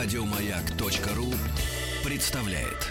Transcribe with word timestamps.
Радиомаяк.ру 0.00 1.34
представляет. 2.08 2.86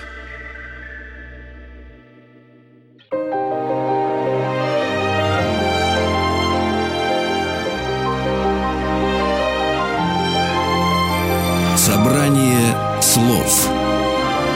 Собрание 11.78 12.76
слов 13.02 13.70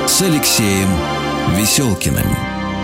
с 0.06 0.22
Алексеем 0.22 0.90
Веселкиным. 1.56 2.18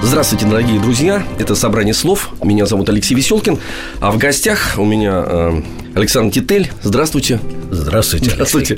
Здравствуйте, 0.02 0.46
дорогие 0.46 0.80
друзья. 0.80 1.22
Это 1.40 1.56
«Собрание 1.56 1.94
слов». 1.94 2.30
Меня 2.42 2.68
зовут 2.68 2.88
Алексей 2.88 3.16
Веселкин. 3.16 3.60
А 4.00 4.12
в 4.12 4.18
гостях 4.18 4.76
у 4.78 4.86
меня 4.86 5.26
э, 5.28 5.62
Александр 5.98 6.32
Титель. 6.32 6.70
Здравствуйте. 6.84 7.40
Здравствуйте. 7.72 8.30
Здравствуйте. 8.30 8.78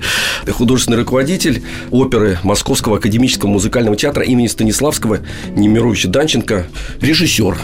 Художественный 0.50 1.00
руководитель 1.00 1.62
оперы 1.92 2.40
Московского 2.44 2.96
академического 2.96 3.50
музыкального 3.50 3.98
театра 3.98 4.24
имени 4.24 4.48
Станиславского 4.48 5.20
Немировича 5.54 6.08
Данченко. 6.08 6.68
Режиссер. 7.02 7.58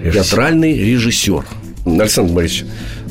режиссер. 0.00 0.12
Театральный 0.12 0.76
режиссер. 0.76 1.44
Александр 1.84 2.32
Борисович, 2.32 2.64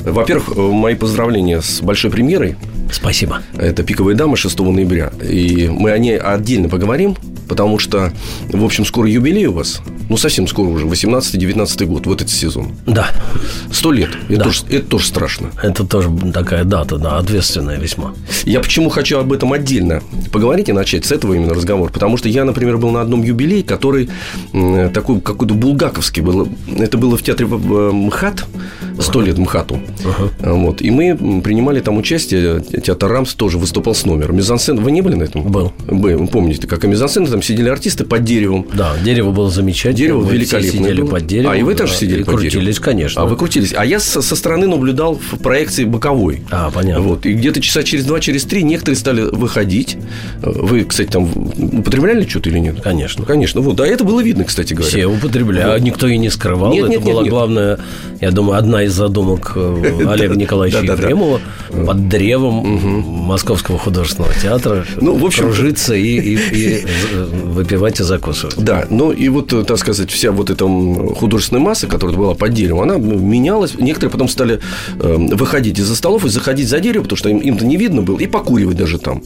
во-первых, 0.04 0.54
э, 0.54 0.60
мои 0.60 0.96
поздравления 0.96 1.62
с 1.62 1.80
большой 1.80 2.10
премьерой. 2.10 2.56
Спасибо. 2.92 3.40
Это 3.56 3.82
«Пиковая 3.82 4.14
дама» 4.14 4.36
6 4.36 4.70
ноября. 4.72 5.10
И 5.26 5.66
мы 5.68 5.92
о 5.92 5.98
ней 5.98 6.18
отдельно 6.18 6.68
поговорим 6.68 7.16
потому 7.48 7.78
что, 7.78 8.12
в 8.48 8.64
общем, 8.64 8.84
скоро 8.84 9.08
юбилей 9.08 9.46
у 9.46 9.52
вас. 9.52 9.80
Ну, 10.08 10.16
совсем 10.16 10.46
скоро 10.46 10.68
уже, 10.68 10.86
18-19 10.86 11.86
год, 11.86 12.06
вот 12.06 12.22
этот 12.22 12.32
сезон. 12.32 12.72
Да. 12.86 13.08
Сто 13.72 13.90
лет. 13.90 14.10
Это, 14.28 14.38
да. 14.38 14.44
тоже, 14.44 14.62
это 14.70 14.86
тоже 14.86 15.06
страшно. 15.06 15.50
Это 15.62 15.84
тоже 15.84 16.10
такая 16.32 16.64
дата, 16.64 16.96
да, 16.96 17.18
ответственная 17.18 17.78
весьма. 17.78 18.14
Я 18.44 18.60
почему 18.60 18.88
хочу 18.88 19.18
об 19.18 19.32
этом 19.32 19.52
отдельно 19.52 20.02
поговорить 20.32 20.68
и 20.68 20.72
начать 20.72 21.04
с 21.04 21.12
этого 21.12 21.34
именно 21.34 21.54
разговор, 21.54 21.90
потому 21.90 22.16
что 22.16 22.28
я, 22.28 22.44
например, 22.44 22.78
был 22.78 22.90
на 22.90 23.00
одном 23.00 23.22
юбилее, 23.22 23.64
который 23.64 24.08
такой 24.94 25.20
какой-то 25.20 25.54
булгаковский 25.54 26.22
был. 26.22 26.48
Это 26.78 26.98
было 26.98 27.16
в 27.16 27.22
театре 27.22 27.46
МХАТ, 27.46 28.44
сто 29.00 29.20
лет 29.20 29.38
МХАТу. 29.38 29.80
Ага. 30.04 30.52
Вот. 30.54 30.82
И 30.82 30.90
мы 30.90 31.40
принимали 31.42 31.80
там 31.80 31.96
участие, 31.98 32.60
театр 32.60 33.10
Рамс 33.10 33.34
тоже 33.34 33.58
выступал 33.58 33.94
с 33.94 34.04
номером. 34.04 34.36
Мизансцен, 34.36 34.78
вы 34.78 34.92
не 34.92 35.02
были 35.02 35.16
на 35.16 35.24
этом? 35.24 35.42
Был. 35.42 35.72
Вы 35.86 36.26
помните, 36.28 36.66
как 36.66 36.84
и 36.84 36.88
мизансцен, 36.88 37.26
там 37.36 37.42
сидели 37.42 37.68
артисты 37.68 38.04
под 38.04 38.24
деревом. 38.24 38.66
Да, 38.72 38.94
дерево 39.04 39.30
было 39.30 39.50
замечательно. 39.50 39.96
Дерево 39.96 40.24
мы 40.24 40.32
великолепное. 40.32 40.72
сидели 40.72 41.00
было. 41.02 41.10
под 41.10 41.26
деревом. 41.26 41.52
А, 41.52 41.56
и 41.56 41.62
вы 41.62 41.74
тоже 41.74 41.92
да, 41.92 41.98
сидели 41.98 42.22
под 42.22 42.34
крутились, 42.34 42.52
деревом? 42.52 42.82
конечно. 42.82 43.22
А 43.22 43.26
вы 43.26 43.36
крутились. 43.36 43.74
А 43.76 43.84
я 43.84 44.00
со, 44.00 44.22
со 44.22 44.36
стороны 44.36 44.66
наблюдал 44.66 45.16
в 45.16 45.38
проекции 45.38 45.84
боковой. 45.84 46.42
А, 46.50 46.70
понятно. 46.70 47.02
Вот. 47.02 47.26
И 47.26 47.34
где-то 47.34 47.60
часа 47.60 47.82
через 47.82 48.06
два, 48.06 48.20
через 48.20 48.44
три 48.44 48.62
некоторые 48.62 48.96
стали 48.96 49.20
выходить. 49.20 49.98
Вы, 50.40 50.84
кстати, 50.84 51.08
там 51.08 51.30
употребляли 51.78 52.26
что-то 52.26 52.48
или 52.48 52.58
нет? 52.58 52.80
Конечно. 52.80 53.26
Конечно. 53.26 53.60
Вот. 53.60 53.76
Да, 53.76 53.86
это 53.86 54.04
было 54.04 54.22
видно, 54.22 54.44
кстати 54.44 54.72
говоря. 54.72 54.88
Все 54.88 55.06
употребляли. 55.06 55.72
Вот. 55.72 55.80
Никто 55.82 56.06
и 56.06 56.16
не 56.16 56.30
скрывал. 56.30 56.72
Нет, 56.72 56.84
это 56.84 56.92
нет, 56.92 57.02
была 57.04 57.22
нет, 57.22 57.30
главная, 57.30 57.78
я 58.22 58.30
думаю, 58.30 58.58
одна 58.58 58.82
из 58.84 58.94
задумок 58.94 59.52
э, 59.56 60.06
Олега 60.08 60.36
Николаевича 60.36 60.80
Ефремова 60.80 61.40
под 61.70 62.08
древом 62.08 62.64
Московского 63.26 63.78
художественного 63.78 64.32
театра 64.34 64.86
ну, 65.00 65.16
в 65.16 65.24
общем, 65.24 65.44
кружиться 65.44 65.94
и 65.94 66.36
выпивать 67.26 68.00
и 68.00 68.04
закусывать. 68.04 68.56
Да, 68.56 68.86
ну 68.90 69.12
и 69.12 69.28
вот, 69.28 69.52
э, 69.52 69.64
так 69.64 69.78
сказать, 69.78 70.10
вся 70.10 70.32
вот 70.32 70.50
эта 70.50 70.64
художественная 70.64 71.62
масса, 71.62 71.86
которая 71.86 72.16
была 72.16 72.34
под 72.34 72.54
деревом, 72.54 72.82
она 72.82 72.96
менялась. 72.96 73.74
Некоторые 73.78 74.10
потом 74.10 74.28
стали 74.28 74.60
э, 74.98 75.16
выходить 75.16 75.78
из-за 75.78 75.96
столов 75.96 76.24
и 76.24 76.28
заходить 76.28 76.68
за 76.68 76.80
дерево, 76.80 77.04
потому 77.04 77.16
что 77.16 77.28
им, 77.28 77.38
им-то 77.38 77.64
не 77.64 77.76
видно 77.76 78.02
было, 78.02 78.18
и 78.18 78.26
покуривать 78.26 78.76
даже 78.76 78.98
там. 78.98 79.22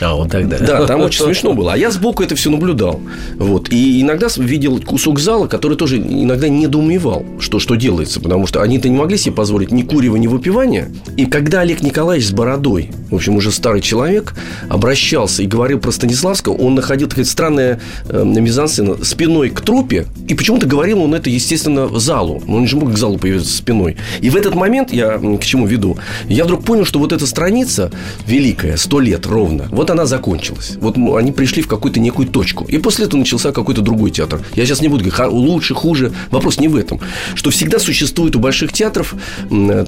А, 0.00 0.14
вот 0.14 0.30
тогда. 0.30 0.58
Да, 0.58 0.86
там 0.86 1.00
очень 1.00 1.24
смешно 1.24 1.52
было. 1.52 1.72
А 1.72 1.76
я 1.76 1.90
сбоку 1.90 2.22
это 2.22 2.34
все 2.36 2.50
наблюдал. 2.50 3.00
Вот. 3.36 3.70
И 3.70 4.00
иногда 4.02 4.28
видел 4.36 4.80
кусок 4.80 5.18
зала, 5.18 5.46
который 5.46 5.76
тоже 5.76 5.98
иногда 5.98 6.48
недоумевал, 6.48 7.24
что, 7.38 7.58
что 7.58 7.74
делается, 7.74 8.20
потому 8.20 8.46
что 8.46 8.62
они-то 8.62 8.88
не 8.88 8.96
могли 8.96 9.16
себе 9.16 9.34
позволить 9.34 9.70
ни 9.70 9.82
курева, 9.82 10.16
ни 10.16 10.26
выпивания. 10.26 10.90
И 11.16 11.26
когда 11.26 11.60
Олег 11.60 11.82
Николаевич 11.82 12.28
с 12.28 12.32
бородой, 12.32 12.90
в 13.10 13.14
общем, 13.14 13.36
уже 13.36 13.50
старый 13.50 13.80
человек, 13.80 14.34
обращался 14.68 15.42
и 15.42 15.46
говорил 15.46 15.78
про 15.78 15.90
Станиславского, 15.90 16.54
он 16.54 16.74
находил 16.74 17.08
такая 17.08 17.24
странная 17.42 17.80
э, 18.08 18.22
мизансцена 18.24 19.04
спиной 19.04 19.50
к 19.50 19.62
трупе, 19.62 20.06
и 20.28 20.34
почему-то 20.34 20.64
говорил 20.68 21.02
он 21.02 21.12
это, 21.12 21.28
естественно, 21.28 21.86
в 21.86 21.98
залу. 21.98 22.40
Он 22.46 22.68
же 22.68 22.76
мог 22.76 22.92
к 22.92 22.96
залу 22.96 23.18
появиться 23.18 23.52
спиной. 23.52 23.96
И 24.20 24.30
в 24.30 24.36
этот 24.36 24.54
момент, 24.54 24.92
я 24.92 25.18
к 25.18 25.44
чему 25.44 25.66
веду, 25.66 25.98
я 26.28 26.44
вдруг 26.44 26.64
понял, 26.64 26.84
что 26.84 27.00
вот 27.00 27.12
эта 27.12 27.26
страница 27.26 27.90
великая, 28.28 28.76
сто 28.76 29.00
лет 29.00 29.26
ровно, 29.26 29.66
вот 29.72 29.90
она 29.90 30.06
закончилась. 30.06 30.76
Вот 30.80 30.96
они 30.96 31.32
пришли 31.32 31.62
в 31.62 31.66
какую-то 31.66 31.98
некую 31.98 32.28
точку. 32.28 32.64
И 32.68 32.78
после 32.78 33.06
этого 33.06 33.18
начался 33.18 33.50
какой-то 33.50 33.80
другой 33.80 34.12
театр. 34.12 34.40
Я 34.54 34.64
сейчас 34.64 34.80
не 34.80 34.86
буду 34.86 35.04
говорить, 35.04 35.32
лучше, 35.32 35.74
хуже. 35.74 36.12
Вопрос 36.30 36.60
не 36.60 36.68
в 36.68 36.76
этом. 36.76 37.00
Что 37.34 37.50
всегда 37.50 37.80
существует 37.80 38.36
у 38.36 38.38
больших 38.38 38.72
театров 38.72 39.16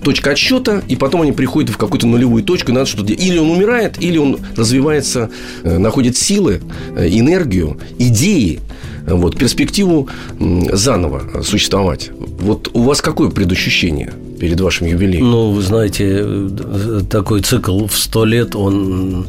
точка 0.03 0.33
отсчета, 0.33 0.83
и 0.89 0.97
потом 0.97 1.23
они 1.23 1.31
приходят 1.31 1.71
в 1.71 1.77
какую-то 1.77 2.09
нулевую 2.09 2.43
точку, 2.43 2.73
и 2.73 2.75
надо 2.75 2.87
что-то 2.87 3.07
делать. 3.07 3.23
Или 3.23 3.39
он 3.39 3.51
умирает, 3.51 4.03
или 4.03 4.19
он 4.19 4.41
развивается, 4.57 5.31
э, 5.63 5.79
находит 5.79 6.17
силы, 6.17 6.61
э, 6.97 7.09
энергию, 7.45 7.79
идеи, 7.99 8.61
вот, 9.07 9.37
перспективу 9.37 10.09
заново 10.73 11.43
существовать. 11.43 12.11
Вот 12.41 12.71
у 12.73 12.83
вас 12.83 13.01
какое 13.01 13.31
предощущение 13.31 14.13
перед 14.41 14.61
вашим 14.61 14.87
юбилеем? 14.87 15.31
Ну, 15.31 15.51
вы 15.51 15.63
знаете, 15.63 16.23
э, 16.25 17.01
такой 17.11 17.43
цикл 17.43 17.87
в 17.87 17.97
сто 17.97 18.25
лет, 18.25 18.57
он, 18.57 19.27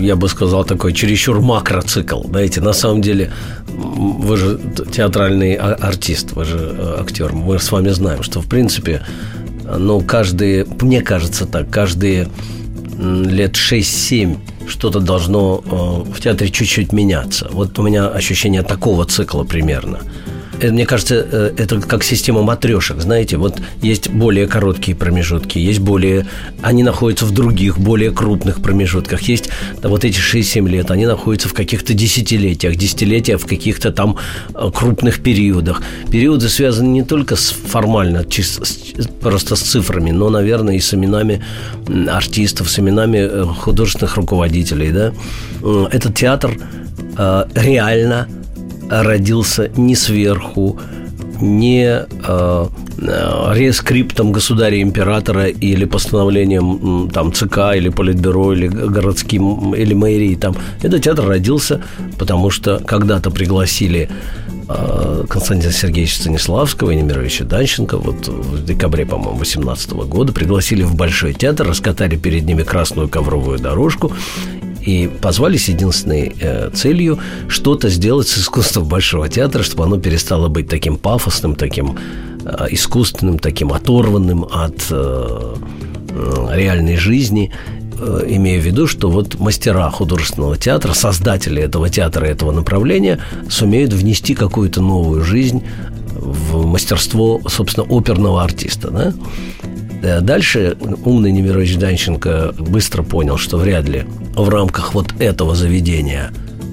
я 0.00 0.16
бы 0.16 0.28
сказал, 0.28 0.64
такой 0.64 0.92
чересчур 0.92 1.40
макроцикл. 1.40 2.22
Знаете, 2.24 2.60
на 2.60 2.72
самом 2.72 3.02
деле, 3.02 3.30
вы 3.68 4.36
же 4.36 4.58
театральный 4.90 5.54
а, 5.54 5.74
артист, 5.74 6.32
вы 6.32 6.44
же 6.44 6.96
актер. 6.98 7.32
Мы 7.32 7.58
с 7.58 7.70
вами 7.70 7.90
знаем, 7.90 8.22
что, 8.22 8.40
в 8.40 8.46
принципе, 8.46 9.02
ну, 9.78 10.00
каждые, 10.00 10.66
мне 10.80 11.02
кажется 11.02 11.44
так, 11.44 11.68
каждые 11.68 12.28
лет 12.98 13.56
6-7 13.56 14.36
что-то 14.66 15.00
должно 15.00 15.62
э, 15.64 16.12
в 16.12 16.20
театре 16.20 16.50
чуть-чуть 16.50 16.92
меняться. 16.92 17.48
Вот 17.50 17.78
у 17.78 17.82
меня 17.82 18.08
ощущение 18.08 18.62
такого 18.62 19.04
цикла 19.04 19.44
примерно– 19.44 20.00
мне 20.62 20.86
кажется, 20.86 21.26
э, 21.30 21.52
это 21.56 21.80
как 21.80 22.02
система 22.02 22.42
матрешек, 22.42 23.00
знаете, 23.00 23.36
вот 23.36 23.60
есть 23.82 24.10
более 24.10 24.46
короткие 24.46 24.96
промежутки, 24.96 25.58
есть 25.58 25.80
более, 25.80 26.26
они 26.62 26.82
находятся 26.82 27.26
в 27.26 27.30
других, 27.30 27.78
более 27.78 28.10
крупных 28.10 28.60
промежутках, 28.60 29.22
есть 29.22 29.50
вот 29.82 30.04
эти 30.04 30.18
6-7 30.18 30.68
лет, 30.68 30.90
они 30.90 31.06
находятся 31.06 31.48
в 31.48 31.54
каких-то 31.54 31.94
десятилетиях, 31.94 32.76
десятилетия 32.76 33.38
в 33.38 33.46
каких-то 33.46 33.92
там 33.92 34.16
э, 34.54 34.70
крупных 34.74 35.20
периодах. 35.22 35.82
Периоды 36.10 36.48
связаны 36.48 36.88
не 36.88 37.02
только 37.02 37.36
с 37.36 37.50
формально, 37.50 38.24
чисто, 38.24 38.64
просто 39.20 39.56
с 39.56 39.60
цифрами, 39.60 40.10
но, 40.10 40.30
наверное, 40.30 40.74
и 40.74 40.80
с 40.80 40.92
именами 40.94 41.42
артистов, 42.08 42.70
с 42.70 42.78
именами 42.78 43.46
художественных 43.54 44.16
руководителей, 44.16 44.90
да. 44.92 45.12
Этот 45.90 46.14
театр 46.16 46.50
реально 47.54 48.28
родился 48.88 49.70
не 49.76 49.94
сверху, 49.94 50.78
не 51.40 51.84
э, 51.84 52.06
э, 52.98 53.52
рескриптом 53.54 54.32
государя-императора 54.32 55.46
или 55.46 55.84
постановлением 55.84 57.10
там, 57.10 57.32
ЦК 57.32 57.74
или 57.76 57.88
Политбюро 57.88 58.52
или 58.52 58.68
городским 58.68 59.74
или 59.74 59.94
мэрии. 59.94 60.34
Там. 60.34 60.56
Этот 60.82 61.02
театр 61.02 61.26
родился, 61.26 61.80
потому 62.18 62.50
что 62.50 62.80
когда-то 62.84 63.30
пригласили 63.30 64.08
э, 64.68 65.24
Константина 65.28 65.72
Сергеевича 65.72 66.16
Станиславского 66.16 66.90
и 66.90 66.96
Немировича 66.96 67.44
Данченко 67.44 67.98
вот 67.98 68.26
в 68.26 68.64
декабре, 68.64 69.06
по-моему, 69.06 69.38
18 69.38 69.92
года 69.92 70.32
пригласили 70.32 70.82
в 70.82 70.94
Большой 70.94 71.34
театр, 71.34 71.68
раскатали 71.68 72.16
перед 72.16 72.44
ними 72.44 72.62
красную 72.62 73.08
ковровую 73.08 73.58
дорожку 73.58 74.12
и 74.82 75.08
позвали 75.20 75.56
с 75.56 75.68
единственной 75.68 76.34
э, 76.40 76.70
целью 76.74 77.18
что-то 77.48 77.88
сделать 77.88 78.28
с 78.28 78.38
искусством 78.38 78.86
Большого 78.86 79.28
театра, 79.28 79.62
чтобы 79.62 79.84
оно 79.84 79.98
перестало 79.98 80.48
быть 80.48 80.68
таким 80.68 80.96
пафосным, 80.96 81.54
таким 81.54 81.98
э, 82.44 82.66
искусственным, 82.70 83.38
таким 83.38 83.72
оторванным 83.72 84.44
от 84.44 84.86
э, 84.90 85.54
э, 86.10 86.48
реальной 86.52 86.96
жизни 86.96 87.52
э, 87.98 88.24
имея 88.28 88.60
в 88.60 88.64
виду, 88.64 88.86
что 88.86 89.10
вот 89.10 89.38
мастера 89.38 89.90
художественного 89.90 90.56
театра, 90.56 90.92
создатели 90.92 91.62
этого 91.62 91.88
театра, 91.88 92.24
этого 92.24 92.52
направления 92.52 93.18
сумеют 93.48 93.92
внести 93.92 94.34
какую-то 94.34 94.80
новую 94.80 95.24
жизнь 95.24 95.62
в 96.18 96.66
мастерство, 96.66 97.40
собственно, 97.48 97.86
оперного 97.88 98.42
артиста. 98.42 98.90
Да? 98.90 99.14
Дальше 100.02 100.76
умный 101.04 101.32
Немирович 101.32 101.76
Данченко 101.76 102.54
быстро 102.58 103.02
понял, 103.02 103.36
что 103.36 103.56
вряд 103.56 103.88
ли 103.88 104.04
в 104.34 104.48
рамках 104.48 104.94
вот 104.94 105.12
этого 105.18 105.54
заведения 105.54 106.30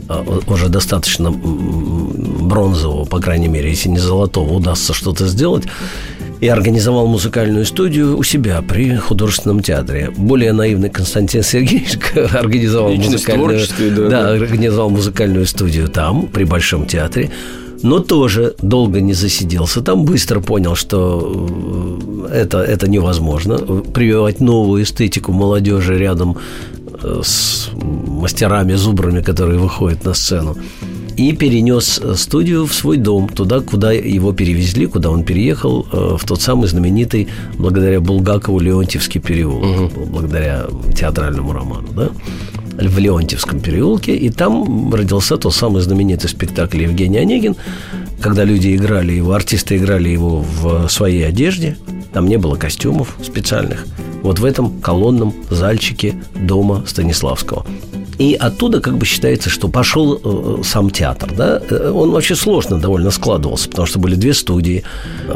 э, 0.10 0.24
уже 0.48 0.70
достаточно 0.70 1.32
бронзового, 1.32 3.06
по 3.06 3.20
крайней 3.20 3.48
мере, 3.48 3.70
если 3.70 3.90
не 3.90 4.00
золотого, 4.00 4.54
удастся 4.54 4.94
что-то 4.94 5.28
сделать. 5.28 5.66
И 5.66 5.70
и 6.42 6.48
организовал 6.48 7.08
музыкальную 7.08 7.66
студию 7.66 8.18
у 8.18 8.24
себя 8.24 8.62
при 8.62 8.96
художественном 8.96 9.62
театре. 9.62 10.12
Более 10.16 10.54
наивный 10.54 10.90
Константин 10.90 11.44
Сергеевич 11.44 11.98
организовал 12.34 12.94
музыкальную, 12.94 13.60
да, 13.96 14.10
да, 14.10 14.30
организовал 14.32 14.90
музыкальную 14.90 15.46
студию 15.46 15.88
там, 15.88 16.28
при 16.28 16.44
Большом 16.44 16.86
театре 16.86 17.32
но 17.84 18.00
тоже 18.00 18.56
долго 18.62 19.02
не 19.02 19.14
засиделся. 19.14 19.82
Там 19.82 20.06
быстро 20.06 20.40
понял, 20.40 20.76
что 20.76 21.50
э, 22.30 22.42
это, 22.42 22.58
это 22.60 22.90
невозможно. 22.90 23.58
Прививать 23.94 24.40
новую 24.40 24.84
эстетику 24.84 25.32
молодежи 25.32 25.98
рядом 25.98 26.38
э, 27.04 27.22
с 27.24 27.70
мастерами, 27.74 28.76
зубрами, 28.76 29.22
которые 29.22 29.60
выходят 29.60 30.06
на 30.06 30.14
сцену. 30.14 30.56
И 31.18 31.32
перенес 31.32 32.02
студию 32.16 32.66
в 32.66 32.74
свой 32.74 32.98
дом, 32.98 33.30
туда, 33.30 33.62
куда 33.62 33.94
его 33.94 34.34
перевезли, 34.34 34.86
куда 34.86 35.10
он 35.10 35.24
переехал, 35.24 35.86
э, 35.92 36.18
в 36.18 36.26
тот 36.26 36.42
самый 36.42 36.68
знаменитый, 36.68 37.28
благодаря 37.58 38.02
Булгакову, 38.02 38.60
Леонтьевский 38.60 39.22
переулок, 39.22 39.92
угу. 39.94 40.06
благодаря 40.06 40.66
театральному 40.94 41.54
роману. 41.54 41.88
Да? 41.96 42.10
В 42.78 42.98
Леонтьевском 42.98 43.60
переулке, 43.60 44.16
и 44.16 44.30
там 44.30 44.94
родился 44.94 45.38
тот 45.38 45.54
самый 45.54 45.82
знаменитый 45.82 46.30
спектакль 46.30 46.84
Евгений 46.84 47.18
Онегин, 47.18 47.56
когда 48.22 48.44
люди 48.44 48.76
играли 48.76 49.14
его, 49.14 49.34
артисты 49.34 49.78
играли 49.78 50.10
его 50.10 50.42
в 50.42 50.88
своей 50.90 51.28
одежде, 51.28 51.78
там 52.14 52.28
не 52.28 52.38
было 52.38 52.56
костюмов 52.56 53.18
специальных, 53.24 53.86
вот 54.24 54.40
в 54.40 54.46
этом 54.46 54.80
колонном 54.82 55.34
зальчике 55.50 56.16
дома 56.36 56.84
Станиславского. 56.88 57.66
И 58.18 58.34
оттуда 58.34 58.80
как 58.80 58.98
бы 58.98 59.06
считается, 59.06 59.50
что 59.50 59.68
пошел 59.68 60.20
э, 60.24 60.64
сам 60.64 60.90
театр. 60.90 61.32
Да? 61.36 61.62
Э, 61.70 61.92
он 61.94 62.12
вообще 62.12 62.36
сложно 62.36 62.80
довольно 62.80 63.12
складывался, 63.12 63.70
потому 63.70 63.86
что 63.86 64.00
были 64.00 64.16
две 64.16 64.34
студии. 64.34 64.84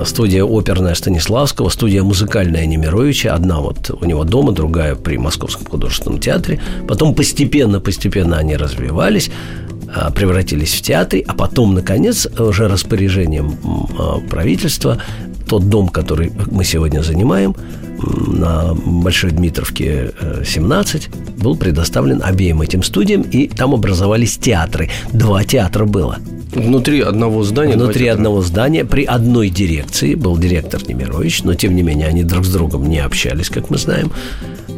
Студия 0.06 0.44
оперная 0.44 0.96
Станиславского, 0.96 1.70
студия 1.70 2.04
музыкальная 2.04 2.66
Немировича. 2.66 3.34
Одна 3.34 3.60
вот 3.60 3.92
у 3.92 4.06
него 4.06 4.24
дома, 4.24 4.54
другая 4.54 4.96
при 4.96 5.18
Московском 5.18 5.66
художественном 5.66 6.20
театре. 6.20 6.62
Потом 6.88 7.14
постепенно-постепенно 7.14 8.38
они 8.38 8.56
развивались 8.56 9.30
э, 9.94 10.12
превратились 10.14 10.74
в 10.74 10.82
театры, 10.82 11.24
а 11.28 11.34
потом, 11.34 11.74
наконец, 11.74 12.28
уже 12.38 12.68
распоряжением 12.68 13.58
э, 14.00 14.30
правительства 14.30 15.02
тот 15.50 15.68
дом, 15.68 15.90
который 15.90 16.32
мы 16.52 16.64
сегодня 16.64 17.02
занимаем, 17.02 17.56
на 18.02 18.74
Большой 18.74 19.32
Дмитровке 19.32 20.12
17 20.46 21.08
э, 21.08 21.42
был 21.42 21.56
предоставлен 21.56 22.22
обеим 22.24 22.62
этим 22.62 22.84
студиям, 22.84 23.22
и 23.22 23.48
там 23.48 23.74
образовались 23.74 24.38
театры. 24.38 24.90
Два 25.12 25.44
театра 25.44 25.86
было. 25.86 26.18
Внутри 26.54 27.02
одного 27.02 27.44
здания? 27.44 27.76
Внутри 27.76 28.08
одного 28.08 28.42
здания, 28.42 28.84
при 28.84 29.04
одной 29.04 29.50
дирекции, 29.50 30.16
был 30.16 30.38
директор 30.38 30.82
Немирович, 30.88 31.44
но 31.44 31.54
тем 31.54 31.76
не 31.76 31.84
менее 31.84 32.08
они 32.08 32.24
друг 32.24 32.46
с 32.46 32.52
другом 32.52 32.90
не 32.90 33.00
общались, 33.00 33.50
как 33.50 33.70
мы 33.70 33.78
знаем 33.78 34.12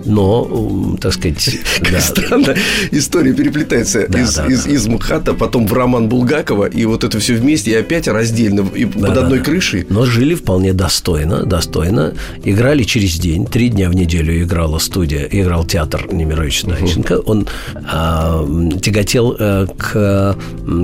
но, 0.05 0.97
так 0.99 1.13
сказать... 1.13 1.59
Как 1.79 1.91
да. 1.91 2.01
странно, 2.01 2.55
история 2.91 3.33
переплетается 3.33 4.05
да, 4.07 4.21
из, 4.21 4.35
да, 4.35 4.45
из, 4.47 4.63
да. 4.65 4.71
из 4.71 4.87
МХАТа, 4.87 5.33
потом 5.33 5.67
в 5.67 5.73
роман 5.73 6.09
Булгакова, 6.09 6.65
и 6.65 6.85
вот 6.85 7.03
это 7.03 7.19
все 7.19 7.35
вместе, 7.35 7.71
и 7.71 7.75
опять 7.75 8.07
раздельно, 8.07 8.65
и 8.73 8.85
да, 8.85 9.07
под 9.07 9.13
да, 9.13 9.21
одной 9.23 9.39
да. 9.39 9.45
крышей. 9.45 9.85
Но 9.89 10.05
жили 10.05 10.35
вполне 10.35 10.73
достойно, 10.73 11.45
достойно. 11.45 12.13
Играли 12.43 12.83
через 12.83 13.17
день, 13.17 13.45
три 13.45 13.69
дня 13.69 13.89
в 13.89 13.95
неделю 13.95 14.41
играла 14.41 14.77
студия, 14.79 15.27
играл 15.29 15.65
театр 15.65 16.07
Немировича 16.11 16.67
Данченко. 16.67 17.19
Угу. 17.19 17.31
Он 17.31 17.47
а, 17.73 18.45
тяготел 18.81 19.35
а, 19.39 19.67
к 19.67 20.37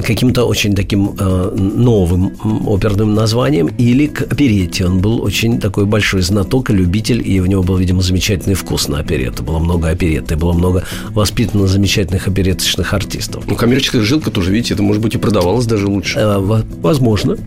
каким-то 0.05 0.45
очень 0.45 0.75
таким 0.75 1.15
а, 1.19 1.53
новым 1.55 2.33
оперным 2.67 3.13
названиям 3.13 3.67
или 3.77 4.07
к 4.07 4.21
оперете. 4.21 4.85
Он 4.85 4.99
был 4.99 5.21
очень 5.21 5.59
такой 5.59 5.85
большой 5.85 6.21
знаток 6.21 6.69
и 6.69 6.73
любитель, 6.73 7.21
и 7.25 7.39
у 7.39 7.45
него 7.45 7.63
был, 7.63 7.77
видимо, 7.77 8.01
замечательный 8.01 8.55
вкус 8.55 8.87
на 8.87 9.03
оперетты, 9.07 9.43
было 9.43 9.59
много 9.59 9.89
оперетты, 9.89 10.35
было 10.35 10.53
много 10.53 10.83
воспитанно 11.11 11.67
замечательных 11.67 12.27
опереточных 12.27 12.93
артистов. 12.93 13.45
Ну, 13.47 13.55
коммерческая 13.55 14.01
жилка 14.01 14.31
тоже, 14.31 14.51
видите, 14.51 14.73
это, 14.73 14.83
может 14.83 15.01
быть, 15.01 15.15
и 15.15 15.17
продавалось 15.17 15.65
даже 15.65 15.87
лучше. 15.87 16.19
Э, 16.19 16.37
возможно. 16.81 17.37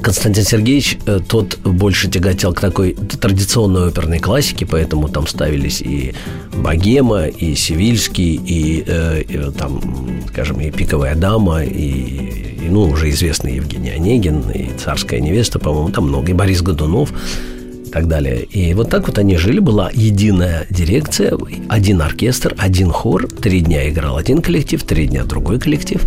Константин 0.00 0.42
Сергеевич 0.42 0.98
э, 1.04 1.20
тот 1.26 1.58
больше 1.58 2.08
тяготел 2.08 2.54
к 2.54 2.60
такой 2.60 2.94
традиционной 2.94 3.88
оперной 3.88 4.20
классике, 4.20 4.64
поэтому 4.64 5.08
там 5.08 5.26
ставились 5.26 5.82
и 5.82 6.14
Богема, 6.56 7.26
и 7.26 7.54
Севильский, 7.54 8.36
и, 8.36 8.84
э, 8.86 9.22
и 9.22 9.38
там, 9.52 9.82
скажем, 10.28 10.60
и 10.60 10.70
Пиковая 10.70 11.14
дама, 11.14 11.62
и, 11.62 12.56
и 12.64 12.68
ну, 12.70 12.84
уже 12.84 13.10
известный 13.10 13.56
Евгений 13.56 13.90
Онегин, 13.90 14.50
и 14.50 14.70
Царская 14.78 15.20
невеста, 15.20 15.58
по-моему, 15.58 15.90
там 15.90 16.08
много, 16.08 16.30
и 16.30 16.34
Борис 16.34 16.62
Годунов 16.62 17.12
так 17.92 18.08
далее. 18.08 18.42
И 18.42 18.74
вот 18.74 18.88
так 18.90 19.06
вот 19.06 19.18
они 19.18 19.36
жили, 19.36 19.60
была 19.60 19.90
единая 19.92 20.66
дирекция, 20.70 21.36
один 21.68 22.02
оркестр, 22.02 22.54
один 22.58 22.90
хор, 22.90 23.28
три 23.28 23.60
дня 23.60 23.88
играл 23.88 24.16
один 24.16 24.40
коллектив, 24.42 24.82
три 24.82 25.06
дня 25.06 25.24
другой 25.24 25.60
коллектив. 25.60 26.02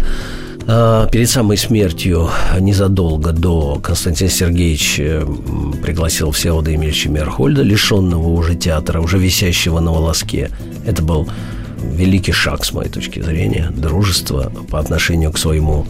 А, 0.67 1.07
перед 1.09 1.29
самой 1.29 1.57
смертью, 1.57 2.29
незадолго 2.59 3.31
до, 3.31 3.79
Константин 3.83 4.29
Сергеевич 4.29 4.95
э, 4.99 5.25
пригласил 5.83 6.31
Всеволода 6.31 6.71
Емельевича 6.71 7.09
Мерхольда, 7.09 7.61
лишенного 7.61 8.29
уже 8.29 8.55
театра, 8.55 8.99
уже 8.99 9.19
висящего 9.19 9.79
на 9.79 9.91
волоске. 9.91 10.49
Это 10.87 11.03
был 11.03 11.29
великий 11.83 12.31
шаг, 12.31 12.65
с 12.65 12.73
моей 12.73 12.89
точки 12.89 13.21
зрения, 13.21 13.71
дружество 13.75 14.51
по 14.69 14.79
отношению 14.79 15.31
к 15.31 15.37
своему 15.37 15.85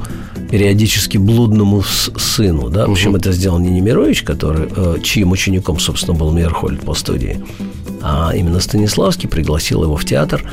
периодически 0.55 1.17
блудному 1.17 1.81
сыну. 1.81 2.69
Да? 2.69 2.87
В 2.87 2.91
общем, 2.91 3.13
это 3.17 3.33
сделал 3.33 3.59
не 3.59 3.69
Немирович, 3.71 4.23
который, 4.23 4.69
э, 4.73 4.97
чьим 5.03 5.31
учеником, 5.31 5.79
собственно, 5.79 6.17
был 6.17 6.31
Мейерхольд 6.31 6.79
по 6.79 6.93
студии, 6.93 7.43
а 8.01 8.31
именно 8.33 8.61
Станиславский 8.61 9.27
пригласил 9.27 9.83
его 9.83 9.97
в 9.97 10.05
театр, 10.05 10.49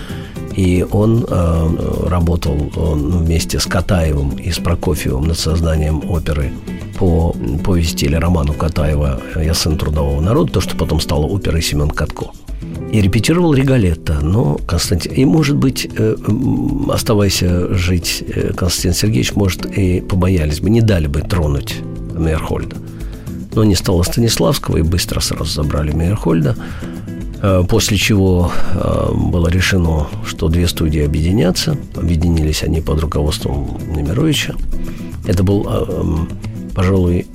и 0.57 0.85
он 0.91 1.25
э, 1.29 2.07
работал 2.09 2.73
он 2.75 3.19
вместе 3.19 3.61
с 3.61 3.67
Катаевым 3.67 4.31
и 4.31 4.51
с 4.51 4.59
Прокофьевым 4.59 5.29
над 5.29 5.39
созданием 5.39 6.03
оперы 6.11 6.51
по 6.99 7.37
повести 7.63 8.07
или 8.07 8.17
роману 8.17 8.55
Катаева 8.55 9.21
«Я 9.37 9.55
сын 9.55 9.79
трудового 9.79 10.21
народа», 10.21 10.55
то, 10.55 10.61
что 10.61 10.77
потом 10.77 10.99
стало 10.99 11.27
оперой 11.27 11.63
Семен 11.63 11.91
Катко 11.91 12.33
и 12.93 13.01
репетировал 13.01 13.55
Риголетто. 13.55 14.21
Но 14.21 14.61
Константин... 14.67 15.13
И, 15.13 15.25
может 15.25 15.57
быть, 15.57 15.89
э, 15.97 16.15
оставаясь 16.91 17.41
жить 17.41 18.23
э, 18.29 18.53
Константин 18.55 18.93
Сергеевич, 18.93 19.35
может, 19.35 19.65
и 19.67 20.03
побоялись 20.03 20.61
бы, 20.61 20.69
не 20.69 20.83
дали 20.83 21.07
бы 21.07 21.23
тронуть 21.23 21.77
Мейерхольда. 22.15 22.77
Но 23.55 23.65
не 23.65 23.75
стало 23.75 24.03
Станиславского, 24.03 24.77
и 24.77 24.83
быстро 24.83 25.21
сразу 25.21 25.51
забрали 25.51 25.93
Мейерхольда. 25.93 26.55
Э, 27.41 27.65
после 27.67 27.97
чего 27.97 28.53
было 29.15 29.49
решено, 29.49 30.09
что 30.27 30.49
две 30.49 30.69
студии 30.69 31.03
объединятся. 31.03 31.79
Объединились 31.97 32.63
они 32.63 32.83
под 32.83 33.01
руководством 33.01 33.79
Немировича. 33.97 34.55
Это 35.27 35.43
был, 35.43 35.67
пожалуй, 36.75 37.27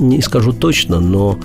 не 0.00 0.20
скажу 0.20 0.52
точно, 0.52 1.00
но 1.00 1.38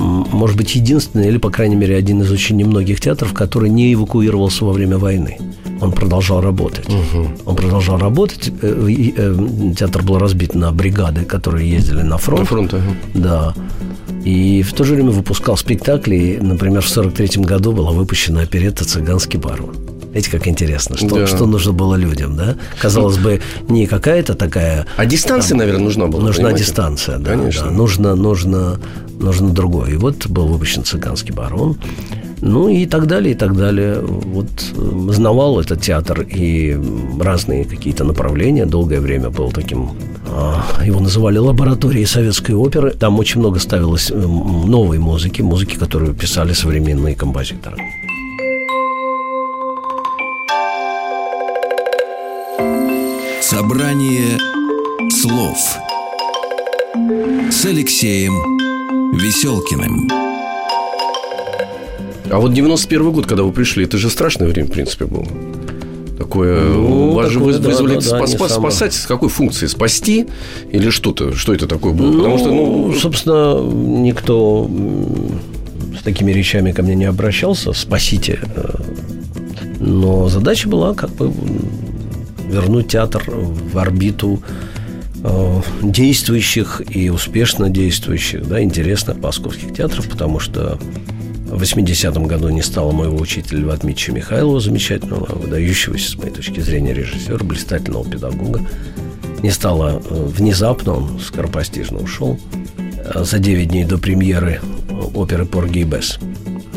может 0.00 0.56
быть, 0.56 0.74
единственный 0.74 1.28
или, 1.28 1.38
по 1.38 1.50
крайней 1.50 1.76
мере, 1.76 1.96
один 1.96 2.22
из 2.22 2.30
очень 2.30 2.56
немногих 2.56 3.00
театров, 3.00 3.32
который 3.32 3.70
не 3.70 3.92
эвакуировался 3.92 4.64
во 4.64 4.72
время 4.72 4.98
войны. 4.98 5.38
Он 5.80 5.92
продолжал 5.92 6.40
работать. 6.40 6.86
Угу. 6.88 7.28
Он 7.46 7.56
продолжал 7.56 7.98
работать. 7.98 8.52
Э, 8.62 8.86
э, 8.88 9.34
театр 9.78 10.02
был 10.02 10.18
разбит 10.18 10.54
на 10.54 10.72
бригады, 10.72 11.24
которые 11.24 11.70
ездили 11.70 12.02
на 12.02 12.18
фронт. 12.18 12.40
На 12.40 12.46
фронт, 12.46 12.74
ага. 12.74 12.96
Да. 13.14 13.54
И 14.24 14.62
в 14.62 14.72
то 14.74 14.84
же 14.84 14.94
время 14.94 15.10
выпускал 15.10 15.56
спектакли. 15.56 16.38
Например, 16.40 16.82
в 16.82 16.90
1943 16.90 17.44
году 17.44 17.72
была 17.72 17.92
выпущена 17.92 18.42
оперетта 18.42 18.84
«Цыганский 18.84 19.38
барон». 19.38 19.74
Видите, 20.12 20.30
как 20.32 20.48
интересно, 20.48 20.96
что, 20.96 21.08
да. 21.08 21.26
что 21.26 21.46
нужно 21.46 21.72
было 21.72 21.94
людям, 21.94 22.36
да? 22.36 22.56
Казалось 22.80 23.16
бы, 23.16 23.40
не 23.68 23.86
какая-то 23.86 24.34
такая... 24.34 24.86
А 24.96 25.06
дистанция, 25.06 25.50
там, 25.50 25.58
наверное, 25.58 25.84
нужна 25.84 26.06
была. 26.08 26.24
Нужна 26.24 26.46
понимаете? 26.46 26.64
дистанция, 26.64 27.18
да. 27.18 27.30
Конечно. 27.30 27.66
Да. 27.66 27.70
Нужно, 27.70 28.14
нужно, 28.16 28.80
нужно 29.20 29.50
другое. 29.50 29.92
И 29.92 29.96
вот 29.96 30.26
был 30.26 30.46
выпущен 30.46 30.84
«Цыганский 30.84 31.34
барон». 31.34 31.76
Ну 32.42 32.68
и 32.68 32.86
так 32.86 33.06
далее, 33.06 33.34
и 33.34 33.36
так 33.36 33.54
далее. 33.56 34.00
Вот 34.00 34.48
знавал 35.14 35.60
этот 35.60 35.82
театр 35.82 36.22
и 36.22 36.78
разные 37.20 37.64
какие-то 37.64 38.04
направления. 38.04 38.66
Долгое 38.66 39.00
время 39.00 39.28
был 39.30 39.52
таким... 39.52 39.90
А, 40.26 40.64
его 40.84 41.00
называли 41.00 41.38
лабораторией 41.38 42.06
советской 42.06 42.52
оперы. 42.52 42.92
Там 42.92 43.18
очень 43.18 43.40
много 43.40 43.58
ставилось 43.58 44.10
э, 44.10 44.14
новой 44.14 44.98
музыки, 44.98 45.42
музыки, 45.42 45.76
которую 45.76 46.14
писали 46.14 46.54
современные 46.54 47.14
композиторы. 47.14 47.76
Собрание 53.42 54.38
слов 55.10 55.58
с 57.50 57.66
Алексеем 57.66 58.69
Веселкиным. 59.12 60.08
А 62.30 62.38
вот 62.38 62.52
91 62.54 63.10
год, 63.12 63.26
когда 63.26 63.42
вы 63.42 63.50
пришли, 63.52 63.84
это 63.84 63.98
же 63.98 64.08
страшное 64.08 64.48
время, 64.48 64.68
в 64.68 64.72
принципе, 64.72 65.04
было. 65.06 65.26
такое? 66.16 66.60
Ну, 66.62 67.12
Вас 67.12 67.30
же 67.30 67.38
такое, 67.40 67.58
да, 67.58 67.68
вызвали 67.68 67.94
да, 67.94 68.00
да, 68.00 68.06
спас- 68.06 68.30
самое. 68.32 68.48
спасать 68.50 68.92
с 68.94 69.06
какой 69.06 69.28
функцией? 69.28 69.68
Спасти 69.68 70.26
или 70.70 70.90
что-то? 70.90 71.34
Что 71.34 71.52
это 71.54 71.66
такое 71.66 71.92
было? 71.92 72.12
Потому 72.18 72.38
что, 72.38 72.48
ну, 72.50 72.92
собственно, 72.94 73.60
никто 73.60 74.70
с 75.98 76.02
такими 76.04 76.30
речами 76.30 76.70
ко 76.72 76.82
мне 76.82 76.94
не 76.94 77.06
обращался. 77.06 77.72
Спасите. 77.72 78.38
Э, 78.54 78.74
Но 79.80 80.28
задача 80.28 80.68
была 80.68 80.94
как 80.94 81.10
бы 81.10 81.32
вернуть 82.48 82.88
театр 82.88 83.22
в 83.28 83.76
орбиту 83.78 84.40
э, 84.46 84.69
действующих 85.82 86.82
и 86.94 87.10
успешно 87.10 87.68
действующих, 87.68 88.46
да, 88.48 88.62
интересных 88.62 89.18
московских 89.18 89.74
театров, 89.74 90.08
потому 90.08 90.38
что 90.40 90.78
в 91.50 91.60
80-м 91.60 92.26
году 92.26 92.48
не 92.48 92.62
стало 92.62 92.92
моего 92.92 93.18
учителя 93.18 93.60
Льва 93.60 93.76
Дмитриевича 93.76 94.12
Михайлова, 94.12 94.60
замечательного, 94.60 95.26
выдающегося, 95.34 96.10
с 96.12 96.16
моей 96.16 96.30
точки 96.30 96.60
зрения, 96.60 96.94
режиссера, 96.94 97.38
блистательного 97.44 98.08
педагога. 98.08 98.60
Не 99.42 99.50
стало 99.50 100.00
э, 100.04 100.24
внезапно, 100.26 100.94
он 100.94 101.18
скоропостижно 101.18 101.98
ушел 101.98 102.38
э, 102.78 103.24
за 103.24 103.38
9 103.38 103.68
дней 103.68 103.84
до 103.84 103.98
премьеры 103.98 104.60
оперы 105.14 105.44
«Порги 105.44 105.80
и 105.80 105.84
Бесс». 105.84 106.18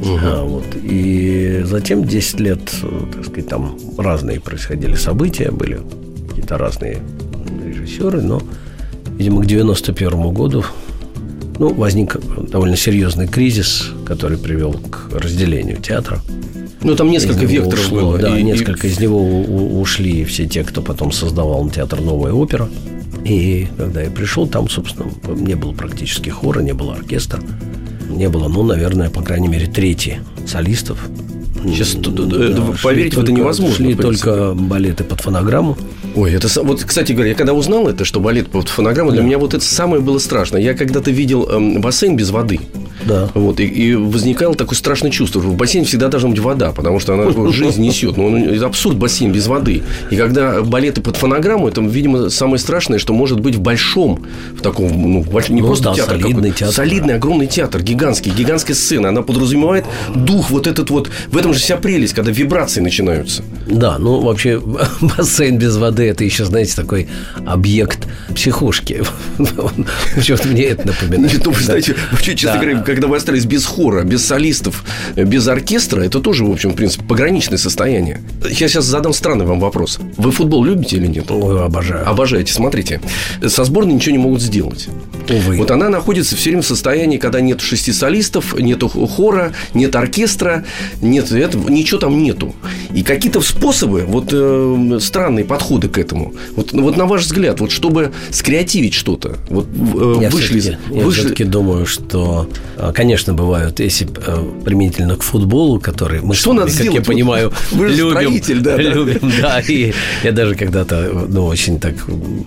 А, 0.06 0.44
вот. 0.44 0.66
И 0.82 1.62
затем 1.66 2.04
10 2.04 2.40
лет, 2.40 2.74
э, 2.82 3.06
так 3.14 3.26
сказать, 3.26 3.48
там 3.48 3.78
разные 3.98 4.40
происходили 4.40 4.96
события, 4.96 5.52
были 5.52 5.82
какие-то 6.30 6.58
разные 6.58 7.00
режиссеры, 7.84 8.22
но, 8.22 8.42
видимо, 9.18 9.42
к 9.42 9.46
91 9.46 10.32
году 10.34 10.64
ну, 11.60 11.74
возник 11.74 12.18
довольно 12.50 12.76
серьезный 12.76 13.28
кризис, 13.28 13.92
который 14.06 14.38
привел 14.38 14.74
к 14.74 15.10
разделению 15.14 15.78
театра. 15.78 16.20
ну, 16.82 16.96
там 16.96 17.10
несколько 17.12 17.46
векторов 17.46 17.80
ушло, 17.86 18.02
было. 18.02 18.18
Да, 18.18 18.38
И- 18.38 18.42
и- 18.42 18.44
несколько 18.44 18.88
из 18.88 19.00
него 19.00 19.20
у- 19.22 19.80
ушли 19.80 20.26
все 20.26 20.48
те, 20.48 20.64
кто 20.64 20.82
потом 20.82 21.12
создавал 21.12 21.70
театр 21.70 22.02
«Новая 22.02 22.34
опера». 22.34 22.68
И 23.24 23.68
когда 23.78 24.02
я 24.02 24.10
пришел, 24.10 24.48
там, 24.48 24.68
собственно, 24.70 25.10
не 25.36 25.56
было 25.56 25.72
практически 25.72 26.30
хора, 26.30 26.60
не 26.62 26.74
было 26.74 26.96
оркестра. 26.96 27.40
Не 28.10 28.28
было, 28.28 28.48
ну, 28.50 28.64
наверное, 28.64 29.10
по 29.10 29.22
крайней 29.22 29.48
мере, 29.48 29.68
трети 29.68 30.20
солистов. 30.46 31.08
Сейчас 31.64 31.96
э, 31.96 32.00
да, 32.02 32.62
поверить 32.84 33.14
шли 33.14 33.22
в 33.22 33.24
это 33.24 33.32
невозможно, 33.32 33.76
Шли 33.78 33.96
только 33.96 34.54
балеты 34.54 35.06
под 35.06 35.22
фонограмму. 35.22 35.78
Ой, 36.16 36.34
это 36.34 36.48
вот, 36.64 36.84
кстати 36.84 37.12
говоря, 37.12 37.30
я 37.30 37.36
когда 37.36 37.54
узнал 37.54 37.88
это, 37.88 38.06
что 38.06 38.20
балет 38.20 38.50
под 38.50 38.70
фонограмму, 38.70 39.12
для 39.12 39.24
меня 39.24 39.40
вот 39.40 39.54
это 39.54 39.64
самое 39.64 40.02
было 40.02 40.20
страшно. 40.20 40.58
Я 40.58 40.76
когда-то 40.76 41.10
видел 41.10 41.50
эм, 41.50 41.82
бассейн 41.82 42.16
без 42.16 42.30
воды. 42.30 42.60
Да. 43.08 43.30
Вот, 43.34 43.60
и, 43.60 43.66
и 43.66 43.96
возникало 43.96 44.56
такое 44.56 44.78
страшное 44.78 45.12
чувство, 45.12 45.42
что 45.42 45.50
в 45.52 45.56
бассейне 45.56 45.86
всегда 45.86 46.08
должна 46.08 46.30
быть 46.30 46.40
вода, 46.40 46.72
потому 46.72 47.00
что 47.00 47.14
она 47.14 47.52
жизнь 47.52 47.82
несет. 47.82 48.18
Ну, 48.18 48.28
он- 48.28 48.44
это 48.50 48.66
абсурд 48.66 48.98
бассейн 48.98 49.32
без 49.32 49.48
воды. 49.48 49.84
И 50.10 50.16
когда 50.16 50.62
балеты 50.62 51.02
под 51.02 51.18
фонограмму, 51.18 51.68
это, 51.68 51.82
видимо, 51.82 52.30
самое 52.30 52.58
страшное, 52.60 53.00
что 53.00 53.14
может 53.14 53.40
быть 53.40 53.56
в 53.56 53.62
большом, 53.62 54.26
в 54.58 54.62
таком, 54.62 54.90
ну, 54.90 55.22
в 55.22 55.30
большом- 55.32 55.56
не 55.56 55.62
Ну 55.62 55.68
просто 55.68 55.86
да, 55.86 55.94
театр 55.96 56.20
солидный 56.22 56.52
театр, 56.52 56.74
солидный, 56.76 57.16
огромный 57.16 57.48
театр, 57.48 57.82
гигантский, 57.82 58.32
гигантская 58.32 58.76
сцена. 58.76 59.10
Она 59.10 59.22
подразумевает 59.22 59.86
дух 60.16 60.50
вот 60.52 60.68
этот 60.68 60.90
вот, 60.90 61.10
в 61.28 61.38
этом 61.38 61.54
же 61.54 61.60
вся 61.60 61.78
прелесть, 61.78 62.14
когда 62.14 62.32
вибрации 62.32 62.82
начинаются. 62.82 63.44
Да, 63.68 63.98
ну 64.00 64.20
вообще 64.22 64.62
бассейн 65.02 65.58
без 65.58 65.78
воды 65.78 66.04
это 66.08 66.24
еще, 66.24 66.46
знаете, 66.46 66.76
такой 66.76 67.08
объект 67.46 68.08
психушки. 68.36 69.04
Почему-то 70.16 70.48
мне 70.48 70.64
это 70.64 70.88
напоминает. 70.88 71.42
Ну, 71.46 71.52
вы 71.52 71.62
знаете, 71.62 71.96
вообще, 72.12 72.36
честно 72.36 72.60
говоря, 72.60 72.78
когда 72.94 73.08
вы 73.08 73.18
остались 73.18 73.46
без 73.46 73.66
хора, 73.66 74.04
без 74.04 74.26
солистов, 74.26 74.84
э, 75.16 75.24
без 75.24 75.48
оркестра, 75.48 76.02
это 76.02 76.20
тоже, 76.20 76.46
в 76.46 76.52
общем, 76.52 76.72
в 76.72 76.76
принципе, 76.76 77.04
пограничное 77.06 77.58
состояние. 77.58 78.22
Я 78.44 78.68
сейчас 78.68 78.86
задам 78.86 79.14
странный 79.14 79.46
вам 79.46 79.60
вопрос. 79.60 80.00
Вы 80.18 80.32
футбол 80.32 80.64
любите 80.64 80.98
или 80.98 81.08
нет? 81.08 81.32
Ой, 81.32 81.66
обожаю. 81.66 82.08
Обожаете, 82.08 82.54
смотрите. 82.54 83.02
Со 83.46 83.64
сборной 83.64 83.94
ничего 83.94 84.12
не 84.12 84.18
могут 84.18 84.42
сделать. 84.42 84.88
Увы. 85.30 85.58
Вот 85.58 85.72
она 85.72 85.90
находится 85.90 86.36
все 86.36 86.50
время 86.50 86.62
в 86.62 86.68
состоянии, 86.68 87.18
когда 87.18 87.42
нет 87.42 87.62
шести 87.62 87.94
солистов, 87.94 88.58
нету 88.60 88.90
хора, 88.90 89.54
нет 89.74 89.96
оркестра, 89.96 90.66
нет 91.02 91.32
этого, 91.32 91.70
ничего 91.70 92.00
там 92.00 92.22
нету. 92.22 92.54
И 92.94 93.04
какие-то 93.04 93.42
способы, 93.42 94.04
вот 94.06 94.30
э, 94.32 95.00
странные 95.02 95.46
подходы 95.46 95.88
к 95.88 95.98
этому. 95.98 96.34
Вот, 96.56 96.74
вот 96.74 96.98
на 96.98 97.06
ваш 97.06 97.24
взгляд, 97.24 97.60
вот 97.62 97.72
чтобы 97.72 98.12
скреативить 98.32 98.94
что-то, 98.94 99.38
вот 99.50 99.68
э, 99.68 100.18
Я 100.22 100.30
вышли, 100.30 100.60
все-таки, 100.60 100.96
я 100.96 101.04
вышли- 101.04 101.12
все-таки 101.12 101.44
думаю, 101.46 101.86
что, 101.86 102.50
а, 102.78 102.83
конечно, 102.92 103.34
бывают, 103.34 103.80
если 103.80 104.08
э, 104.08 104.62
применительно 104.66 105.16
к 105.16 105.24
футболу, 105.24 105.80
который 105.80 106.22
мы, 106.22 106.34
Что 106.34 106.44
с 106.44 106.48
вами, 106.48 106.58
надо 106.60 106.72
как 106.72 106.82
сделать? 106.82 107.00
я 107.00 107.06
понимаю, 107.06 107.54
вы 107.72 107.90
же 107.90 107.96
любим, 107.96 108.64
да, 108.64 108.76
да. 108.76 108.82
любим, 108.84 109.32
да, 109.42 109.60
и 109.60 109.94
я 110.24 110.32
даже 110.32 110.56
когда-то, 110.56 111.28
ну, 111.30 111.46
очень 111.46 111.80
так 111.80 111.96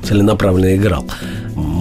целенаправленно 0.03 0.75
играл 0.77 1.07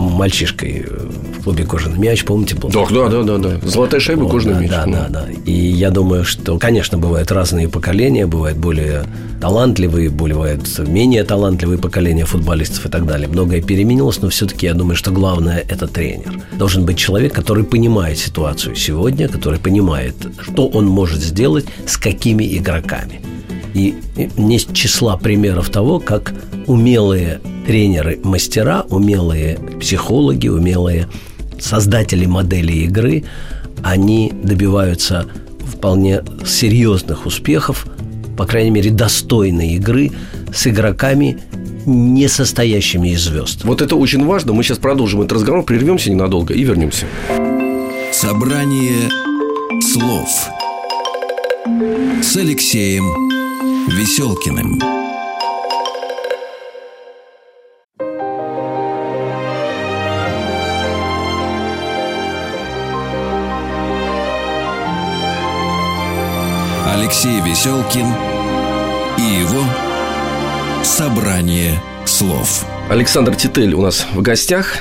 мальчишкой 0.09 0.85
э, 0.87 1.09
в 1.39 1.43
клубе 1.43 1.65
«Кожаный 1.65 1.97
мяч», 1.99 2.23
помните, 2.25 2.55
был? 2.55 2.69
Да, 2.69 2.85
да, 2.89 3.09
да, 3.09 3.23
да, 3.23 3.37
да. 3.37 3.67
Золотая 3.67 3.99
шайба, 3.99 4.23
Вот, 4.23 4.31
кожаный 4.31 4.55
да, 4.55 4.61
мяч. 4.61 4.69
Да, 4.71 4.85
Ну. 4.85 4.91
да, 4.93 5.07
да. 5.09 5.27
И 5.45 5.51
я 5.51 5.89
думаю, 5.91 6.23
что, 6.25 6.57
конечно, 6.57 6.97
бывают 6.97 7.31
разные 7.31 7.67
поколения, 7.69 8.25
бывают 8.25 8.57
более 8.57 9.03
талантливые, 9.41 10.09
бывают 10.09 10.79
менее 10.87 11.23
талантливые 11.23 11.77
поколения 11.77 12.25
футболистов 12.25 12.85
и 12.85 12.89
так 12.89 13.05
далее. 13.05 13.27
Многое 13.27 13.61
переменилось, 13.61 14.21
но 14.21 14.29
все-таки 14.29 14.65
я 14.65 14.73
думаю, 14.73 14.95
что 14.95 15.11
главное– 15.11 15.63
это 15.69 15.87
тренер. 15.87 16.41
Должен 16.57 16.85
быть 16.85 16.97
человек, 16.97 17.33
который 17.33 17.63
понимает 17.63 18.17
ситуацию 18.17 18.75
сегодня, 18.75 19.27
который 19.27 19.59
понимает, 19.59 20.15
что 20.41 20.67
он 20.67 20.85
может 20.87 21.21
сделать 21.21 21.65
с 21.85 21.97
какими 21.97 22.57
игроками. 22.57 23.21
И 23.75 23.93
есть 24.37 24.73
числа 24.73 25.17
примеров 25.17 25.69
того, 25.69 25.99
как 25.99 26.33
умелые 26.65 27.41
тренеры, 27.67 28.17
мастера, 28.23 28.85
умелые 28.89 29.59
психологи, 29.81 30.47
умелые 30.47 31.09
создатели 31.59 32.25
модели 32.25 32.71
игры, 32.71 33.25
они 33.83 34.31
добиваются 34.31 35.27
вполне 35.67 36.23
серьезных 36.45 37.25
успехов, 37.25 37.85
по 38.37 38.45
крайней 38.45 38.71
мере, 38.71 38.91
достойной 38.91 39.71
игры 39.71 40.11
с 40.53 40.67
игроками, 40.67 41.37
не 41.85 42.29
состоящими 42.29 43.09
из 43.09 43.23
звезд. 43.23 43.65
Вот 43.65 43.81
это 43.81 43.97
очень 43.97 44.25
важно. 44.25 44.53
Мы 44.53 44.63
сейчас 44.63 44.77
продолжим 44.77 45.21
этот 45.21 45.33
разговор, 45.33 45.63
прервемся 45.63 46.09
ненадолго 46.11 46.53
и 46.53 46.63
вернемся. 46.63 47.05
Собрание 48.13 49.09
слов 49.81 50.29
с 52.23 52.37
Алексеем 52.37 53.24
Веселкиным. 53.87 54.79
Алексей 66.87 67.39
Веселкин 67.41 68.07
и 69.17 69.21
его 69.21 69.63
собрание 70.83 71.79
слов. 72.05 72.65
Александр 72.87 73.35
Титель 73.35 73.73
у 73.73 73.81
нас 73.81 74.05
в 74.13 74.21
гостях, 74.21 74.77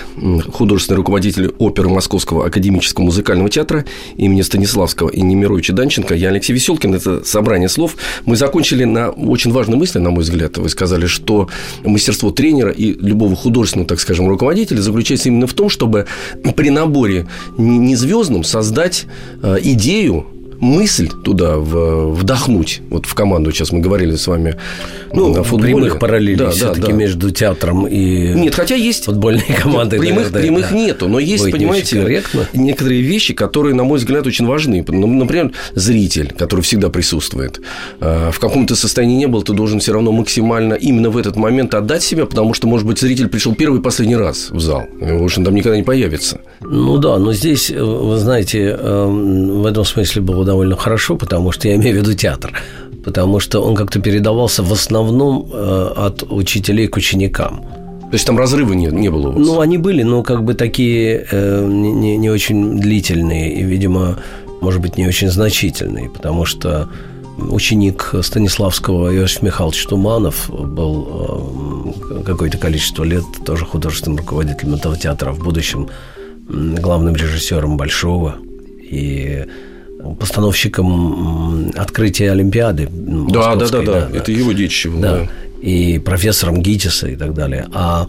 художественный 0.52 0.99
руководитель 0.99 1.54
оперы 1.58 1.88
Московского 1.88 2.44
академического 2.44 3.04
музыкального 3.04 3.49
театра 3.49 3.87
имени 4.16 4.42
Станиславского 4.42 5.08
и 5.08 5.23
Немировича 5.23 5.73
Данченко. 5.73 6.14
Я 6.14 6.28
Алексей 6.28 6.52
Веселкин, 6.52 6.94
это 6.94 7.25
собрание 7.25 7.70
слов. 7.70 7.96
Мы 8.26 8.37
закончили 8.37 8.84
на 8.84 9.08
очень 9.08 9.52
важной 9.52 9.78
мысли, 9.78 10.00
на 10.00 10.11
мой 10.11 10.23
взгляд. 10.23 10.58
Вы 10.58 10.68
сказали, 10.68 11.06
что 11.06 11.49
мастерство 11.82 12.30
тренера 12.30 12.70
и 12.70 12.92
любого 12.92 13.34
художественного, 13.34 13.88
так 13.88 14.00
скажем, 14.00 14.28
руководителя 14.28 14.82
заключается 14.82 15.30
именно 15.30 15.46
в 15.46 15.54
том, 15.54 15.70
чтобы 15.70 16.06
при 16.56 16.68
наборе 16.68 17.26
не 17.56 17.96
звездном 17.96 18.44
создать 18.44 19.06
э, 19.42 19.56
идею, 19.62 20.26
мысль 20.61 21.08
туда 21.08 21.56
в- 21.56 22.12
вдохнуть. 22.14 22.80
Вот 22.90 23.06
в 23.06 23.14
команду 23.14 23.52
сейчас 23.52 23.73
мы 23.73 23.80
говорили 23.80 24.14
с 24.16 24.26
вами 24.26 24.56
Ну, 25.12 25.32
о 25.38 25.42
футболе. 25.42 25.75
прямых 25.75 25.99
параллелей 25.99 26.37
Да, 26.37 26.44
да, 26.46 26.50
все-таки 26.50 26.88
да. 26.88 26.92
между 26.92 27.30
театром 27.30 27.87
и 27.87 28.32
Нет, 28.34 28.54
хотя 28.54 28.75
есть 28.75 29.04
футбольной 29.04 29.44
командой. 29.62 29.99
прямых, 29.99 30.32
наверное, 30.32 30.42
прямых 30.42 30.70
да. 30.70 30.76
нету, 30.76 31.08
но 31.08 31.18
есть, 31.18 31.44
не 31.46 31.52
понимаете, 31.52 32.00
корректно. 32.00 32.46
некоторые 32.52 33.00
вещи, 33.02 33.34
которые, 33.34 33.75
на 33.75 33.84
мой 33.84 33.99
взгляд, 33.99 34.26
очень 34.26 34.46
важны. 34.46 34.84
Ну, 34.87 35.06
Например, 35.06 35.52
зритель, 35.75 36.32
который 36.37 36.61
всегда 36.62 36.88
присутствует. 36.88 37.61
А, 38.00 38.30
В 38.30 38.38
каком-то 38.40 38.75
состоянии 38.76 39.16
не 39.16 39.26
был, 39.26 39.42
ты 39.42 39.52
должен 39.52 39.80
все 39.80 39.92
равно 39.92 40.12
максимально 40.12 40.75
именно 40.75 41.11
в 41.11 41.16
этот 41.16 41.37
момент 41.37 41.75
отдать 41.75 42.02
себя, 42.02 42.26
потому 42.26 42.54
что, 42.54 42.66
может 42.66 42.87
быть, 42.87 42.99
зритель 42.99 43.28
пришел 43.28 43.54
первый 43.54 43.80
и 43.80 43.82
последний 43.82 44.16
раз 44.16 44.50
в 44.50 44.61
зал. 44.61 44.84
И, 45.00 45.04
в 45.12 45.23
общем, 45.23 45.44
там 45.44 45.54
никогда 45.54 45.76
не 45.76 45.82
появится. 45.82 46.40
Ну 46.61 46.99
да, 46.99 47.18
но 47.18 47.32
здесь, 47.32 47.70
э, 47.70 47.82
вы 47.82 48.16
знаете, 48.18 48.76
эм, 48.78 49.62
в 49.62 49.66
этом 49.66 49.84
смысле 49.84 50.23
было 50.23 50.44
довольно 50.44 50.53
хорошо, 50.76 51.16
потому 51.16 51.52
что 51.52 51.68
я 51.68 51.75
имею 51.76 51.96
в 51.96 51.99
виду 51.99 52.14
театр. 52.14 52.52
Потому 53.04 53.40
что 53.40 53.61
он 53.61 53.75
как-то 53.75 54.00
передавался 54.00 54.62
в 54.62 54.73
основном 54.73 55.50
э, 55.52 55.92
от 55.96 56.23
учителей 56.23 56.88
к 56.88 56.96
ученикам. 56.96 57.61
То 58.11 58.16
есть 58.16 58.26
там 58.26 58.38
разрыва 58.38 58.73
не, 58.73 58.87
не 58.87 59.11
было 59.11 59.28
у 59.28 59.32
вас? 59.32 59.46
Ну, 59.46 59.61
они 59.61 59.76
были, 59.76 60.02
но 60.02 60.23
как 60.23 60.44
бы 60.44 60.54
такие 60.54 61.26
э, 61.30 61.66
не, 61.66 61.92
не- 61.92 62.16
не 62.16 62.30
очень 62.30 62.78
длительные 62.78 63.54
и, 63.54 63.62
видимо, 63.62 64.18
может 64.61 64.80
быть, 64.80 64.96
не 64.96 65.06
очень 65.06 65.28
значительные, 65.30 66.08
потому 66.08 66.44
что 66.46 66.88
ученик 67.38 68.14
Станиславского 68.23 69.14
Иосиф 69.14 69.42
Михайлович 69.42 69.84
Туманов 69.87 70.49
был 70.49 71.92
э, 72.14 72.23
какое-то 72.25 72.58
количество 72.58 73.04
лет 73.04 73.25
тоже 73.44 73.66
художественным 73.66 74.18
руководителем 74.18 74.75
этого 74.75 74.96
театра, 74.96 75.32
в 75.32 75.40
будущем 75.42 75.88
главным 76.49 77.16
режиссером 77.16 77.76
Большого 77.76 78.37
и 78.80 79.44
постановщиком 80.18 81.73
открытия 81.76 82.32
Олимпиады. 82.32 82.88
Да, 82.90 83.54
да, 83.56 83.68
да, 83.68 83.82
да, 83.82 84.08
это 84.12 84.32
его 84.32 84.52
детище 84.52 84.90
было. 84.90 85.00
Да. 85.00 85.28
И 85.61 85.99
профессором 85.99 86.61
ГИТИСа 86.61 87.08
и 87.08 87.16
так 87.16 87.32
далее. 87.34 87.66
А 87.73 88.06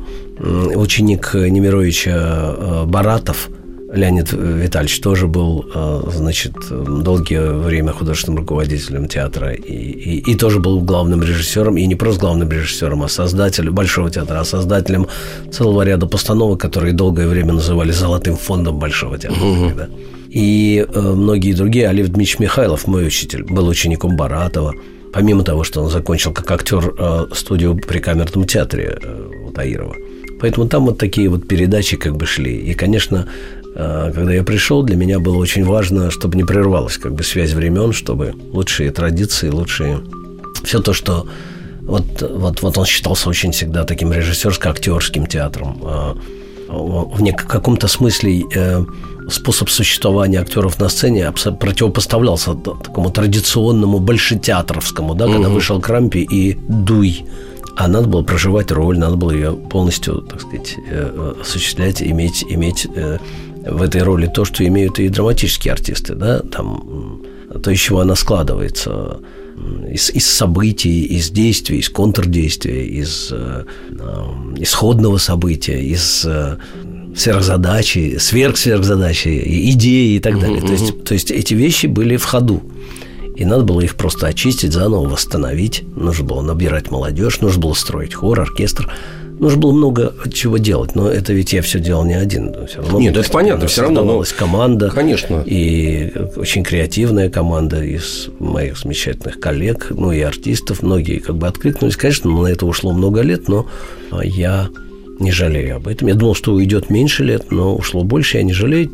ученик 0.76 1.34
Немировича 1.34 2.12
э, 2.12 2.84
Баратов– 2.86 3.50
Леонид 3.96 4.34
Витальевич 4.34 5.00
тоже 5.00 5.28
был, 5.28 5.66
э, 5.74 6.02
значит, 6.12 6.54
долгое 6.70 7.54
время 7.54 7.92
художественным 7.92 8.40
руководителем 8.40 9.08
театра 9.08 9.54
и, 9.54 9.74
и, 9.74 10.32
и 10.32 10.36
тоже 10.36 10.60
был 10.60 10.82
главным 10.82 11.22
режиссером, 11.22 11.78
и 11.78 11.86
не 11.86 11.96
просто 11.96 12.22
главным 12.22 12.52
режиссером, 12.52 13.04
а 13.04 13.08
создателем 13.08 13.74
Большого 13.74 14.10
театра, 14.10 14.40
а 14.40 14.46
создателем 14.46 15.08
целого 15.52 15.84
ряда 15.84 16.08
постановок, 16.08 16.60
которые 16.60 16.94
долгое 16.94 17.28
время 17.28 17.54
называли 17.54 17.92
«золотым 17.92 18.36
фондом 18.36 18.80
Большого 18.80 19.18
театра». 19.18 19.44
Угу. 19.44 19.72
Да. 19.78 19.90
И 20.36 20.86
э, 20.88 21.00
многие 21.00 21.54
другие. 21.54 21.88
Олег 21.88 22.08
Дмитриевич 22.08 22.40
Михайлов, 22.40 22.88
мой 22.88 23.08
учитель, 23.08 23.44
был 23.44 23.68
учеником 23.68 24.16
Баратова. 24.16 24.74
Помимо 25.14 25.44
того, 25.44 25.64
что 25.64 25.82
он 25.82 25.90
закончил 25.90 26.34
как 26.34 26.52
актер 26.52 26.94
э, 26.98 27.28
студию 27.34 27.76
при 27.76 28.00
камерном 28.00 28.46
театре 28.46 29.00
э, 29.02 29.30
у 29.48 29.52
Таирова. 29.52 29.96
Поэтому 30.40 30.68
там 30.68 30.86
вот 30.86 30.98
такие 30.98 31.30
вот 31.30 31.48
передачи 31.48 31.96
как 31.98 32.18
бы 32.18 32.26
шли. 32.26 32.58
И, 32.58 32.74
конечно, 32.74 33.28
Э, 33.76 34.12
когда 34.16 34.34
я 34.34 34.44
пришел, 34.44 34.84
для 34.84 34.96
меня 34.96 35.20
было 35.20 35.36
очень 35.36 35.66
важно, 35.66 36.10
чтобы 36.10 36.38
не 36.38 36.44
прервалась 36.44 36.98
как 36.98 37.14
бы 37.14 37.24
связь 37.24 37.54
времен, 37.54 37.92
чтобы 37.92 38.34
лучшие 38.54 38.92
традиции, 38.92 39.50
лучшие 39.50 40.00
все 40.64 40.80
то, 40.80 40.94
что 40.94 41.28
вот, 41.82 42.22
вот, 42.22 42.62
вот 42.62 42.78
он 42.78 42.86
считался 42.86 43.30
очень 43.30 43.52
всегда 43.52 43.84
таким 43.84 44.12
режиссерско-актерским 44.12 45.28
театром. 45.28 45.78
В 46.68 47.34
каком-то 47.34 47.88
смысле 47.88 48.44
способ 49.30 49.70
существования 49.70 50.40
актеров 50.40 50.80
на 50.80 50.90
сцене 50.90 51.32
противопоставлялся 51.32 52.54
такому 52.54 53.10
традиционному 53.10 54.00
большетеатровскому, 54.00 55.16
да, 55.16 55.28
когда 55.28 55.50
вышел 55.50 55.80
Крампи 55.82 56.20
и 56.20 56.58
Дуй. 56.68 57.26
А 57.78 57.88
надо 57.88 58.08
было 58.08 58.22
проживать 58.22 58.72
роль, 58.72 58.98
надо 58.98 59.18
было 59.18 59.32
ее 59.32 59.52
полностью, 59.52 60.22
так 60.22 60.42
сказать, 60.42 60.78
осуществлять, 61.42 62.02
иметь, 62.02 62.46
иметь 62.48 62.88
в 63.66 63.82
этой 63.82 64.02
роли 64.02 64.28
то, 64.28 64.46
что 64.46 64.66
имеют 64.66 65.00
и 65.00 65.10
драматические 65.10 65.74
артисты, 65.74 66.16
да, 66.16 66.40
там, 66.40 67.22
то, 67.62 67.72
из 67.72 67.80
чего 67.80 68.00
она 68.00 68.16
складывается, 68.16 69.20
из, 69.90 70.10
из 70.10 70.26
событий, 70.26 71.04
из 71.04 71.30
действий, 71.30 71.80
из 71.80 71.90
контрдействия, 71.90 72.86
из 72.86 73.30
э, 73.32 73.64
исходного 74.58 75.18
события, 75.18 75.82
из 75.82 76.26
э, 76.26 76.58
сверхзадачи, 77.16 78.18
сверхсверхзадачи, 78.20 79.42
идеи 79.72 80.16
и 80.16 80.20
так 80.20 80.40
далее. 80.40 80.60
Uh-huh, 80.60 80.68
то, 80.68 80.72
есть, 80.74 81.04
то 81.04 81.14
есть 81.14 81.32
эти 81.32 81.54
вещи 81.54 81.88
были 81.88 82.18
в 82.18 82.26
ходу. 82.26 82.62
И 83.36 83.44
надо 83.44 83.64
было 83.64 83.82
их 83.82 83.96
просто 83.96 84.28
очистить, 84.28 84.72
заново 84.72 85.10
восстановить. 85.10 85.84
Нужно 85.96 86.26
было 86.26 86.42
набирать 86.42 86.90
молодежь, 86.90 87.42
нужно 87.42 87.62
было 87.62 87.74
строить 87.74 88.14
хор, 88.14 88.40
оркестр. 88.40 88.92
Нужно 89.40 89.60
было 89.60 89.74
много 89.74 90.14
чего 90.32 90.58
делать, 90.58 90.96
но 90.96 91.10
это 91.10 91.34
ведь 91.34 91.52
я 91.52 91.62
все 91.62 91.82
делал 91.82 92.06
не 92.06 92.14
один. 92.14 92.56
Все 92.68 92.78
равно 92.78 93.00
Нет, 93.02 93.18
это 93.18 93.30
понятно, 93.30 93.68
все 93.68 93.82
равно. 93.82 94.00
Создавалась 94.00 94.32
команда. 94.32 94.90
Конечно. 94.92 95.44
И 95.46 96.14
очень 96.38 96.64
креативная 96.64 97.30
команда 97.30 97.84
из 97.84 98.30
моих 98.40 98.78
замечательных 98.78 99.42
коллег, 99.42 99.88
ну 99.90 100.14
и 100.14 100.22
артистов. 100.22 100.82
Многие 100.84 101.20
как 101.20 101.36
бы 101.36 101.48
откликнулись. 101.48 101.98
Конечно, 101.98 102.32
на 102.32 102.48
это 102.48 102.66
ушло 102.66 102.94
много 102.94 103.22
лет, 103.22 103.50
но 103.50 103.68
я 104.24 104.70
не 105.20 105.32
жалею 105.32 105.78
об 105.78 105.88
этом. 105.88 106.08
Я 106.08 106.16
думал, 106.16 106.36
что 106.36 106.54
уйдет 106.54 106.90
меньше 106.90 107.24
лет, 107.24 107.52
но 107.52 107.76
ушло 107.76 108.04
больше. 108.04 108.38
Я 108.38 108.44
не 108.44 108.54
жалею. 108.54 108.92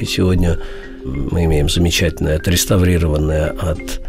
И 0.00 0.04
сегодня 0.04 0.58
мы 1.04 1.44
имеем 1.44 1.68
замечательное, 1.68 2.36
отреставрированное 2.36 3.50
от 3.50 4.00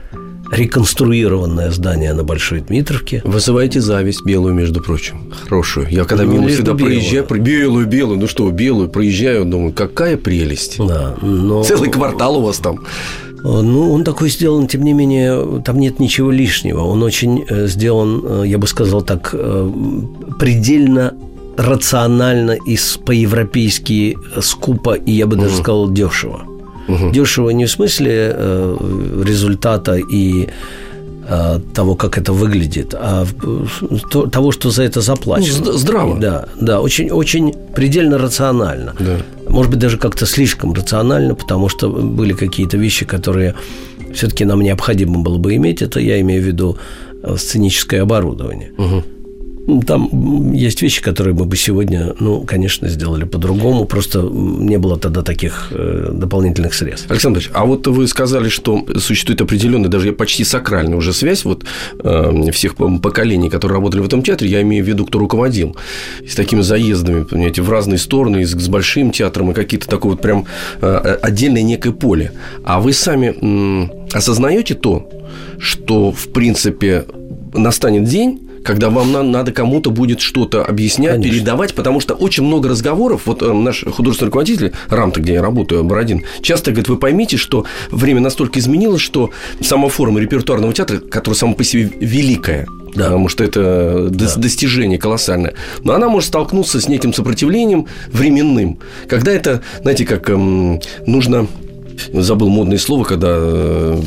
реконструированное 0.51 1.71
здание 1.71 2.13
на 2.13 2.23
Большой 2.23 2.59
Дмитровке. 2.59 3.21
Вызываете 3.23 3.79
зависть 3.79 4.25
белую, 4.25 4.53
между 4.53 4.81
прочим. 4.81 5.33
Хорошую. 5.47 5.87
Я 5.89 6.03
когда 6.03 6.25
ну, 6.25 6.33
мимо 6.33 6.49
всегда 6.49 6.73
проезжаю, 6.73 7.25
белую, 7.39 7.87
белую, 7.87 8.19
ну 8.19 8.27
что, 8.27 8.49
белую, 8.51 8.89
проезжаю, 8.89 9.45
думаю, 9.45 9.71
какая 9.71 10.17
прелесть. 10.17 10.75
Да, 10.77 11.15
но... 11.21 11.63
Целый 11.63 11.89
квартал 11.89 12.37
у 12.37 12.41
вас 12.41 12.57
там. 12.57 12.79
Ну, 13.43 13.91
он 13.91 14.03
такой 14.03 14.29
сделан, 14.29 14.67
тем 14.67 14.83
не 14.83 14.93
менее, 14.93 15.61
там 15.63 15.79
нет 15.79 15.99
ничего 15.99 16.29
лишнего. 16.29 16.81
Он 16.81 17.01
очень 17.01 17.43
э, 17.49 17.65
сделан, 17.67 18.21
э, 18.23 18.43
я 18.45 18.59
бы 18.59 18.67
сказал 18.67 19.01
так, 19.01 19.31
э, 19.33 19.71
предельно 20.39 21.15
рационально 21.57 22.57
и 22.67 22.77
по-европейски 23.05 24.17
скупо, 24.41 24.93
и 24.93 25.11
я 25.11 25.27
бы 25.27 25.35
даже 25.35 25.55
угу. 25.55 25.63
сказал 25.63 25.91
дешево. 25.91 26.41
Угу. 26.87 27.11
Дешево 27.11 27.49
не 27.51 27.65
в 27.65 27.71
смысле 27.71 28.33
э, 28.35 29.23
результата 29.23 29.95
и 29.95 30.47
э, 31.27 31.59
того, 31.73 31.95
как 31.95 32.17
это 32.17 32.33
выглядит, 32.33 32.93
а 32.97 33.25
то, 34.09 34.27
того, 34.27 34.51
что 34.51 34.71
за 34.71 34.83
это 34.83 35.01
заплачено. 35.01 35.65
Ну, 35.65 35.73
здраво. 35.73 36.19
Да, 36.19 36.45
да, 36.59 36.81
очень, 36.81 37.09
очень 37.11 37.53
предельно 37.75 38.17
рационально. 38.17 38.95
Да. 38.99 39.17
Может 39.47 39.71
быть, 39.71 39.79
даже 39.79 39.97
как-то 39.97 40.25
слишком 40.25 40.73
рационально, 40.73 41.35
потому 41.35 41.69
что 41.69 41.89
были 41.89 42.33
какие-то 42.33 42.77
вещи, 42.77 43.05
которые 43.05 43.55
все-таки 44.13 44.45
нам 44.45 44.61
необходимо 44.61 45.19
было 45.19 45.37
бы 45.37 45.55
иметь. 45.55 45.81
Это 45.81 45.99
я 45.99 46.19
имею 46.21 46.41
в 46.41 46.45
виду 46.45 46.77
э, 47.23 47.35
сценическое 47.37 48.01
оборудование. 48.01 48.71
Угу. 48.77 49.03
Там 49.85 50.53
есть 50.53 50.81
вещи, 50.81 51.01
которые 51.01 51.35
мы 51.35 51.45
бы 51.45 51.55
сегодня, 51.55 52.15
ну, 52.19 52.41
конечно, 52.41 52.89
сделали 52.89 53.25
по-другому, 53.25 53.85
просто 53.85 54.21
не 54.21 54.77
было 54.77 54.97
тогда 54.97 55.21
таких 55.21 55.67
э, 55.71 56.09
дополнительных 56.13 56.73
средств. 56.73 57.09
Александр 57.11 57.39
Ильич, 57.39 57.51
а 57.53 57.65
вот 57.65 57.85
вы 57.87 58.07
сказали, 58.07 58.49
что 58.49 58.85
существует 58.97 59.41
определенная, 59.41 59.89
даже 59.89 60.13
почти 60.13 60.43
сакральная 60.43 60.97
уже 60.97 61.13
связь 61.13 61.45
вот 61.45 61.63
э, 61.99 62.51
всех 62.51 62.75
поколений, 62.75 63.49
которые 63.49 63.75
работали 63.75 64.01
в 64.01 64.05
этом 64.05 64.23
театре, 64.23 64.49
я 64.49 64.61
имею 64.61 64.83
в 64.83 64.87
виду, 64.87 65.05
кто 65.05 65.19
руководил, 65.19 65.75
с 66.27 66.35
такими 66.35 66.61
заездами, 66.61 67.23
понимаете, 67.23 67.61
в 67.61 67.69
разные 67.69 67.99
стороны, 67.99 68.45
с, 68.45 68.55
большим 68.67 69.11
театром 69.11 69.51
и 69.51 69.53
какие-то 69.53 69.87
такое 69.87 70.13
вот 70.13 70.21
прям 70.21 70.45
э, 70.81 71.17
отдельное 71.21 71.61
некое 71.61 71.91
поле. 71.91 72.31
А 72.63 72.79
вы 72.79 72.93
сами 72.93 73.35
осознаете 74.15 74.75
то, 74.75 75.07
что, 75.59 76.11
в 76.11 76.29
принципе, 76.29 77.05
настанет 77.53 78.05
день, 78.05 78.50
когда 78.63 78.89
вам 78.89 79.11
на, 79.11 79.23
надо 79.23 79.51
кому-то 79.51 79.91
будет 79.91 80.21
что-то 80.21 80.63
объяснять, 80.63 81.15
Конечно. 81.15 81.33
передавать, 81.33 81.73
потому 81.73 81.99
что 81.99 82.13
очень 82.13 82.43
много 82.43 82.69
разговоров. 82.69 83.23
Вот 83.25 83.41
э, 83.41 83.51
наш 83.51 83.83
художественный 83.83 84.27
руководитель 84.27 84.73
Рамта, 84.89 85.21
где 85.21 85.33
я 85.33 85.41
работаю, 85.41 85.83
Бородин, 85.83 86.23
часто 86.41 86.71
говорит, 86.71 86.89
вы 86.89 86.97
поймите, 86.97 87.37
что 87.37 87.65
время 87.91 88.21
настолько 88.21 88.59
изменилось, 88.59 89.01
что 89.01 89.31
сама 89.61 89.89
форма 89.89 90.19
репертуарного 90.19 90.73
театра, 90.73 90.97
которая 90.99 91.37
сама 91.37 91.53
по 91.53 91.63
себе 91.63 91.91
великая, 91.99 92.67
да. 92.95 93.05
потому 93.05 93.29
что 93.29 93.43
это 93.43 94.09
да. 94.09 94.35
достижение 94.35 94.97
колоссальное. 94.97 95.53
Но 95.83 95.93
она 95.93 96.09
может 96.09 96.29
столкнуться 96.29 96.79
с 96.79 96.87
неким 96.87 97.13
сопротивлением 97.13 97.87
временным, 98.11 98.79
когда 99.07 99.31
это, 99.31 99.61
знаете, 99.81 100.05
как 100.05 100.29
эм, 100.29 100.79
нужно 101.05 101.47
забыл 102.13 102.49
модное 102.49 102.77
слово, 102.77 103.03
когда 103.03 103.35
э, 103.37 103.97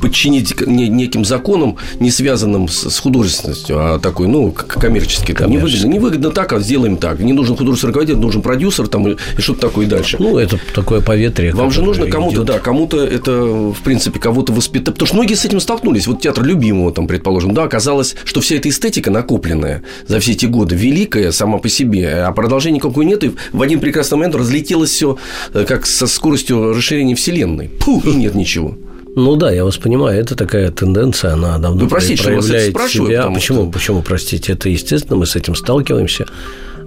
подчинить 0.00 0.66
неким 0.66 1.24
законам, 1.24 1.76
не 2.00 2.10
связанным 2.10 2.68
с 2.68 2.98
художественностью, 2.98 3.76
а 3.78 3.98
такой, 3.98 4.28
ну, 4.28 4.52
коммерческий. 4.52 5.34
Там, 5.34 5.50
невыгодно, 5.50 5.86
невыгодно 5.86 6.30
так, 6.30 6.52
а 6.52 6.60
сделаем 6.60 6.96
так. 6.96 7.20
Не 7.20 7.32
нужен 7.32 7.56
художественный 7.56 7.92
руководитель, 7.92 8.18
нужен 8.18 8.42
продюсер 8.42 8.88
там, 8.88 9.08
и 9.08 9.16
что-то 9.38 9.60
такое 9.60 9.86
и 9.86 9.88
дальше. 9.88 10.16
Ну, 10.18 10.38
это 10.38 10.58
такое 10.74 11.00
поветрие. 11.00 11.54
Вам 11.54 11.70
же 11.70 11.82
нужно 11.82 12.06
кому-то, 12.06 12.44
да, 12.44 12.58
кому-то 12.58 13.04
это, 13.04 13.32
в 13.32 13.80
принципе, 13.84 14.18
кого-то 14.18 14.52
воспитать. 14.52 14.94
Потому 14.94 15.06
что 15.06 15.16
многие 15.16 15.34
с 15.34 15.44
этим 15.44 15.60
столкнулись. 15.60 16.06
Вот 16.06 16.20
театр 16.20 16.44
любимого, 16.44 16.92
там, 16.92 17.06
предположим, 17.06 17.54
да, 17.54 17.64
оказалось, 17.64 18.14
что 18.24 18.40
вся 18.40 18.56
эта 18.56 18.68
эстетика 18.68 19.10
накопленная 19.10 19.82
за 20.06 20.20
все 20.20 20.32
эти 20.32 20.46
годы, 20.46 20.74
великая 20.74 21.32
сама 21.32 21.58
по 21.58 21.68
себе, 21.68 22.22
а 22.22 22.32
продолжения 22.32 22.76
никакой 22.76 23.04
нет, 23.04 23.24
и 23.24 23.32
в 23.52 23.62
один 23.62 23.80
прекрасный 23.80 24.16
момент 24.16 24.34
разлетелось 24.34 24.90
все 24.90 25.16
э, 25.54 25.64
как 25.64 25.86
со 25.86 26.06
скоростью 26.06 26.72
расширения 26.72 27.07
Вселенной. 27.14 27.68
Пух, 27.68 28.06
и 28.06 28.14
нет 28.14 28.34
ничего. 28.34 28.76
Ну 29.18 29.34
да, 29.36 29.50
я 29.50 29.64
вас 29.64 29.76
понимаю, 29.76 30.20
это 30.20 30.36
такая 30.36 30.70
тенденция, 30.70 31.32
она 31.32 31.58
давно 31.58 31.82
ну, 31.82 31.88
простите, 31.88 32.22
проявляет 32.22 32.74
вас 32.74 32.92
себя. 32.92 33.28
Почему, 33.28 33.62
что... 33.62 33.70
почему, 33.70 34.02
простите, 34.02 34.52
это 34.52 34.68
естественно, 34.68 35.16
мы 35.16 35.26
с 35.26 35.34
этим 35.34 35.56
сталкиваемся. 35.56 36.26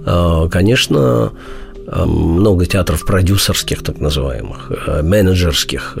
А, 0.06 0.48
конечно, 0.48 1.32
а, 1.86 2.06
много 2.06 2.64
театров 2.64 3.04
продюсерских, 3.04 3.82
так 3.82 3.98
называемых, 3.98 4.72
а, 4.86 5.02
менеджерских. 5.02 5.98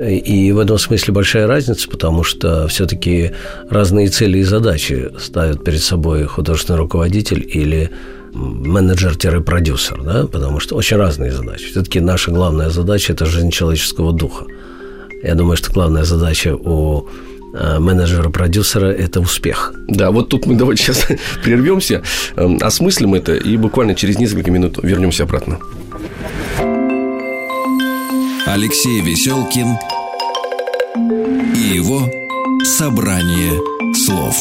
И 0.00 0.52
в 0.52 0.58
этом 0.58 0.78
смысле 0.78 1.14
большая 1.14 1.46
разница, 1.46 1.88
потому 1.88 2.22
что 2.22 2.68
все-таки 2.68 3.32
разные 3.70 4.08
цели 4.08 4.38
и 4.38 4.42
задачи 4.42 5.10
ставят 5.18 5.64
перед 5.64 5.82
собой 5.82 6.24
художественный 6.24 6.78
руководитель 6.78 7.46
или 7.46 7.90
менеджер-продюсер, 8.36 10.02
да, 10.02 10.26
потому 10.26 10.60
что 10.60 10.76
очень 10.76 10.96
разные 10.96 11.32
задачи. 11.32 11.70
Все-таки 11.70 12.00
наша 12.00 12.30
главная 12.30 12.70
задача– 12.70 13.12
это 13.14 13.26
жизнь 13.26 13.50
человеческого 13.50 14.12
духа. 14.12 14.44
Я 15.22 15.34
думаю, 15.34 15.56
что 15.56 15.72
главная 15.72 16.04
задача 16.04 16.54
у 16.54 17.08
э, 17.54 17.78
менеджера-продюсера– 17.78 18.86
это 19.04 19.20
успех. 19.20 19.74
Да, 19.88 20.10
вот 20.10 20.28
тут 20.28 20.46
мы 20.46 20.56
давайте 20.56 20.82
сейчас 20.82 21.06
прервемся, 21.42 22.02
эм, 22.36 22.58
осмыслим 22.60 23.14
это 23.14 23.34
и 23.34 23.56
буквально 23.56 23.94
через 23.94 24.18
несколько 24.18 24.50
минут 24.50 24.78
вернемся 24.82 25.24
обратно. 25.24 25.58
Алексей 28.46 29.00
Веселкин 29.00 29.76
и 31.54 31.76
его 31.76 32.00
собрание 32.64 33.60
слов. 33.94 34.36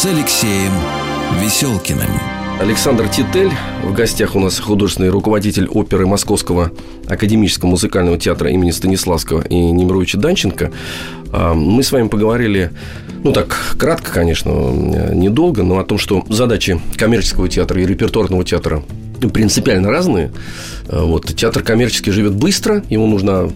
С 0.00 0.06
Алексеем 0.06 0.72
Веселкиным. 1.42 2.08
Александр 2.58 3.06
Титель. 3.10 3.50
В 3.84 3.92
гостях 3.92 4.34
у 4.34 4.40
нас 4.40 4.58
художественный 4.58 5.10
руководитель 5.10 5.68
оперы 5.68 6.06
Московского 6.06 6.72
академического 7.06 7.68
музыкального 7.68 8.16
театра 8.16 8.48
имени 8.50 8.70
Станиславского 8.70 9.42
и 9.42 9.54
Немировича 9.54 10.16
Данченко. 10.16 10.72
А, 11.34 11.52
мы 11.52 11.82
с 11.82 11.92
вами 11.92 12.08
поговорили, 12.08 12.70
ну 13.24 13.34
так, 13.34 13.54
кратко, 13.78 14.10
конечно, 14.10 14.50
недолго, 15.12 15.64
но 15.64 15.78
о 15.78 15.84
том, 15.84 15.98
что 15.98 16.24
задачи 16.30 16.80
коммерческого 16.96 17.50
театра 17.50 17.82
и 17.82 17.84
репертуарного 17.84 18.42
театра 18.42 18.82
принципиально 19.28 19.90
разные. 19.90 20.32
Э, 20.88 21.02
вот, 21.02 21.26
театр 21.34 21.62
коммерческий 21.62 22.10
живет 22.10 22.34
быстро, 22.34 22.82
ему 22.88 23.06
нужно 23.06 23.50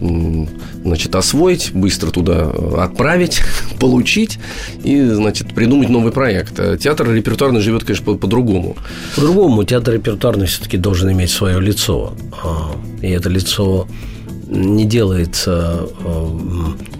значит, 0.83 1.15
освоить, 1.15 1.71
быстро 1.73 2.11
туда 2.11 2.51
э, 2.53 2.75
отправить, 2.77 3.41
получить 3.79 4.39
и, 4.83 5.01
значит, 5.07 5.53
придумать 5.55 5.89
новый 5.89 6.11
проект. 6.11 6.59
А 6.59 6.77
театр 6.77 7.11
репертуарный 7.11 7.61
живет, 7.61 7.83
конечно, 7.83 8.05
по- 8.05 8.15
по-другому. 8.15 8.75
По-другому 9.15 9.63
театр 9.63 9.95
репертуарный 9.95 10.45
все-таки 10.45 10.77
должен 10.77 11.11
иметь 11.11 11.31
свое 11.31 11.59
лицо. 11.59 12.13
А, 12.43 12.71
И 13.01 13.09
это 13.09 13.29
лицо 13.29 13.87
не 14.47 14.85
делается 14.85 15.87
э, 16.03 16.27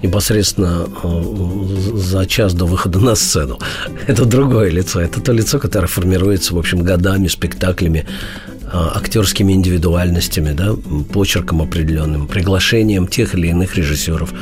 непосредственно 0.02 0.88
э, 1.04 1.98
за 1.98 2.26
час 2.26 2.54
до 2.54 2.66
выхода 2.66 3.00
на 3.00 3.16
сцену. 3.16 3.60
Это 4.08 4.26
другое 4.26 4.72
лицо. 4.72 5.00
Это 5.00 5.22
то 5.22 5.32
лицо, 5.32 5.60
которое 5.60 5.88
формируется, 5.88 6.56
в 6.56 6.58
общем, 6.58 6.82
годами, 6.82 7.28
спектаклями, 7.28 8.00
э, 8.00 8.45
актерскими 8.76 9.54
индивидуальностями, 9.54 10.54
да, 10.54 10.76
почерком 11.14 11.62
определенным, 11.62 12.28
приглашением 12.28 13.08
тех 13.08 13.36
или 13.36 13.48
иных 13.48 13.76
режиссеров 13.76 14.34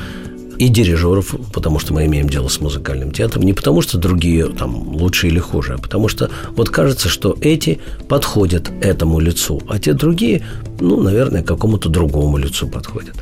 и 0.58 0.70
дирижеров, 0.70 1.36
потому 1.52 1.80
что 1.80 1.94
мы 1.94 2.06
имеем 2.06 2.30
дело 2.30 2.48
с 2.48 2.62
музыкальным 2.62 3.12
театром, 3.12 3.44
не 3.44 3.54
потому 3.54 3.82
что 3.82 3.98
другие 3.98 4.46
там 4.48 4.96
лучше 4.96 5.28
или 5.28 5.40
хуже, 5.40 5.74
а 5.74 5.78
потому 5.78 6.08
что 6.08 6.30
вот 6.56 6.70
кажется, 6.70 7.10
что 7.10 7.36
эти 7.42 7.80
подходят 8.08 8.72
этому 8.82 9.20
лицу, 9.20 9.62
а 9.68 9.80
те 9.80 9.94
другие, 9.94 10.44
ну, 10.80 11.02
наверное, 11.02 11.44
какому-то 11.44 11.90
другому 11.90 12.38
лицу 12.38 12.68
подходят. 12.68 13.16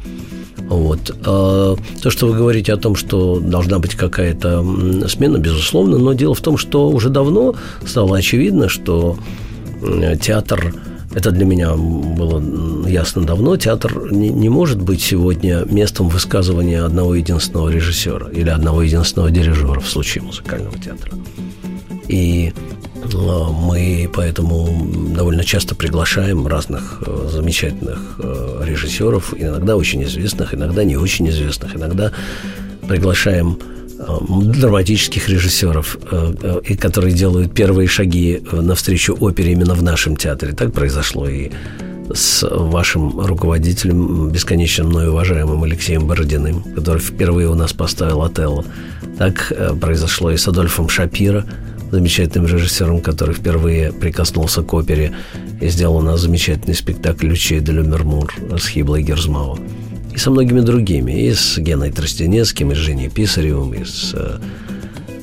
Вот. 0.57 1.15
А 1.25 1.75
То, 2.01 2.09
что 2.09 2.27
вы 2.27 2.35
говорите 2.35 2.73
о 2.73 2.77
том, 2.77 2.95
что 2.95 3.39
должна 3.39 3.79
быть 3.79 3.95
какая-то 3.95 4.63
смена, 5.07 5.37
безусловно, 5.37 5.97
но 5.97 6.13
дело 6.13 6.33
в 6.33 6.41
том, 6.41 6.57
что 6.57 6.89
уже 6.89 7.09
давно 7.09 7.55
стало 7.85 8.17
очевидно, 8.17 8.69
что 8.69 9.17
театр 10.21 10.73
это 11.13 11.31
для 11.31 11.45
меня 11.45 11.73
было 11.75 12.41
ясно 12.87 13.23
давно. 13.23 13.57
Театр 13.57 14.11
не, 14.11 14.29
не 14.29 14.49
может 14.49 14.81
быть 14.81 15.01
сегодня 15.01 15.65
местом 15.69 16.09
высказывания 16.09 16.83
одного 16.83 17.15
единственного 17.15 17.69
режиссера 17.69 18.29
или 18.31 18.49
одного 18.49 18.81
единственного 18.81 19.31
дирижера 19.31 19.79
в 19.79 19.89
случае 19.89 20.23
музыкального 20.23 20.77
театра. 20.77 21.11
И 22.07 22.53
э, 22.95 23.07
мы 23.13 24.09
поэтому 24.13 24.87
довольно 25.15 25.43
часто 25.43 25.75
приглашаем 25.75 26.47
разных 26.47 27.03
э, 27.05 27.29
замечательных 27.31 28.19
э, 28.19 28.63
режиссеров, 28.65 29.33
иногда 29.37 29.75
очень 29.75 30.03
известных, 30.03 30.53
иногда 30.53 30.83
не 30.83 30.95
очень 30.95 31.29
известных, 31.29 31.75
иногда 31.75 32.11
приглашаем 32.87 33.57
драматических 34.07 35.29
режиссеров, 35.29 35.97
э, 36.11 36.61
э, 36.65 36.75
которые 36.75 37.13
делают 37.13 37.53
первые 37.53 37.87
шаги 37.87 38.41
э, 38.51 38.61
навстречу 38.61 39.15
опере 39.19 39.51
именно 39.53 39.73
в 39.73 39.83
нашем 39.83 40.15
театре. 40.15 40.53
Так 40.53 40.73
произошло 40.73 41.27
и 41.27 41.51
с 42.13 42.45
вашим 42.49 43.19
руководителем, 43.19 44.29
бесконечно 44.29 44.83
мной 44.83 45.09
уважаемым 45.09 45.63
Алексеем 45.63 46.07
Бородиным, 46.07 46.61
который 46.75 46.99
впервые 46.99 47.49
у 47.49 47.55
нас 47.55 47.73
поставил 47.73 48.21
Отелло. 48.21 48.65
Так 49.17 49.51
э, 49.51 49.73
произошло 49.79 50.31
и 50.31 50.37
с 50.37 50.47
Адольфом 50.47 50.89
Шапиро, 50.89 51.45
замечательным 51.91 52.47
режиссером, 52.47 53.01
который 53.01 53.35
впервые 53.35 53.91
прикоснулся 53.91 54.61
к 54.61 54.73
опере 54.73 55.13
и 55.59 55.67
сделал 55.67 55.97
у 55.97 56.01
нас 56.01 56.21
замечательный 56.21 56.75
спектакль 56.75 57.27
«Лючия 57.27 57.59
де 57.59 57.71
Люмермур» 57.71 58.33
с 58.57 58.67
Хиблой 58.67 59.03
Герзмау. 59.03 59.59
И 60.13 60.17
со 60.17 60.29
многими 60.31 60.59
другими. 60.61 61.11
И 61.11 61.33
с 61.33 61.57
Геной 61.57 61.91
Тростенецким, 61.91 62.71
и 62.71 62.75
с 62.75 62.77
Женей 62.77 63.09
Писаревым, 63.09 63.73
и 63.73 63.85
с 63.85 64.11
э, 64.13 64.39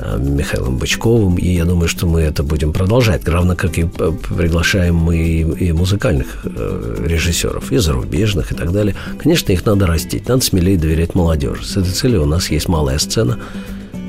э, 0.01 0.19
Михаилом 0.19 0.79
Бычковым. 0.79 1.37
И 1.37 1.49
я 1.55 1.65
думаю, 1.65 1.89
что 1.89 2.07
мы 2.07 2.21
это 2.21 2.43
будем 2.43 2.73
продолжать. 2.73 3.29
Равно 3.29 3.55
как 3.55 3.79
и 3.79 3.85
п- 3.85 4.13
приглашаем 4.13 4.97
мы 4.97 5.17
и, 5.17 5.73
музыкальных 5.73 6.41
э, 6.45 7.05
режиссеров, 7.07 7.71
и 7.71 7.77
зарубежных, 7.79 8.53
и 8.53 8.55
так 8.55 8.73
далее. 8.73 8.95
Конечно, 9.19 9.53
их 9.53 9.67
надо 9.67 9.87
растить. 9.87 10.29
Надо 10.29 10.43
смелее 10.43 10.79
доверять 10.79 11.15
молодежи. 11.15 11.65
С 11.65 11.77
этой 11.77 11.93
целью 11.93 12.23
у 12.23 12.27
нас 12.27 12.51
есть 12.51 12.69
малая 12.69 12.99
сцена, 12.99 13.39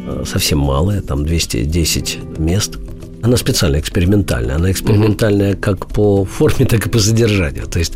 э, 0.08 0.24
совсем 0.26 0.60
малая, 0.60 1.02
там 1.02 1.26
210 1.26 2.40
мест. 2.40 2.78
Она 3.22 3.36
специально 3.36 3.78
экспериментальная. 3.80 4.56
Она 4.56 4.72
экспериментальная 4.72 5.56
как 5.56 5.88
по 5.88 6.24
форме, 6.24 6.66
так 6.70 6.88
и 6.88 6.90
по 6.90 7.00
содержанию. 7.00 7.68
То 7.68 7.80
есть 7.80 7.94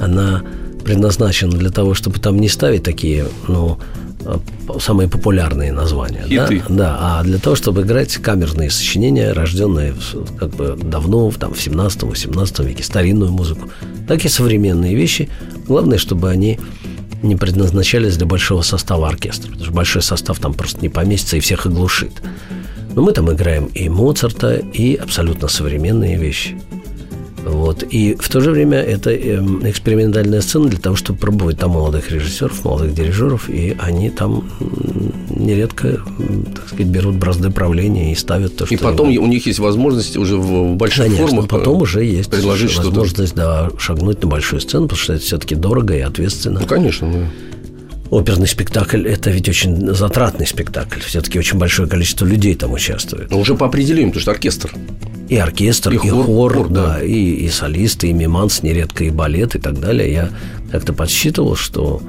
она 0.00 0.42
предназначена 0.86 1.52
для 1.52 1.70
того, 1.70 1.94
чтобы 1.94 2.20
там 2.20 2.38
не 2.40 2.48
ставить 2.48 2.82
такие, 2.84 3.26
ну, 3.48 3.76
э, 4.24 4.38
самые 4.80 5.08
популярные 5.08 5.72
названия. 5.72 6.24
Да? 6.30 6.46
Хиты. 6.46 6.62
да, 6.68 6.96
а 7.00 7.22
для 7.24 7.38
того, 7.38 7.56
чтобы 7.56 7.82
играть 7.82 8.16
камерные 8.16 8.70
сочинения, 8.70 9.32
рожденные 9.32 9.92
в- 9.92 10.36
как 10.36 10.50
бы 10.56 10.78
давно, 10.80 11.28
в- 11.30 11.36
там, 11.38 11.52
в 11.54 11.58
17-18 11.60 12.64
веке, 12.64 12.82
старинную 12.84 13.32
музыку, 13.32 13.68
так 14.08 14.24
и 14.24 14.28
современные 14.28 14.94
вещи. 14.94 15.28
Главное, 15.66 15.98
чтобы 15.98 16.30
они 16.30 16.58
не 17.22 17.34
предназначались 17.36 18.16
для 18.16 18.26
большого 18.26 18.62
состава 18.62 19.08
оркестра, 19.08 19.48
потому 19.48 19.64
что 19.64 19.74
большой 19.74 20.02
состав 20.02 20.38
там 20.38 20.54
просто 20.54 20.80
не 20.82 20.88
поместится 20.88 21.36
и 21.36 21.40
всех 21.40 21.66
оглушит. 21.66 22.12
Но 22.94 23.02
мы 23.02 23.12
там 23.12 23.30
играем 23.32 23.66
и 23.66 23.88
Моцарта, 23.88 24.54
и 24.56 24.94
абсолютно 24.94 25.48
современные 25.48 26.16
вещи. 26.16 26.56
Вот. 27.46 27.84
И 27.84 28.16
в 28.18 28.28
то 28.28 28.40
же 28.40 28.50
время 28.50 28.78
это 28.78 29.10
эм, 29.12 29.60
экспериментальная 29.68 30.40
сцена 30.40 30.66
для 30.68 30.80
того, 30.80 30.96
чтобы 30.96 31.18
пробовать 31.20 31.58
там 31.58 31.70
молодых 31.70 32.10
режиссеров, 32.10 32.64
молодых 32.64 32.92
дирижеров, 32.94 33.48
и 33.48 33.76
они 33.78 34.10
там 34.10 34.44
нередко, 35.30 36.00
так 36.54 36.66
сказать, 36.68 36.86
берут 36.86 37.14
бразды 37.16 37.50
правления 37.50 38.12
и 38.12 38.14
ставят 38.14 38.56
то, 38.56 38.66
что 38.66 38.74
И 38.74 38.78
потом 38.78 39.10
им- 39.10 39.22
у 39.22 39.26
них 39.26 39.46
есть 39.46 39.58
возможность 39.58 40.16
уже 40.16 40.36
в 40.36 40.74
больших 40.74 41.04
Конечно, 41.04 41.26
формах 41.28 41.48
потом 41.48 41.78
э, 41.78 41.82
уже 41.82 42.04
есть 42.04 42.30
предложить 42.30 42.70
что-то. 42.70 42.88
возможность 42.88 43.34
да, 43.34 43.70
шагнуть 43.78 44.22
на 44.22 44.28
большую 44.28 44.60
сцену, 44.60 44.84
потому 44.88 44.98
что 44.98 45.12
это 45.14 45.22
все-таки 45.22 45.54
дорого 45.54 45.94
и 45.96 46.00
ответственно. 46.00 46.60
Ну, 46.60 46.66
конечно, 46.66 47.10
да. 47.12 47.18
Оперный 48.10 48.46
спектакль– 48.46 49.06
это 49.08 49.30
ведь 49.30 49.48
очень 49.48 49.94
затратный 49.94 50.46
спектакль. 50.46 51.00
Все-таки 51.00 51.38
очень 51.38 51.58
большое 51.58 51.88
количество 51.88 52.24
людей 52.24 52.54
там 52.54 52.72
участвует. 52.72 53.30
Но 53.30 53.40
уже 53.40 53.54
по 53.54 53.66
определению, 53.66 54.10
потому 54.10 54.22
что 54.22 54.30
оркестр. 54.30 54.72
И 55.28 55.36
оркестр, 55.36 55.92
И 55.92 55.96
и, 55.96 55.98
хор, 55.98 56.24
хор, 56.24 56.54
хор, 56.54 56.68
да, 56.68 56.86
да. 56.94 57.02
и, 57.02 57.12
и 57.12 57.48
солисты, 57.48 58.08
и 58.08 58.12
миманс, 58.12 58.62
нередко 58.62 59.04
и 59.04 59.10
балет 59.10 59.56
и 59.56 59.58
так 59.58 59.80
далее. 59.80 60.12
Я 60.12 60.30
как-то 60.70 60.92
подсчитывал, 60.92 61.56
что 61.56 62.00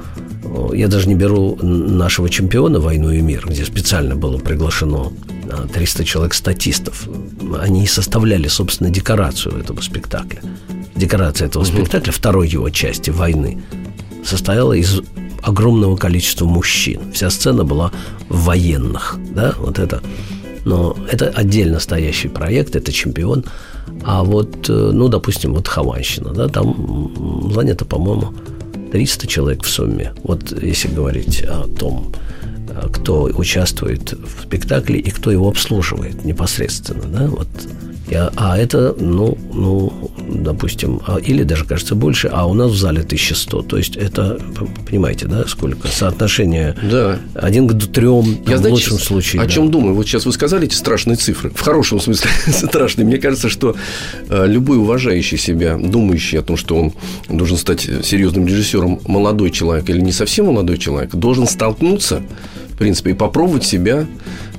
э, 0.44 0.76
я 0.76 0.88
даже 0.88 1.08
не 1.08 1.16
беру 1.16 1.58
нашего 1.62 2.30
чемпиона 2.30 2.80
«Войну 2.80 3.10
и 3.12 3.22
мир», 3.22 3.48
где 3.48 3.66
специально 3.66 4.16
было 4.16 4.38
приглашено 4.38 5.12
а, 5.50 5.68
300 5.68 6.06
человек 6.06 6.36
статистов. 6.36 7.08
Они 7.60 7.86
и 7.86 7.88
составляли, 7.88 8.48
собственно, 8.48 8.92
декорацию 8.92 9.60
этого 9.60 9.82
спектакля. 9.82 10.42
Декорация 10.96 11.48
этого 11.48 11.64
спектакля, 11.64 12.12
второй 12.12 12.48
его 12.48 12.70
части 12.70 13.10
«Войны», 13.10 13.64
состояла 14.24 14.74
из 14.74 15.02
огромного 15.42 15.96
количества 15.96 16.46
мужчин. 16.46 17.00
Вся 17.14 17.30
сцена 17.30 17.64
была 17.64 17.92
в 18.30 18.46
военных, 18.46 19.18
да, 19.34 19.54
вот 19.60 19.80
это. 19.80 20.02
Но 20.66 20.98
это 21.10 21.30
отдельно 21.30 21.80
стоящий 21.80 22.28
проект, 22.28 22.76
это 22.76 22.92
чемпион. 22.92 23.46
А 24.04 24.24
вот, 24.24 24.70
э, 24.70 24.92
ну, 24.94 25.08
допустим, 25.08 25.54
вот 25.54 25.68
Хованщина, 25.68 26.34
да, 26.34 26.48
там 26.50 27.52
занято, 27.54 27.86
по-моему, 27.86 28.34
300 28.92 29.28
человек 29.28 29.64
в 29.64 29.70
сумме. 29.70 30.14
Вот 30.24 30.52
если 30.62 30.90
говорить 30.90 31.42
о 31.44 31.68
том, 31.68 32.14
э, 32.70 32.88
кто 32.92 33.24
участвует 33.24 34.14
в 34.14 34.44
спектакле 34.44 35.00
и 35.00 35.10
кто 35.10 35.32
его 35.32 35.48
обслуживает 35.48 36.26
непосредственно, 36.26 37.04
да, 37.04 37.28
вот 37.28 37.48
а 38.36 38.58
это, 38.58 38.96
ну, 38.98 39.38
ну, 39.54 40.12
допустим, 40.30 41.02
а, 41.06 41.18
или 41.18 41.44
даже, 41.44 41.66
кажется, 41.66 41.96
больше, 41.96 42.30
а 42.32 42.46
у 42.48 42.54
нас 42.54 42.72
в 42.72 42.78
зале 42.78 43.02
1100. 43.02 43.62
То 43.64 43.78
есть 43.78 43.98
это, 43.98 44.40
понимаете, 44.90 45.28
да, 45.28 45.46
сколько? 45.48 45.88
Соотношение 45.88 46.76
Да. 46.90 47.20
один 47.34 47.68
к 47.68 47.78
трем, 47.88 48.26
Я, 48.48 48.56
в 48.56 48.60
знаете, 48.60 48.70
лучшем 48.70 49.00
случае. 49.00 49.42
О 49.42 49.46
да. 49.46 49.52
чем 49.52 49.72
думаю? 49.72 49.94
Вот 49.96 50.06
сейчас 50.08 50.26
вы 50.26 50.32
сказали 50.32 50.66
эти 50.66 50.76
страшные 50.76 51.18
цифры. 51.18 51.50
В 51.50 51.60
хорошем 51.62 52.00
смысле 52.00 52.30
страшные. 52.48 53.06
Мне 53.06 53.18
кажется, 53.18 53.50
что 53.50 53.76
э, 54.30 54.46
любой 54.48 54.78
уважающий 54.78 55.38
себя, 55.38 55.78
думающий 55.78 56.40
о 56.40 56.44
том, 56.44 56.58
что 56.58 56.76
он 56.76 56.94
должен 57.30 57.58
стать 57.58 57.82
серьезным 58.04 58.48
режиссером, 58.48 59.02
молодой 59.06 59.52
человек 59.52 59.90
или 59.90 60.00
не 60.00 60.12
совсем 60.12 60.46
молодой 60.48 60.78
человек, 60.78 61.14
должен 61.14 61.48
столкнуться, 61.48 62.22
в 62.74 62.78
принципе, 62.78 63.12
и 63.12 63.14
попробовать 63.14 63.66
себя 63.66 64.06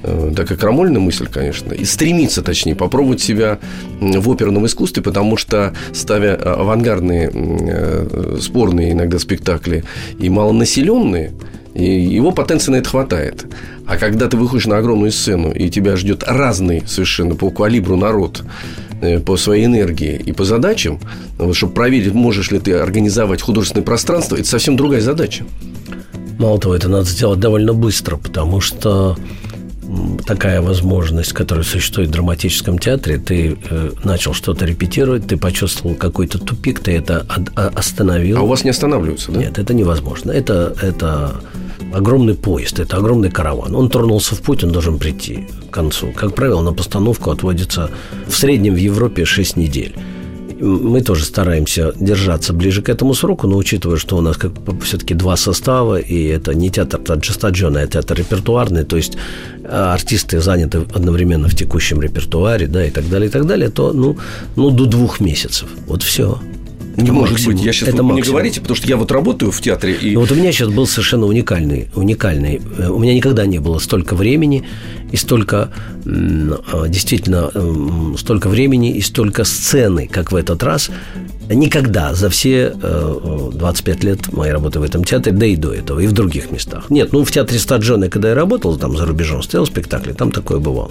такая 0.03 0.59
крамольная 0.59 1.01
мысль, 1.01 1.27
конечно, 1.27 1.73
и 1.73 1.85
стремиться, 1.85 2.43
точнее, 2.43 2.75
попробовать 2.75 3.21
себя 3.21 3.59
в 4.01 4.31
оперном 4.31 4.67
искусстве, 4.67 5.03
потому 5.03 5.37
что, 5.37 5.75
ставя 5.93 6.37
э, 6.37 6.43
авангардные, 6.43 7.31
э, 7.33 8.39
спорные 8.41 8.93
иногда 8.93 9.19
спектакли 9.19 9.85
и 10.19 10.29
малонаселенные, 10.29 11.33
его 11.75 12.33
потенции 12.33 12.73
на 12.73 12.77
это 12.77 12.89
хватает. 12.89 13.47
А 13.87 13.97
когда 13.97 14.29
ты 14.29 14.37
выходишь 14.37 14.67
на 14.67 14.79
огромную 14.79 15.13
сцену, 15.13 15.53
и 15.53 15.71
тебя 15.71 15.97
ждет 15.97 16.25
разный 16.27 16.83
совершенно 16.87 17.35
по 17.35 17.51
калибру 17.51 17.97
народ, 17.97 18.43
э, 19.01 19.21
по 19.21 19.37
своей 19.37 19.67
энергии 19.67 20.17
и 20.17 20.33
по 20.33 20.45
задачам, 20.45 21.01
вот, 21.39 21.57
чтобы 21.57 21.75
проверить, 21.75 22.15
можешь 22.15 22.51
ли 22.51 22.59
ты 22.59 22.73
организовать 22.73 23.43
художественное 23.43 23.85
пространство, 23.85 24.37
это 24.37 24.47
совсем 24.47 24.77
другая 24.77 25.01
задача. 25.01 25.45
Мало 26.39 26.61
того, 26.61 26.75
это 26.75 26.89
надо 26.89 27.05
сделать 27.05 27.41
довольно 27.41 27.73
быстро, 27.75 28.17
потому 28.17 28.61
что 28.61 29.17
такая 30.27 30.61
возможность, 30.61 31.33
которая 31.33 31.65
существует 31.65 32.09
в 32.09 32.13
драматическом 32.13 32.79
театре, 32.79 33.19
ты 33.19 33.59
э, 33.71 33.91
начал 34.05 34.35
что-то 34.35 34.65
репетировать, 34.65 35.27
ты 35.27 35.37
почувствовал 35.37 35.95
какой-то 35.95 36.39
тупик, 36.39 36.81
ты 36.81 36.93
это 36.93 37.27
а- 37.29 37.69
остановил. 37.75 38.39
А 38.39 38.43
у 38.43 38.47
вас 38.47 38.65
не 38.65 38.71
останавливаются, 38.71 39.33
да? 39.33 39.41
Нет, 39.41 39.59
это 39.59 39.75
невозможно. 39.75 40.31
Это, 40.31 40.75
это 40.83 41.41
огромный 41.93 42.35
поезд, 42.35 42.81
это 42.81 42.97
огромный 42.97 43.31
караван. 43.31 43.75
Он 43.75 43.89
тронулся 43.89 44.35
в 44.35 44.43
путь, 44.43 44.65
он 44.65 44.73
должен 44.73 44.99
прийти 44.99 45.47
к 45.71 45.75
концу. 45.75 46.13
Как 46.15 46.35
правило, 46.35 46.61
на 46.61 46.73
постановку 46.73 47.31
отводится 47.31 47.91
в 48.27 48.37
среднем 48.37 48.75
в 48.75 48.79
Европе 48.79 49.25
6 49.25 49.57
недель. 49.57 49.95
Мы 50.61 51.03
тоже 51.03 51.25
стараемся 51.25 51.93
держаться 52.01 52.53
ближе 52.53 52.83
к 52.83 52.89
этому 52.89 53.15
сроку, 53.15 53.47
но 53.47 53.57
учитывая, 53.57 53.97
что 53.97 54.17
у 54.17 54.21
нас 54.21 54.37
как 54.37 54.53
все-таки 54.83 55.15
два 55.15 55.37
состава, 55.37 56.01
и 56.01 56.25
это 56.25 56.55
не 56.55 56.71
театр 56.71 57.01
джастаджона, 57.01 57.81
а 57.81 57.87
театр 57.87 58.19
репертуарный, 58.19 58.85
то 58.85 58.97
есть 58.97 59.17
а, 59.65 59.95
артисты 59.95 60.41
заняты 60.41 60.79
одновременно 60.95 61.49
в 61.49 61.55
текущем 61.55 62.03
репертуаре, 62.03 62.67
да, 62.67 62.85
и 62.85 62.91
так 62.91 63.09
далее, 63.09 63.29
и 63.29 63.33
так 63.33 63.47
далее, 63.47 63.71
то, 63.71 63.93
ну, 63.93 64.17
ну 64.57 64.71
до 64.71 64.87
двух 64.87 65.21
месяцев. 65.21 65.69
Вот 65.87 66.03
все. 66.03 66.41
Не 67.03 67.11
может 67.11 67.45
быть. 67.47 67.61
Я 67.63 67.73
сейчас 67.73 67.91
это 67.91 68.03
мне 68.03 68.15
максимум. 68.15 68.35
говорите, 68.37 68.61
потому 68.61 68.77
что 68.77 68.89
я 68.89 68.97
вот 68.97 69.11
работаю 69.13 69.53
в 69.53 69.61
театре 69.61 69.95
и 69.95 70.15
Ну, 70.15 70.21
вот 70.21 70.31
у 70.33 70.35
меня 70.35 70.53
сейчас 70.53 70.69
был 70.69 70.87
совершенно 70.87 71.27
уникальный, 71.27 71.89
уникальный. 71.95 72.61
э, 72.79 72.89
У 72.89 72.99
меня 72.99 73.15
никогда 73.15 73.47
не 73.47 73.59
было 73.61 73.79
столько 73.79 74.15
времени 74.17 74.65
и 75.13 75.17
столько 75.17 75.71
а, 76.05 76.89
действительно 76.89 77.51
столько 78.19 78.49
времени 78.49 78.93
и 78.93 79.01
столько 79.01 79.45
сцены, 79.45 80.09
как 80.09 80.33
в 80.33 80.37
этот 80.37 80.63
раз. 80.63 80.91
Никогда 81.51 82.15
за 82.15 82.29
все 82.29 82.75
э, 82.83 83.51
25 83.55 84.05
лет 84.05 84.33
моей 84.33 84.53
работы 84.53 84.81
в 84.81 84.83
этом 84.83 85.05
театре, 85.05 85.35
да 85.35 85.47
и 85.47 85.57
до 85.57 85.73
этого, 85.73 86.01
и 86.01 86.07
в 86.07 86.13
других 86.13 86.51
местах. 86.51 86.91
Нет, 86.91 87.13
ну 87.13 87.25
в 87.25 87.31
театре 87.31 87.59
Стаджоне, 87.59 88.11
когда 88.11 88.29
я 88.31 88.35
работал 88.35 88.77
там 88.77 88.97
за 88.97 89.07
рубежом, 89.07 89.43
стоял 89.43 89.65
спектакли, 89.67 90.13
там 90.13 90.31
такое 90.31 90.59
бывало. 90.59 90.91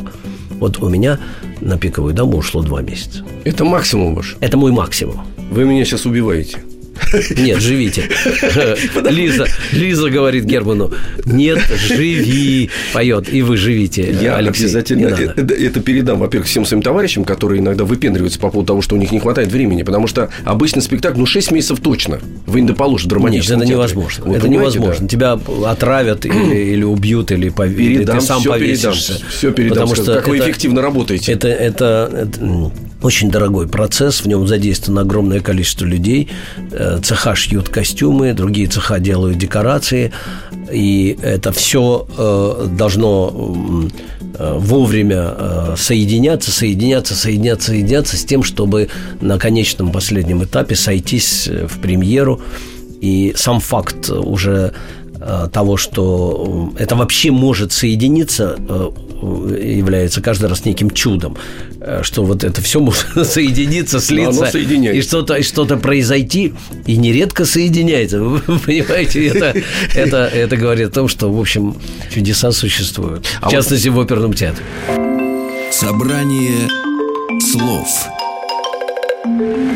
Вот 0.59 0.81
у 0.81 0.89
меня 0.89 1.19
на 1.61 1.77
пиковую 1.77 2.15
даму 2.15 2.37
ушло 2.37 2.63
два 2.63 2.81
месяца. 2.81 3.23
это 3.43 3.65
максимум 3.65 4.15
ваш. 4.15 4.35
Это 4.39 4.57
мой 4.57 4.71
максимум. 4.71 5.21
Вы 5.51 5.63
меня 5.63 5.85
сейчас 5.85 5.96
убиваете. 6.05 6.57
Нет, 7.37 7.61
живите. 7.61 8.09
Лиза, 9.09 9.45
Лиза 9.71 10.09
говорит 10.09 10.45
Герману, 10.45 10.91
нет, 11.25 11.59
живи, 11.87 12.71
поет, 12.93 13.31
и 13.31 13.43
вы 13.43 13.55
живите, 13.55 14.15
Я 14.19 14.37
Алексей. 14.37 14.63
обязательно 14.63 15.07
это, 15.09 15.53
это 15.53 15.79
передам, 15.79 16.17
во-первых, 16.17 16.47
всем 16.49 16.65
своим 16.65 16.81
товарищам, 16.81 17.23
которые 17.23 17.61
иногда 17.61 17.83
выпендриваются 17.85 18.39
по 18.39 18.49
поводу 18.49 18.67
того, 18.67 18.81
что 18.81 18.95
у 18.95 18.97
них 18.97 19.11
не 19.11 19.19
хватает 19.19 19.51
времени, 19.51 19.83
потому 19.83 20.07
что 20.07 20.29
обычно 20.43 20.81
спектакль, 20.81 21.19
ну, 21.19 21.27
6 21.27 21.51
месяцев 21.51 21.79
точно. 21.81 22.19
Вы 22.47 22.61
не 22.61 22.67
доположишь 22.67 23.07
в 23.07 23.29
Нет, 23.29 23.45
это 23.47 23.63
невозможно. 23.63 24.25
Вы 24.25 24.35
это 24.35 24.47
невозможно. 24.49 25.01
да? 25.01 25.07
Тебя 25.07 25.39
отравят 25.67 26.25
или, 26.25 26.55
или 26.73 26.83
убьют, 26.83 27.31
или, 27.31 27.49
пов- 27.51 27.73
или 27.75 27.97
Передам, 27.97 28.19
ты 28.19 28.25
сам 28.25 28.39
все 28.39 28.53
передам, 28.57 28.91
повесишься. 28.93 29.19
все 29.29 29.51
передам, 29.51 29.77
Потому 29.87 29.95
что 29.95 30.13
как 30.15 30.27
вы 30.27 30.37
это- 30.37 30.45
эффективно 30.45 30.81
работаете. 30.81 31.31
Это, 31.31 31.47
это, 31.47 32.09
это, 32.11 32.71
очень 33.01 33.29
дорогой 33.31 33.67
процесс, 33.67 34.21
в 34.21 34.27
нем 34.27 34.47
задействовано 34.47 35.01
огромное 35.01 35.39
количество 35.39 35.85
людей. 35.85 36.29
Э, 36.71 36.99
Цеха 37.03 37.35
шьют 37.35 37.69
костюмы, 37.69 38.33
другие 38.33 38.67
цеха 38.67 38.99
делают 38.99 39.37
декорации. 39.37 40.11
И 40.71 41.17
это 41.21 41.51
все 41.51 42.05
должно 42.77 43.29
м, 43.29 43.91
э, 44.37 44.57
вовремя 44.57 45.33
э, 45.37 45.75
соединяться, 45.77 46.51
соединяться, 46.51 47.15
соединяться, 47.15 47.67
соединяться 47.67 48.17
с 48.17 48.25
тем, 48.25 48.43
чтобы 48.43 48.89
на 49.21 49.37
конечном 49.37 49.91
последнем 49.91 50.43
этапе 50.43 50.75
сойтись 50.75 51.47
э, 51.47 51.67
в 51.67 51.79
премьеру. 51.79 52.41
И 53.01 53.33
сам 53.35 53.59
факт 53.59 54.09
уже 54.09 54.73
э, 54.73 55.06
того, 55.51 55.77
что 55.77 56.71
э, 56.77 56.83
это 56.83 56.95
вообще 56.95 57.31
может 57.31 57.71
соединиться, 57.71 58.55
э, 58.57 58.89
является 59.61 60.21
каждый 60.21 60.47
раз 60.47 60.63
неким 60.65 60.89
чудом, 60.91 61.37
э, 61.81 62.01
что 62.03 62.23
вот 62.23 62.43
это 62.43 62.61
все 62.61 62.79
может 62.79 63.07
соединиться, 63.27 63.99
слиться, 63.99 64.57
и 64.57 65.01
что-то, 65.01 65.35
и 65.35 65.43
что-то 65.43 65.77
произойти, 65.77 66.53
и 66.85 66.97
нередко 66.97 67.45
соединяется. 67.45 68.23
Вы 68.23 68.39
понимаете, 68.39 69.27
это, 69.27 69.53
это, 69.95 70.17
это 70.33 70.55
говорит 70.55 70.89
о 70.89 70.91
том, 70.91 71.07
что, 71.07 71.31
в 71.31 71.39
общем, 71.39 71.75
чудеса 72.13 72.51
существуют. 72.51 73.25
А 73.41 73.49
в 73.49 73.51
частности, 73.51 73.89
в 73.89 73.99
оперном 73.99 74.33
театре. 74.33 74.65
Собрание 75.71 76.69
слов 77.51 77.87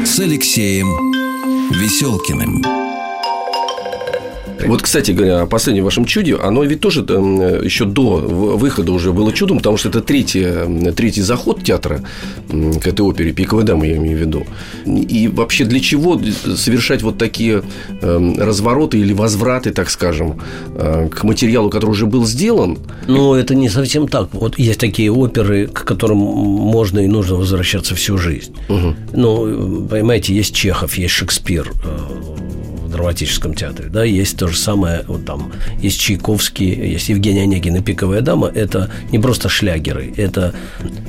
с 0.05 0.19
Алексеем 0.19 0.87
Веселкиным. 1.73 2.90
Вот, 4.67 4.81
кстати 4.81 5.11
говоря, 5.11 5.41
о 5.41 5.45
последнем 5.45 5.83
вашем 5.83 6.05
чуде, 6.05 6.35
оно 6.35 6.63
ведь 6.63 6.81
тоже 6.81 7.05
э, 7.07 7.61
еще 7.63 7.85
до 7.85 8.17
выхода 8.17 8.91
уже 8.91 9.11
было 9.11 9.31
чудом, 9.33 9.57
потому 9.57 9.77
что 9.77 9.89
это 9.89 10.01
третий, 10.01 10.43
э, 10.43 10.91
третий 10.95 11.21
заход 11.21 11.63
театра 11.63 12.01
к 12.49 12.87
этой 12.87 13.01
опере 13.01 13.31
«Пиковая 13.31 13.65
дама», 13.65 13.85
я 13.85 13.97
имею 13.97 14.17
в 14.17 14.21
виду. 14.21 14.45
И 14.85 15.27
вообще 15.27 15.65
для 15.65 15.79
чего 15.79 16.19
совершать 16.55 17.01
вот 17.01 17.17
такие 17.17 17.63
э, 18.01 18.33
развороты 18.37 18.99
или 18.99 19.13
возвраты, 19.13 19.71
так 19.71 19.89
скажем, 19.89 20.41
э, 20.75 21.09
к 21.09 21.23
материалу, 21.23 21.69
который 21.69 21.91
уже 21.91 22.05
был 22.05 22.25
сделан? 22.25 22.77
Но 23.07 23.35
это 23.35 23.55
не 23.55 23.69
совсем 23.69 24.07
так. 24.07 24.29
Вот 24.33 24.59
есть 24.59 24.79
такие 24.79 25.11
оперы, 25.11 25.67
к 25.67 25.83
которым 25.83 26.17
можно 26.17 26.99
и 26.99 27.07
нужно 27.07 27.35
возвращаться 27.35 27.95
всю 27.95 28.17
жизнь. 28.17 28.55
Ну, 29.13 29.87
понимаете, 29.89 30.33
есть 30.33 30.55
Чехов, 30.55 30.97
есть 30.97 31.13
Шекспир 31.13 31.71
драматическом 32.91 33.53
театре, 33.53 33.89
да, 33.89 34.03
есть 34.03 34.37
то 34.37 34.47
же 34.47 34.57
самое, 34.57 35.03
вот 35.07 35.25
там, 35.25 35.51
есть 35.79 35.99
Чайковский, 35.99 36.69
есть 36.91 37.09
Евгения 37.09 37.43
Онегин 37.43 37.75
и 37.77 37.81
«Пиковая 37.81 38.21
дама», 38.21 38.51
это 38.53 38.91
не 39.11 39.19
просто 39.19 39.49
шлягеры, 39.49 40.13
это 40.17 40.53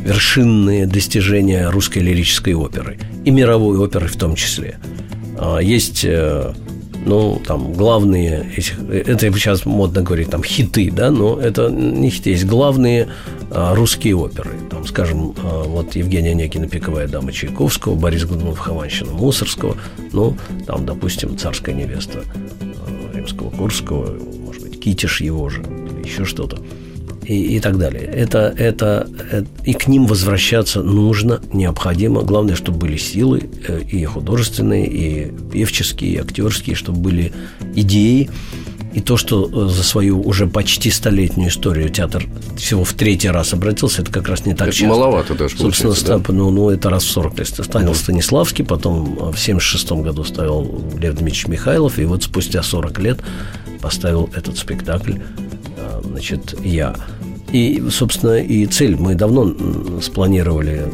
вершинные 0.04 0.86
достижения 0.86 1.68
русской 1.68 1.98
лирической 1.98 2.54
оперы, 2.54 2.98
и 3.24 3.30
мировой 3.30 3.78
оперы 3.78 4.08
в 4.08 4.16
том 4.16 4.34
числе. 4.34 4.78
А, 5.38 5.58
Есть 5.58 6.04
э, 6.04 6.54
ну, 7.04 7.40
там, 7.46 7.72
главные, 7.72 8.46
это 8.54 9.32
сейчас 9.32 9.66
модно 9.66 10.02
говорить, 10.02 10.30
там, 10.30 10.42
хиты, 10.42 10.90
да, 10.90 11.10
но 11.10 11.38
это 11.38 11.68
не 11.68 12.10
хиты, 12.10 12.30
есть 12.30 12.44
главные 12.44 13.08
а, 13.50 13.74
русские 13.74 14.16
оперы. 14.16 14.50
Там, 14.70 14.86
скажем, 14.86 15.34
а, 15.42 15.64
вот 15.64 15.96
Евгения 15.96 16.30
Онегина 16.30 16.68
«Пиковая 16.68 17.08
дама» 17.08 17.32
Чайковского, 17.32 17.94
Борис 17.94 18.24
Годунов 18.24 18.58
«Хованщина» 18.58 19.12
Мусорского, 19.12 19.76
ну, 20.12 20.36
там, 20.66 20.86
допустим, 20.86 21.36
«Царская 21.36 21.74
невеста» 21.74 22.24
Римского-Курского, 23.14 24.18
может 24.44 24.62
быть, 24.62 24.80
Китиш 24.80 25.20
его 25.20 25.48
же, 25.48 25.62
или 25.62 26.06
еще 26.06 26.24
что-то 26.24 26.58
и, 27.24 27.56
и 27.56 27.60
так 27.60 27.78
далее. 27.78 28.02
Это, 28.02 28.54
это, 28.56 29.08
это- 29.30 29.46
и 29.64 29.72
к 29.74 29.86
ним 29.88 30.06
возвращаться 30.06 30.82
нужно, 30.82 31.40
необходимо. 31.52 32.22
Главное, 32.22 32.54
чтобы 32.56 32.78
были 32.78 32.96
силы 32.96 33.48
э, 33.68 33.80
и 33.82 34.04
художественные, 34.04 34.86
и 34.86 35.32
певческие, 35.52 36.12
и 36.12 36.16
актерские, 36.18 36.76
чтобы 36.76 36.98
были 36.98 37.32
идеи. 37.74 38.28
И 38.94 39.00
то, 39.00 39.16
что 39.16 39.48
э, 39.50 39.68
за 39.70 39.82
свою 39.82 40.20
уже 40.20 40.46
почти 40.46 40.90
столетнюю 40.90 41.48
историю 41.48 41.88
театр 41.88 42.26
всего 42.56 42.84
в 42.84 42.92
третий 42.92 43.28
раз 43.28 43.54
обратился, 43.54 44.02
это 44.02 44.12
как 44.12 44.28
раз 44.28 44.44
не 44.44 44.54
так 44.54 44.68
Это 44.68 44.76
часто. 44.76 44.88
маловато 44.88 45.34
даже 45.34 45.56
Собственно, 45.56 45.92
получается, 45.94 46.06
да? 46.06 46.14
Стап- 46.18 46.32
ну, 46.32 46.50
ну, 46.50 46.68
это 46.70 46.90
раз 46.90 47.04
в 47.04 47.10
40 47.10 47.38
лет. 47.38 47.48
Станил 47.48 47.94
Станиславский, 47.94 48.64
потом 48.64 49.18
э, 49.18 49.32
в 49.32 49.38
76 49.38 49.92
году 49.92 50.24
ставил 50.24 50.62
Лев 50.98 51.14
Дмитриевич 51.14 51.46
Михайлов, 51.48 51.98
и 51.98 52.04
вот 52.04 52.22
спустя 52.22 52.62
40 52.62 52.98
лет 52.98 53.20
поставил 53.80 54.28
этот 54.36 54.58
спектакль 54.58 55.14
э, 55.76 56.00
значит, 56.04 56.54
я. 56.62 56.94
И, 57.50 57.82
собственно, 57.90 58.40
и 58.40 58.64
цель 58.66 58.96
мы 58.96 59.14
давно 59.14 59.54
спланировали 60.00 60.86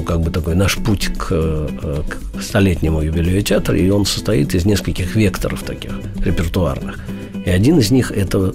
ну, 0.00 0.06
как 0.06 0.20
бы 0.20 0.30
такой 0.30 0.54
наш 0.54 0.76
путь 0.76 1.10
к, 1.18 1.28
э, 1.30 2.02
к 2.08 2.42
столетнему 2.42 3.02
юбилею 3.02 3.42
театра, 3.42 3.76
и 3.76 3.90
он 3.90 4.06
состоит 4.06 4.54
из 4.54 4.64
нескольких 4.64 5.14
векторов 5.14 5.62
таких 5.62 5.92
репертуарных. 6.24 6.98
И 7.44 7.50
один 7.50 7.78
из 7.78 7.90
них– 7.90 8.10
это 8.16 8.54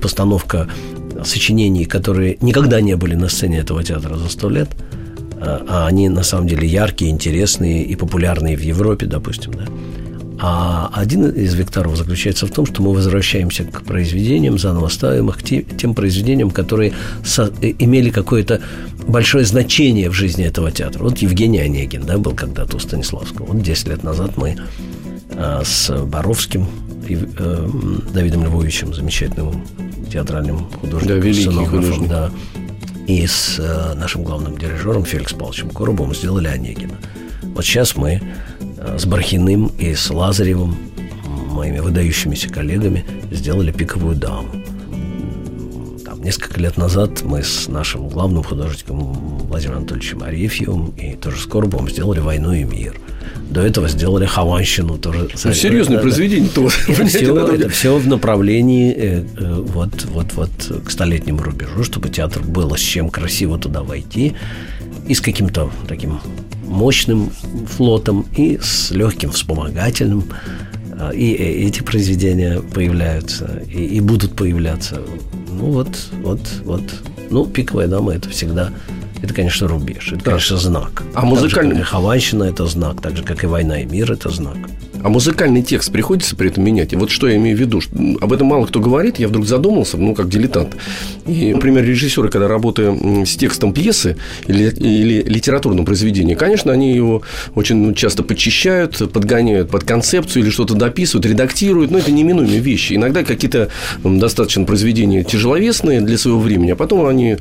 постановка 0.00 0.68
сочинений, 1.24 1.86
которые 1.86 2.36
никогда 2.40 2.80
не 2.80 2.96
были 2.96 3.16
на 3.16 3.28
сцене 3.28 3.58
этого 3.58 3.82
театра 3.82 4.16
за 4.16 4.28
сто 4.28 4.48
лет, 4.48 4.68
а, 5.40 5.64
а 5.68 5.86
они 5.88 6.08
на 6.08 6.22
самом 6.22 6.46
деле 6.46 6.68
яркие, 6.68 7.10
интересные 7.10 7.82
и 7.82 7.96
популярные 7.96 8.56
в 8.56 8.60
Европе, 8.60 9.06
допустим, 9.06 9.52
да. 9.54 9.66
А 10.38 10.90
один 10.92 11.30
из 11.30 11.54
векторов 11.54 11.96
заключается 11.96 12.46
в 12.46 12.50
том, 12.50 12.66
что 12.66 12.82
мы 12.82 12.92
возвращаемся 12.92 13.64
к 13.64 13.82
произведениям, 13.82 14.58
заново 14.58 14.88
ставим 14.88 15.30
их 15.30 15.38
к 15.38 15.42
тем 15.42 15.94
произведениям, 15.94 16.50
которые 16.50 16.92
со- 17.24 17.50
э, 17.62 17.72
имели 17.78 18.10
какое-то 18.10 18.60
большое 19.08 19.44
значение 19.46 20.10
в 20.10 20.12
жизни 20.12 20.44
этого 20.44 20.70
театра. 20.70 21.02
Вот 21.04 21.18
Евгений 21.18 21.60
Онегин, 21.60 22.04
да, 22.04 22.18
был 22.18 22.32
когда-то 22.32 22.76
у 22.76 22.80
Станиславского. 22.80 23.46
Вот 23.46 23.62
10 23.62 23.88
лет 23.88 24.02
назад 24.02 24.36
мы 24.36 24.56
а, 25.38 25.62
с 25.64 25.90
Боровским 26.04 26.66
и 27.08 27.14
э, 27.38 27.68
Давидом 28.12 28.44
Львовичем, 28.44 28.92
замечательным 28.92 29.64
театральным 30.12 30.66
художником, 30.80 31.20
да, 31.20 31.26
великий 31.26 31.64
художник. 31.66 32.08
да, 32.08 32.30
и 33.06 33.26
с 33.26 33.56
э, 33.58 33.94
нашим 33.94 34.24
главным 34.24 34.58
дирижером 34.58 35.04
Феликс 35.04 35.32
Павловичем 35.32 35.70
Коробовым 35.70 36.14
сделали 36.14 36.48
Онегина. 36.48 36.94
Вот 37.54 37.64
сейчас 37.64 37.96
мы 37.96 38.20
с 38.96 39.06
Бархиным 39.06 39.72
и 39.78 39.94
с 39.94 40.10
Лазаревым, 40.10 40.76
моими 41.50 41.80
выдающимися 41.80 42.48
коллегами, 42.48 43.04
сделали 43.30 43.72
«Пиковую 43.72 44.16
даму». 44.16 44.48
Там, 46.04 46.22
несколько 46.22 46.60
лет 46.60 46.76
назад 46.76 47.22
мы 47.22 47.42
с 47.42 47.68
нашим 47.68 48.08
главным 48.08 48.42
художником 48.42 49.14
Владимиром 49.48 49.78
Анатольевичем 49.78 50.22
Арефьевым 50.22 50.90
и 50.96 51.14
тоже 51.16 51.38
с 51.38 51.46
Коробовым 51.46 51.88
сделали 51.88 52.20
«Войну 52.20 52.52
и 52.52 52.64
мир». 52.64 52.96
До 53.50 53.60
этого 53.60 53.88
сделали 53.88 54.26
Хованщину 54.26 54.98
тоже. 54.98 55.28
Ну, 55.44 55.52
серьезное 55.52 55.96
да, 55.96 56.02
произведение 56.02 56.50
да. 56.54 56.62
Это, 56.88 57.06
все, 57.06 57.46
это 57.46 57.68
все 57.68 57.96
в 57.96 58.06
направлении 58.06 58.92
э, 58.92 59.24
э, 59.36 59.54
вот, 59.66 60.04
вот, 60.04 60.32
вот 60.34 60.50
к 60.84 60.90
столетнему 60.90 61.42
рубежу, 61.42 61.84
чтобы 61.84 62.08
театр 62.08 62.42
было 62.42 62.76
с 62.76 62.80
чем 62.80 63.08
красиво 63.08 63.58
туда 63.58 63.82
войти 63.82 64.34
и 65.06 65.14
с 65.14 65.20
каким-то 65.20 65.70
таким 65.88 66.20
мощным 66.66 67.30
флотом 67.66 68.26
и 68.36 68.58
с 68.60 68.90
легким 68.90 69.30
вспомогательным. 69.30 70.24
А, 70.98 71.10
и 71.10 71.32
эти 71.32 71.82
произведения 71.82 72.60
появляются 72.60 73.62
и, 73.68 73.84
и 73.84 74.00
будут 74.00 74.34
появляться. 74.34 75.00
Ну 75.50 75.70
вот, 75.72 75.88
вот, 76.22 76.40
вот. 76.64 76.82
Ну, 77.30 77.46
пиковая 77.46 77.88
дама 77.88 78.14
это 78.14 78.28
всегда 78.28 78.72
это, 79.22 79.32
конечно, 79.34 79.66
рубеж. 79.66 80.12
Это, 80.12 80.22
конечно, 80.22 80.56
знак. 80.56 81.02
А 81.14 81.24
музыкальный... 81.24 81.82
Хованщина– 81.82 82.44
это 82.44 82.66
знак. 82.66 83.00
Так 83.00 83.16
же, 83.16 83.22
как 83.22 83.44
и 83.44 83.46
«Война 83.46 83.80
и 83.80 83.84
мир»– 83.84 84.12
это 84.12 84.28
знак. 84.30 84.56
А 85.02 85.08
музыкальный 85.08 85.62
текст 85.62 85.92
приходится 85.92 86.34
при 86.34 86.48
этом 86.48 86.64
менять? 86.64 86.92
И 86.92 86.96
вот 86.96 87.10
что 87.10 87.28
я 87.28 87.36
имею 87.36 87.56
в 87.56 87.60
виду? 87.60 87.80
Об 88.20 88.32
этом 88.32 88.48
мало 88.48 88.66
кто 88.66 88.80
говорит. 88.80 89.18
Я 89.18 89.28
вдруг 89.28 89.46
задумался, 89.46 89.96
ну, 89.96 90.14
как 90.14 90.28
дилетант. 90.28 90.76
И, 91.26 91.54
например, 91.54 91.84
режиссеры, 91.84 92.28
когда 92.28 92.48
работают 92.48 93.00
с 93.28 93.36
текстом 93.36 93.72
пьесы 93.72 94.16
или, 94.46 94.70
или 94.70 95.22
литературного 95.22 95.84
произведения, 95.86 96.34
конечно, 96.34 96.72
они 96.72 96.94
его 96.94 97.22
очень 97.54 97.94
часто 97.94 98.22
подчищают, 98.22 99.12
подгоняют 99.12 99.70
под 99.70 99.84
концепцию 99.84 100.42
или 100.42 100.50
что-то 100.50 100.74
дописывают, 100.74 101.26
редактируют. 101.26 101.90
Но 101.90 101.98
это 101.98 102.10
неминуемые 102.10 102.60
вещи. 102.60 102.94
Иногда 102.94 103.22
какие-то 103.22 103.68
достаточно 104.02 104.64
произведения 104.64 105.22
тяжеловесные 105.22 106.00
для 106.00 106.18
своего 106.18 106.40
времени, 106.40 106.70
а 106.70 106.76
потом 106.76 107.06
они 107.06 107.36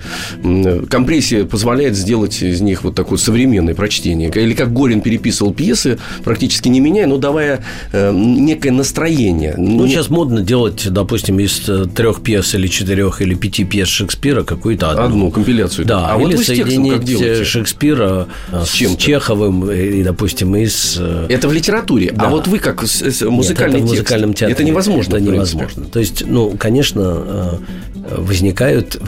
компрессия 0.89 1.45
позволяет 1.45 1.95
сделать 1.95 2.41
из 2.41 2.61
них 2.61 2.83
вот 2.83 2.95
такое 2.95 3.17
современное 3.17 3.73
прочтение. 3.73 4.29
Или 4.35 4.53
как 4.53 4.73
Горин 4.73 5.01
переписывал 5.01 5.53
пьесы, 5.53 5.97
практически 6.23 6.69
не 6.69 6.79
меняя, 6.79 7.07
но 7.07 7.17
давая 7.17 7.44
э, 7.91 8.11
некое 8.13 8.71
настроение. 8.71 9.55
Ну, 9.57 9.87
сейчас 9.87 10.09
модно 10.09 10.41
делать, 10.41 10.87
допустим, 10.89 11.39
из 11.39 11.67
э, 11.67 11.85
трех 11.85 12.21
пьес 12.21 12.53
или 12.55 12.67
четырех 12.67 13.21
или 13.21 13.35
пяти 13.35 13.63
пьес 13.63 13.87
Шекспира 13.87 14.43
какую-то 14.43 14.91
одну. 14.91 15.03
Одну 15.03 15.31
компиляцию. 15.31 15.85
Да, 15.85 16.13
а 16.13 16.21
или 16.21 16.35
вот 16.35 16.45
соединить 16.45 17.21
э, 17.21 17.43
Шекспира 17.43 18.27
с, 18.51 18.69
с 18.69 18.95
Чеховым 18.97 19.71
и, 19.71 20.03
допустим, 20.03 20.55
из... 20.55 20.99
Это 21.29 21.47
в 21.47 21.53
литературе. 21.53 22.09
А 22.09 22.15
да. 22.15 22.27
А 22.27 22.29
вот 22.29 22.47
вы 22.47 22.59
как 22.59 22.81
музыкальный 22.81 23.81
Нет, 23.81 23.83
это 23.83 23.87
в 23.87 23.89
музыкальном 23.89 24.33
театре. 24.33 24.53
Это 24.53 24.63
невозможно. 24.63 25.15
Это 25.15 25.25
невозможно. 25.25 25.85
То 25.85 25.99
есть, 25.99 26.23
ну, 26.25 26.55
конечно, 26.57 27.59
возникают 28.09 28.99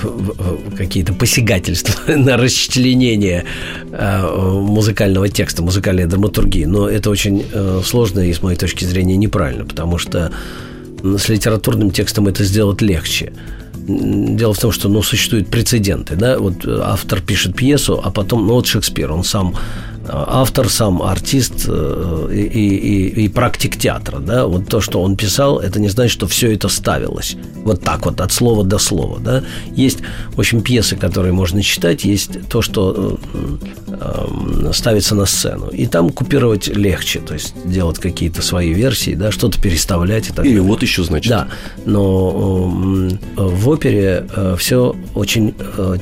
какие-то 0.78 1.14
посягательства 1.14 2.12
на 2.16 2.38
расчленение 2.38 3.46
музыкального 3.92 5.30
текста, 5.30 5.62
музыкальной 5.62 6.06
драматургии, 6.06 6.66
но 6.66 6.90
это 6.90 7.10
очень 7.10 7.46
сложно 7.84 8.27
и, 8.30 8.34
с 8.34 8.42
моей 8.42 8.58
точки 8.58 8.86
зрения, 8.86 9.18
неправильно, 9.18 9.66
потому 9.66 9.98
что 9.98 10.32
с 11.04 11.30
литературным 11.30 11.92
текстом 11.92 12.28
это 12.28 12.44
сделать 12.44 12.82
легче. 12.82 13.34
Дело 13.88 14.54
в 14.54 14.60
том, 14.60 14.72
что 14.72 14.90
ну, 14.90 15.02
существуют 15.02 15.48
прецеденты. 15.50 16.16
Да? 16.16 16.40
Вот 16.40 16.66
автор 16.66 17.22
пишет 17.22 17.56
пьесу, 17.56 18.02
а 18.04 18.12
потом, 18.12 18.46
ну 18.46 18.54
вот 18.54 18.68
Шекспир, 18.68 19.12
он 19.12 19.24
сам 19.24 19.56
автор, 20.10 20.70
сам 20.70 21.02
артист 21.02 21.66
э, 21.68 22.30
и, 22.32 22.40
и, 22.40 23.26
и 23.26 23.30
практик 23.30 23.78
театра. 23.78 24.20
Да? 24.20 24.48
Вот 24.48 24.68
то, 24.68 24.82
что 24.82 25.02
он 25.02 25.16
писал, 25.16 25.60
это 25.60 25.80
не 25.80 25.90
значит, 25.90 26.14
что 26.14 26.28
все 26.28 26.54
это 26.54 26.70
ставилось. 26.70 27.36
Вот 27.64 27.82
так 27.82 28.06
вот, 28.06 28.22
от 28.22 28.32
слова 28.32 28.64
до 28.64 28.78
слова. 28.78 29.20
Да? 29.20 29.44
Есть, 29.72 30.00
в 30.32 30.40
общем, 30.40 30.62
пьесы, 30.62 30.96
которые 30.96 31.34
можно 31.34 31.62
читать, 31.62 32.06
есть 32.06 32.48
то, 32.50 32.62
что 32.62 33.20
э, 33.34 33.58
э, 33.88 34.72
ставится 34.74 35.16
на 35.16 35.26
сцену. 35.26 35.68
И 35.70 35.86
там 35.88 36.10
купировать 36.10 36.68
легче, 36.68 37.20
то 37.20 37.34
есть 37.34 37.54
делать 37.66 38.00
какие-то 38.00 38.42
свои 38.42 38.74
версии, 38.74 39.16
да, 39.16 39.32
что-то 39.32 39.62
переставлять 39.62 40.26
и 40.26 40.34
так 40.34 40.46
далее. 40.46 40.62
вот 40.62 40.82
еще, 40.82 41.04
значит. 41.04 41.30
Да, 41.30 41.48
но 41.86 42.70
в 43.36 43.70
опере 43.70 44.26
все 44.58 44.96
очень 45.14 45.54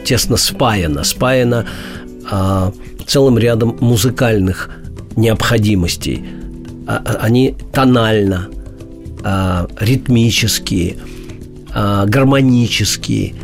тесно 0.04 0.38
спаяно. 0.38 1.04
Спаяно 1.04 1.66
а, 2.30 2.72
целым 3.08 3.38
рядом 3.38 3.78
музыкальных 3.80 4.70
необходимостей. 5.16 6.24
А, 6.88 7.02
а, 7.04 7.18
они 7.22 7.56
тонально, 7.72 8.50
а, 9.24 9.68
ритмические, 9.80 10.98
гармонические. 11.74 13.36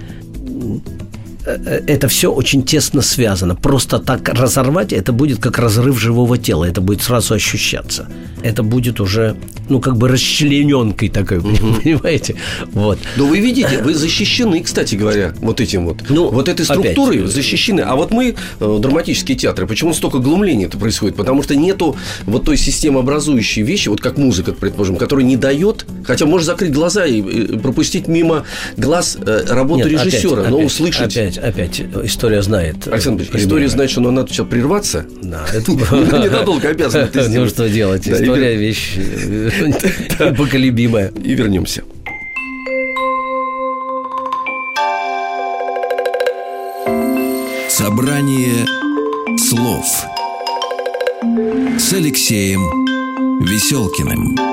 Э, 1.51 1.59
э, 1.65 1.83
это 1.87 2.07
все 2.07 2.31
очень 2.31 2.63
тесно 2.63 3.01
связано. 3.01 3.55
Просто 3.55 3.99
так 3.99 4.29
разорвать 4.29 4.93
это 4.93 5.11
будет 5.11 5.39
как 5.39 5.59
разрыв 5.59 5.99
живого 5.99 6.37
тела. 6.37 6.65
Это 6.65 6.81
будет 6.81 7.01
сразу 7.01 7.33
ощущаться. 7.33 8.07
Это 8.43 8.63
будет 8.63 8.99
уже, 8.99 9.35
ну, 9.69 9.79
как 9.79 9.97
бы 9.97 10.07
расчлененкой 10.07 11.09
такой, 11.09 11.37
угу. 11.39 11.73
понимаете? 11.83 12.35
Вот. 12.73 12.99
Но 13.17 13.25
вы 13.25 13.39
видите, 13.39 13.81
вы 13.83 13.93
защищены, 13.93 14.61
кстати 14.61 14.95
говоря, 14.95 15.33
вот 15.41 15.61
этим 15.61 15.85
вот. 15.85 16.03
Ну, 16.09 16.29
вот 16.29 16.47
этой 16.47 16.65
структурой 16.65 17.19
опять. 17.19 17.31
защищены. 17.31 17.81
А 17.81 17.95
вот 17.95 18.11
мы, 18.11 18.35
э, 18.59 18.77
драматические 18.79 19.37
театры, 19.37 19.67
почему 19.67 19.93
столько 19.93 20.19
глумления 20.19 20.65
это 20.65 20.77
происходит? 20.77 21.15
Потому 21.15 21.43
что 21.43 21.55
нету 21.55 21.95
вот 22.25 22.45
той 22.45 22.57
системообразующей 22.57 23.63
вещи, 23.63 23.89
вот 23.89 24.01
как 24.01 24.17
музыка, 24.17 24.53
предположим, 24.53 24.95
которая 24.95 25.25
не 25.25 25.37
дает, 25.37 25.85
хотя 26.05 26.25
можно 26.25 26.45
закрыть 26.45 26.71
глаза 26.71 27.05
и 27.05 27.57
пропустить 27.57 28.07
мимо 28.07 28.43
глаз 28.77 29.17
работу 29.49 29.87
Нет, 29.87 30.03
режиссера, 30.03 30.41
опять, 30.41 30.49
но 30.49 30.57
опять, 30.57 30.67
услышать. 30.67 31.17
Опять 31.17 31.40
опять, 31.41 31.81
история 32.03 32.41
знает. 32.41 32.87
Александр 32.87 33.23
Ильич, 33.23 33.43
история 33.43 33.67
знает, 33.69 33.91
что 33.91 34.01
надо 34.01 34.31
сейчас 34.31 34.47
прерваться. 34.47 35.05
Да, 35.21 35.45
это 35.53 35.71
ненадолго 35.71 36.69
обязан 36.69 37.01
это 37.01 37.23
сделать. 37.23 37.49
Ну, 37.49 37.49
что 37.49 37.69
делать, 37.69 38.07
история 38.07 38.55
вещь 38.55 38.95
непоколебимая. 40.19 41.11
И 41.23 41.33
вернемся. 41.33 41.83
Собрание 47.69 48.65
слов 49.37 49.85
с 51.79 51.93
Алексеем 51.93 52.61
Веселкиным. 53.45 54.50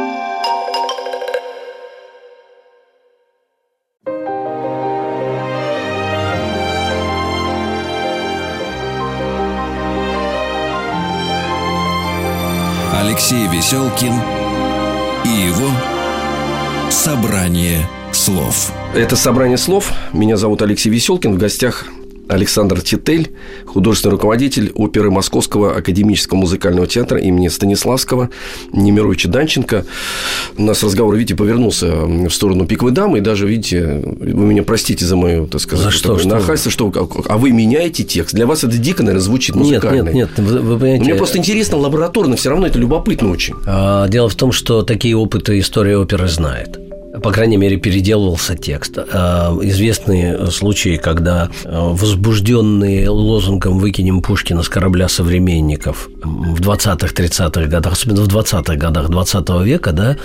Алексей 13.18 13.48
Веселкин 13.48 14.12
и 15.24 15.48
его 15.48 15.68
«Собрание 16.88 17.84
слов». 18.12 18.70
Это 18.94 19.16
«Собрание 19.16 19.58
слов». 19.58 19.92
Меня 20.12 20.36
зовут 20.36 20.62
Алексей 20.62 20.88
Веселкин. 20.88 21.34
В 21.34 21.36
гостях 21.36 21.86
Александр 22.28 22.80
Титель, 22.80 23.30
художественный 23.66 24.12
руководитель 24.12 24.70
оперы 24.74 25.10
Московского 25.10 25.76
академического 25.76 26.38
музыкального 26.38 26.86
театра 26.86 27.18
имени 27.18 27.48
Станиславского, 27.48 28.30
Немировича 28.72 29.28
Данченко. 29.28 29.84
У 30.56 30.62
нас 30.62 30.82
разговор, 30.82 31.14
видите, 31.16 31.34
повернулся 31.34 31.86
в 32.04 32.30
сторону 32.30 32.66
пиковой 32.66 32.92
дамы, 32.92 33.18
и 33.18 33.20
даже, 33.20 33.46
видите, 33.46 34.02
вы 34.04 34.44
меня 34.46 34.62
простите 34.62 35.04
за 35.04 35.16
мою, 35.16 35.46
так 35.46 35.60
сказать, 35.60 35.86
за 35.86 35.90
что, 35.90 36.18
что 36.18 36.28
нахальство, 36.28 36.70
что, 36.70 36.92
а 37.28 37.38
вы 37.38 37.50
меняете 37.50 38.04
текст. 38.04 38.34
Для 38.34 38.46
вас 38.46 38.64
это 38.64 38.76
дико, 38.76 39.02
наверное, 39.02 39.22
звучит 39.22 39.56
музыкально. 39.56 40.10
Нет, 40.10 40.14
нет, 40.14 40.38
нет, 40.38 40.46
вы, 40.46 40.60
вы 40.60 40.78
понимаете... 40.78 41.04
Мне 41.04 41.14
просто 41.14 41.38
интересно 41.38 41.78
лабораторно, 41.78 42.36
все 42.36 42.50
равно 42.50 42.66
это 42.66 42.78
любопытно 42.78 43.30
очень. 43.30 43.54
А, 43.66 44.08
дело 44.08 44.28
в 44.28 44.34
том, 44.34 44.52
что 44.52 44.82
такие 44.82 45.16
опыты 45.16 45.58
история 45.58 45.96
оперы 45.96 46.28
знает 46.28 46.78
по 47.22 47.32
крайней 47.32 47.56
мере, 47.56 47.76
переделывался 47.78 48.54
текст. 48.54 48.98
А, 48.98 49.56
известные 49.62 50.50
случаи, 50.50 50.96
когда 50.96 51.50
а, 51.64 51.92
возбужденные 51.92 53.08
лозунгом 53.08 53.78
«выкинем 53.78 54.20
Пушкина 54.20 54.62
с 54.62 54.68
корабля 54.68 55.08
современников» 55.08 56.08
в 56.22 56.60
20-30-х 56.60 57.66
годах, 57.66 57.94
особенно 57.94 58.22
в 58.22 58.28
20-х 58.28 58.76
годах 58.76 59.08
20 59.08 59.48
века, 59.64 59.92
да, 59.92 60.16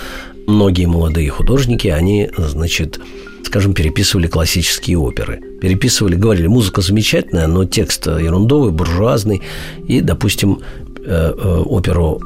многие 0.46 0.86
молодые 0.86 1.30
художники, 1.30 1.88
они, 1.88 2.30
значит, 2.36 3.00
скажем, 3.44 3.72
переписывали 3.72 4.26
классические 4.26 4.98
оперы. 4.98 5.40
Переписывали, 5.60 6.16
говорили, 6.16 6.46
музыка 6.48 6.82
замечательная, 6.82 7.46
но 7.46 7.64
текст 7.64 8.06
ерундовый, 8.06 8.72
буржуазный. 8.72 9.42
И, 9.88 10.00
допустим, 10.00 10.60
э, 10.98 11.32
э, 11.36 11.62
оперу 11.64 12.20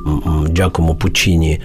Джакомо 0.49 0.95
Пучини 0.95 1.63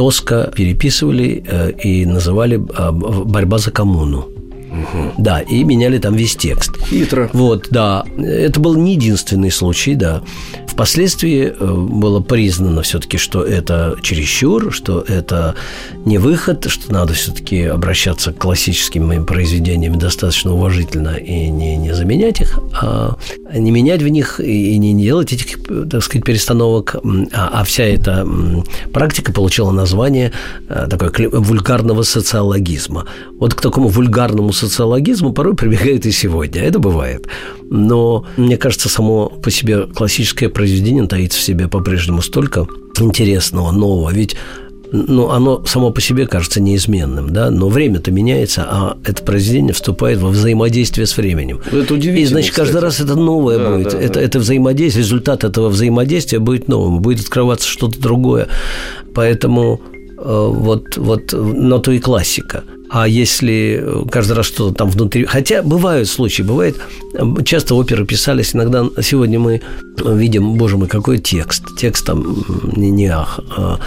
Тоска 0.00 0.44
переписывали 0.56 1.44
э, 1.46 1.72
и 1.84 2.06
называли 2.06 2.56
э, 2.56 2.90
«Борьба 3.24 3.58
за 3.58 3.70
коммуну». 3.70 4.18
Угу. 4.18 5.12
Да, 5.18 5.40
и 5.40 5.64
меняли 5.64 5.98
там 5.98 6.14
весь 6.14 6.36
текст. 6.36 6.70
Хитро. 6.88 7.28
Вот, 7.34 7.68
да. 7.70 8.04
Это 8.16 8.60
был 8.60 8.76
не 8.76 8.94
единственный 8.94 9.50
случай, 9.50 9.96
да. 9.96 10.22
Впоследствии 10.70 11.52
э, 11.52 11.74
было 11.74 12.20
признано 12.20 12.82
все-таки, 12.82 13.18
что 13.18 13.42
это 13.42 13.96
чересчур, 14.02 14.72
что 14.72 15.00
это 15.00 15.56
не 16.04 16.18
выход, 16.18 16.66
что 16.68 16.92
надо 16.92 17.12
все-таки 17.12 17.64
обращаться 17.64 18.32
к 18.32 18.38
классическим 18.38 19.08
моим 19.08 19.26
произведениям 19.26 19.98
достаточно 19.98 20.54
уважительно 20.54 21.16
и 21.16 21.48
не, 21.48 21.76
не 21.76 21.92
заменять 21.92 22.40
их, 22.40 22.58
а 22.80 23.16
не 23.52 23.72
менять 23.72 24.00
в 24.00 24.08
них 24.08 24.38
и 24.38 24.78
не 24.78 24.94
делать 25.02 25.32
этих, 25.32 25.58
так 25.90 26.04
сказать, 26.04 26.24
перестановок. 26.24 26.96
А, 27.32 27.50
а 27.52 27.64
вся 27.64 27.84
эта 27.84 28.26
практика 28.92 29.32
получила 29.32 29.72
название 29.72 30.32
э, 30.68 30.86
такой 30.88 31.26
вульгарного 31.26 32.04
социологизма. 32.04 33.06
Вот 33.40 33.54
к 33.54 33.60
такому 33.60 33.88
вульгарному 33.88 34.52
социологизму 34.52 35.32
порой 35.32 35.56
прибегают 35.56 36.06
и 36.06 36.12
сегодня. 36.12 36.62
Это 36.62 36.78
бывает. 36.78 37.26
Но, 37.70 38.26
мне 38.36 38.56
кажется, 38.56 38.88
само 38.88 39.28
по 39.28 39.50
себе 39.50 39.86
классическое 39.86 40.48
произведение 40.48 41.06
таит 41.06 41.32
в 41.32 41.40
себе 41.40 41.68
по-прежнему 41.68 42.20
столько 42.20 42.66
интересного, 42.98 43.70
нового. 43.70 44.12
Ведь 44.12 44.36
ну, 44.92 45.30
оно 45.30 45.64
само 45.66 45.90
по 45.90 46.00
себе 46.00 46.26
кажется 46.26 46.60
неизменным, 46.60 47.32
да, 47.32 47.50
но 47.50 47.68
время-то 47.68 48.10
меняется, 48.10 48.66
а 48.68 48.96
это 49.04 49.22
произведение 49.22 49.72
вступает 49.72 50.18
во 50.18 50.30
взаимодействие 50.30 51.06
с 51.06 51.16
временем. 51.16 51.60
Это 51.70 51.94
удивительно. 51.94 52.18
И, 52.18 52.24
значит, 52.24 52.54
каждый 52.54 52.78
кстати. 52.78 52.84
раз 52.84 53.00
это 53.00 53.14
новое 53.14 53.58
да, 53.58 53.70
будет. 53.70 53.92
Да, 53.92 53.98
это, 54.00 54.14
да. 54.14 54.20
это 54.20 54.38
взаимодействие, 54.40 55.04
результат 55.04 55.44
этого 55.44 55.68
взаимодействия 55.68 56.40
будет 56.40 56.68
новым, 56.68 57.00
будет 57.00 57.20
открываться 57.20 57.68
что-то 57.68 58.00
другое. 58.00 58.48
Поэтому 59.14 59.80
вот, 60.22 60.96
вот, 60.96 61.32
но 61.32 61.78
то 61.78 61.92
и 61.92 61.98
классика. 61.98 62.64
А 62.92 63.06
если 63.06 63.86
каждый 64.10 64.32
раз 64.32 64.46
что-то 64.46 64.74
там 64.74 64.90
внутри... 64.90 65.24
Хотя 65.24 65.62
бывают 65.62 66.08
случаи, 66.08 66.42
бывает... 66.42 66.76
Часто 67.44 67.76
оперы 67.76 68.04
писались, 68.04 68.54
иногда 68.54 68.84
сегодня 69.00 69.38
мы 69.38 69.62
видим, 70.04 70.54
боже 70.54 70.76
мой, 70.76 70.88
какой 70.88 71.18
текст. 71.18 71.62
Текст 71.78 72.04
там 72.04 72.44
не, 72.76 72.90
не 72.90 73.06
ах, 73.06 73.40
а 73.56 73.78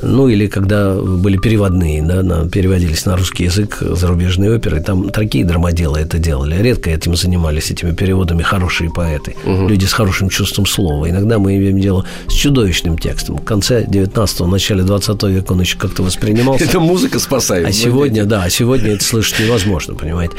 ну, 0.00 0.28
или 0.28 0.46
когда 0.46 0.94
были 0.94 1.36
переводные, 1.36 2.02
да, 2.02 2.22
на, 2.22 2.48
переводились 2.48 3.04
на 3.04 3.16
русский 3.16 3.44
язык 3.44 3.78
зарубежные 3.80 4.54
оперы, 4.54 4.80
там 4.80 5.10
такие 5.10 5.44
драмоделы 5.44 5.98
это 5.98 6.18
делали. 6.18 6.60
Редко 6.60 6.90
этим 6.90 7.14
занимались, 7.14 7.70
этими 7.70 7.92
переводами 7.92 8.42
хорошие 8.42 8.90
поэты, 8.90 9.36
угу. 9.44 9.68
люди 9.68 9.84
с 9.84 9.92
хорошим 9.92 10.28
чувством 10.28 10.66
слова. 10.66 11.08
Иногда 11.08 11.38
мы 11.38 11.56
имеем 11.56 11.78
дело 11.78 12.06
с 12.28 12.32
чудовищным 12.32 12.96
текстом. 12.96 13.36
В 13.36 13.44
конце 13.44 13.84
19-го, 13.84 14.46
начале 14.46 14.82
20 14.82 15.22
века 15.24 15.52
он 15.52 15.60
еще 15.60 15.76
как-то 15.78 16.02
воспринимался. 16.02 16.64
Это 16.72 16.80
музыка 16.80 17.18
спасает. 17.18 17.66
А 17.66 17.72
сегодня, 17.72 18.24
да, 18.24 18.44
а 18.44 18.50
сегодня 18.50 18.92
это 18.92 19.04
слышать 19.04 19.40
невозможно, 19.40 19.94
понимаете. 19.94 20.34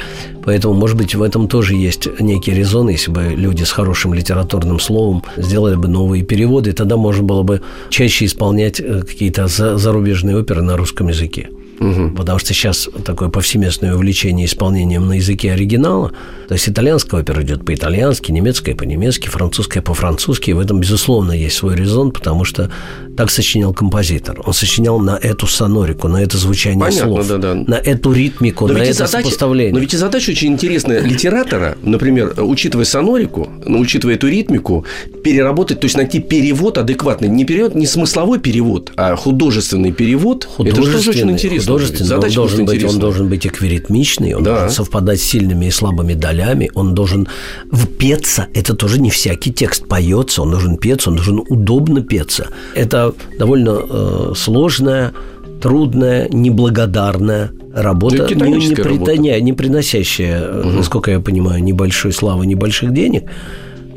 Поэтому, 0.45 0.74
может 0.74 0.97
быть, 0.97 1.16
в 1.16 1.22
этом 1.22 1.47
тоже 1.47 1.76
есть 1.76 2.08
некий 2.20 2.51
резон, 2.51 2.89
если 2.89 3.12
бы 3.12 3.34
люди 3.36 3.64
с 3.64 3.72
хорошим 3.72 4.14
литературным 4.14 4.80
словом 4.80 5.24
сделали 5.38 5.76
бы 5.76 5.88
новые 5.88 6.24
переводы, 6.24 6.74
тогда 6.74 6.97
можно 6.97 7.24
было 7.24 7.43
бы 7.43 7.62
чаще 7.89 8.26
исполнять 8.26 8.80
э, 8.80 9.04
какие-то 9.48 9.78
зарубежные 9.78 10.38
оперы 10.38 10.62
на 10.62 10.78
русском 10.78 11.08
языке. 11.08 11.50
Угу. 11.84 12.15
Потому 12.15 12.39
что 12.39 12.53
сейчас 12.53 12.89
такое 13.03 13.29
повсеместное 13.29 13.93
увлечение 13.93 14.45
исполнением 14.45 15.07
на 15.07 15.13
языке 15.13 15.51
оригинала. 15.51 16.11
То 16.47 16.53
есть 16.53 16.69
итальянская 16.69 17.21
опера 17.21 17.41
идет 17.43 17.65
по-итальянски, 17.65 18.31
немецкая 18.31 18.75
по-немецки, 18.75 19.27
французская 19.27 19.81
по-французски. 19.81 20.51
И 20.51 20.53
в 20.53 20.59
этом, 20.59 20.79
безусловно, 20.79 21.31
есть 21.34 21.57
свой 21.57 21.75
резон, 21.75 22.11
потому 22.11 22.45
что 22.45 22.71
так 23.17 23.29
сочинял 23.29 23.73
композитор. 23.73 24.41
Он 24.45 24.53
сочинял 24.53 24.99
на 24.99 25.17
эту 25.21 25.47
сонорику, 25.47 26.07
на 26.07 26.17
это 26.17 26.38
звучание 26.38 26.79
Понятно, 26.79 27.07
слов, 27.07 27.27
да, 27.27 27.38
да. 27.38 27.53
на 27.55 27.75
эту 27.75 28.11
ритмику, 28.11 28.67
но 28.67 28.73
на 28.73 28.77
это 28.79 28.93
задача, 28.93 29.25
сопоставление. 29.25 29.73
Но 29.73 29.79
ведь 29.79 29.93
и 29.93 29.97
задача 29.97 30.31
очень 30.31 30.53
интересная 30.53 31.01
литератора, 31.01 31.77
например, 31.84 32.34
учитывая 32.38 32.86
сонорику, 32.86 33.49
ну, 33.65 33.79
учитывая 33.79 34.15
эту 34.15 34.27
ритмику, 34.27 34.86
переработать, 35.23 35.79
то 35.79 35.86
есть 35.86 35.95
найти 35.95 36.19
перевод 36.19 36.77
адекватный. 36.77 37.27
Не 37.27 37.45
перевод, 37.45 37.75
не 37.75 37.86
смысловой 37.86 38.39
перевод, 38.39 38.91
а 38.95 39.15
художественный 39.15 39.91
перевод. 39.91 40.47
Это 40.59 40.81
же 40.81 40.91
тоже 40.91 41.09
очень 41.11 41.31
интересно. 41.31 41.72
Художественный, 41.74 42.07
задача 42.07 42.39
он 42.39 42.47
должен, 42.47 42.65
быть, 42.65 42.84
он 42.84 42.99
должен 42.99 43.30
быть 43.30 43.47
эквиритмичный, 43.47 44.34
он 44.34 44.43
да. 44.43 44.51
должен 44.51 44.69
совпадать 44.69 45.19
с 45.19 45.24
сильными 45.24 45.65
и 45.65 45.71
слабыми 45.71 46.13
долями, 46.13 46.71
он 46.74 46.93
должен 46.93 47.28
впеться. 47.71 48.47
Это 48.53 48.74
тоже 48.76 49.01
не 49.01 49.09
всякий 49.09 49.51
текст 49.51 49.88
поется, 49.88 50.41
он 50.41 50.51
должен 50.51 50.78
петься, 50.78 51.09
он 51.09 51.15
должен 51.15 51.41
удобно 51.49 52.01
петься. 52.01 52.47
Это 52.76 53.13
довольно 53.38 53.80
э, 53.89 54.34
сложная, 54.36 55.13
трудная, 55.61 56.28
неблагодарная 56.30 57.51
работа, 57.74 58.28
ну, 58.36 58.45
не, 58.55 58.76
при, 58.76 58.84
работа. 58.84 59.17
Не, 59.17 59.41
не 59.41 59.53
приносящая, 59.53 60.59
угу. 60.59 60.69
насколько 60.69 61.11
я 61.11 61.19
понимаю, 61.19 61.63
небольшой 61.63 62.11
славы, 62.13 62.45
небольших 62.45 62.93
денег, 62.93 63.24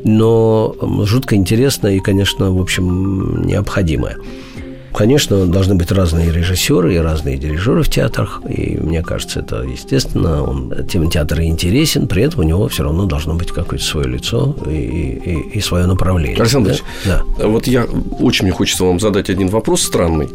но 0.03 0.75
жутко 1.03 1.35
интересная 1.35 1.95
и, 1.95 1.99
конечно, 1.99 2.51
в 2.51 2.61
общем, 2.61 3.45
необходимая. 3.45 4.17
Конечно, 4.93 5.45
должны 5.45 5.75
быть 5.75 5.91
разные 5.91 6.31
режиссеры 6.31 6.95
и 6.95 6.97
разные 6.97 7.37
дирижеры 7.37 7.83
в 7.83 7.89
театрах, 7.89 8.41
и 8.47 8.77
мне 8.77 9.03
кажется, 9.03 9.39
это 9.41 9.61
естественно. 9.61 10.43
Он, 10.43 10.73
тем 10.87 11.09
театр 11.09 11.41
интересен, 11.41 12.07
при 12.07 12.23
этом 12.23 12.41
у 12.41 12.43
него 12.43 12.67
все 12.67 12.83
равно 12.83 13.05
должно 13.05 13.35
быть 13.35 13.51
какое-то 13.51 13.83
свое 13.83 14.07
лицо 14.07 14.55
и, 14.65 14.71
и, 14.71 15.57
и 15.57 15.61
свое 15.61 15.85
направление. 15.85 16.37
Александр 16.37 16.77
да? 17.05 17.23
да. 17.37 17.47
вот 17.47 17.67
я 17.67 17.85
очень 18.19 18.45
мне 18.45 18.53
хочется 18.53 18.83
вам 18.85 18.99
задать 18.99 19.29
один 19.29 19.49
вопрос 19.49 19.81
странный. 19.81 20.29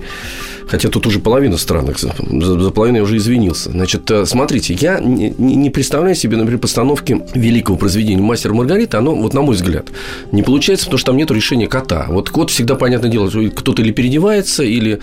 Хотя 0.66 0.88
тут 0.88 1.06
уже 1.06 1.18
половина 1.18 1.56
странных. 1.58 1.98
За, 1.98 2.12
за 2.18 2.70
половину 2.70 2.98
я 2.98 3.02
уже 3.02 3.16
извинился. 3.16 3.70
Значит, 3.70 4.10
э, 4.10 4.26
смотрите, 4.26 4.74
я 4.74 5.00
не, 5.00 5.30
не 5.38 5.70
представляю 5.70 6.14
себе, 6.14 6.36
например, 6.36 6.60
постановки 6.60 7.20
великого 7.34 7.76
произведения 7.76 8.22
«Мастер 8.22 8.52
Маргарита». 8.52 8.98
Оно, 8.98 9.14
вот 9.14 9.34
на 9.34 9.42
мой 9.42 9.54
взгляд, 9.54 9.88
не 10.30 10.42
получается, 10.42 10.86
потому 10.86 10.98
что 10.98 11.06
там 11.06 11.16
нет 11.16 11.30
решения 11.30 11.66
кота. 11.66 12.06
Вот 12.08 12.30
кот 12.30 12.50
всегда, 12.50 12.74
понятное 12.74 13.10
дело, 13.10 13.30
кто-то 13.50 13.82
или 13.82 13.92
переодевается, 13.92 14.51
или... 14.60 15.00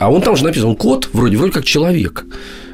А 0.00 0.10
он 0.10 0.22
там 0.22 0.36
же 0.36 0.44
написан, 0.44 0.70
он 0.70 0.76
кот, 0.76 1.08
вроде, 1.12 1.36
вроде 1.36 1.52
как 1.52 1.64
человек. 1.64 2.24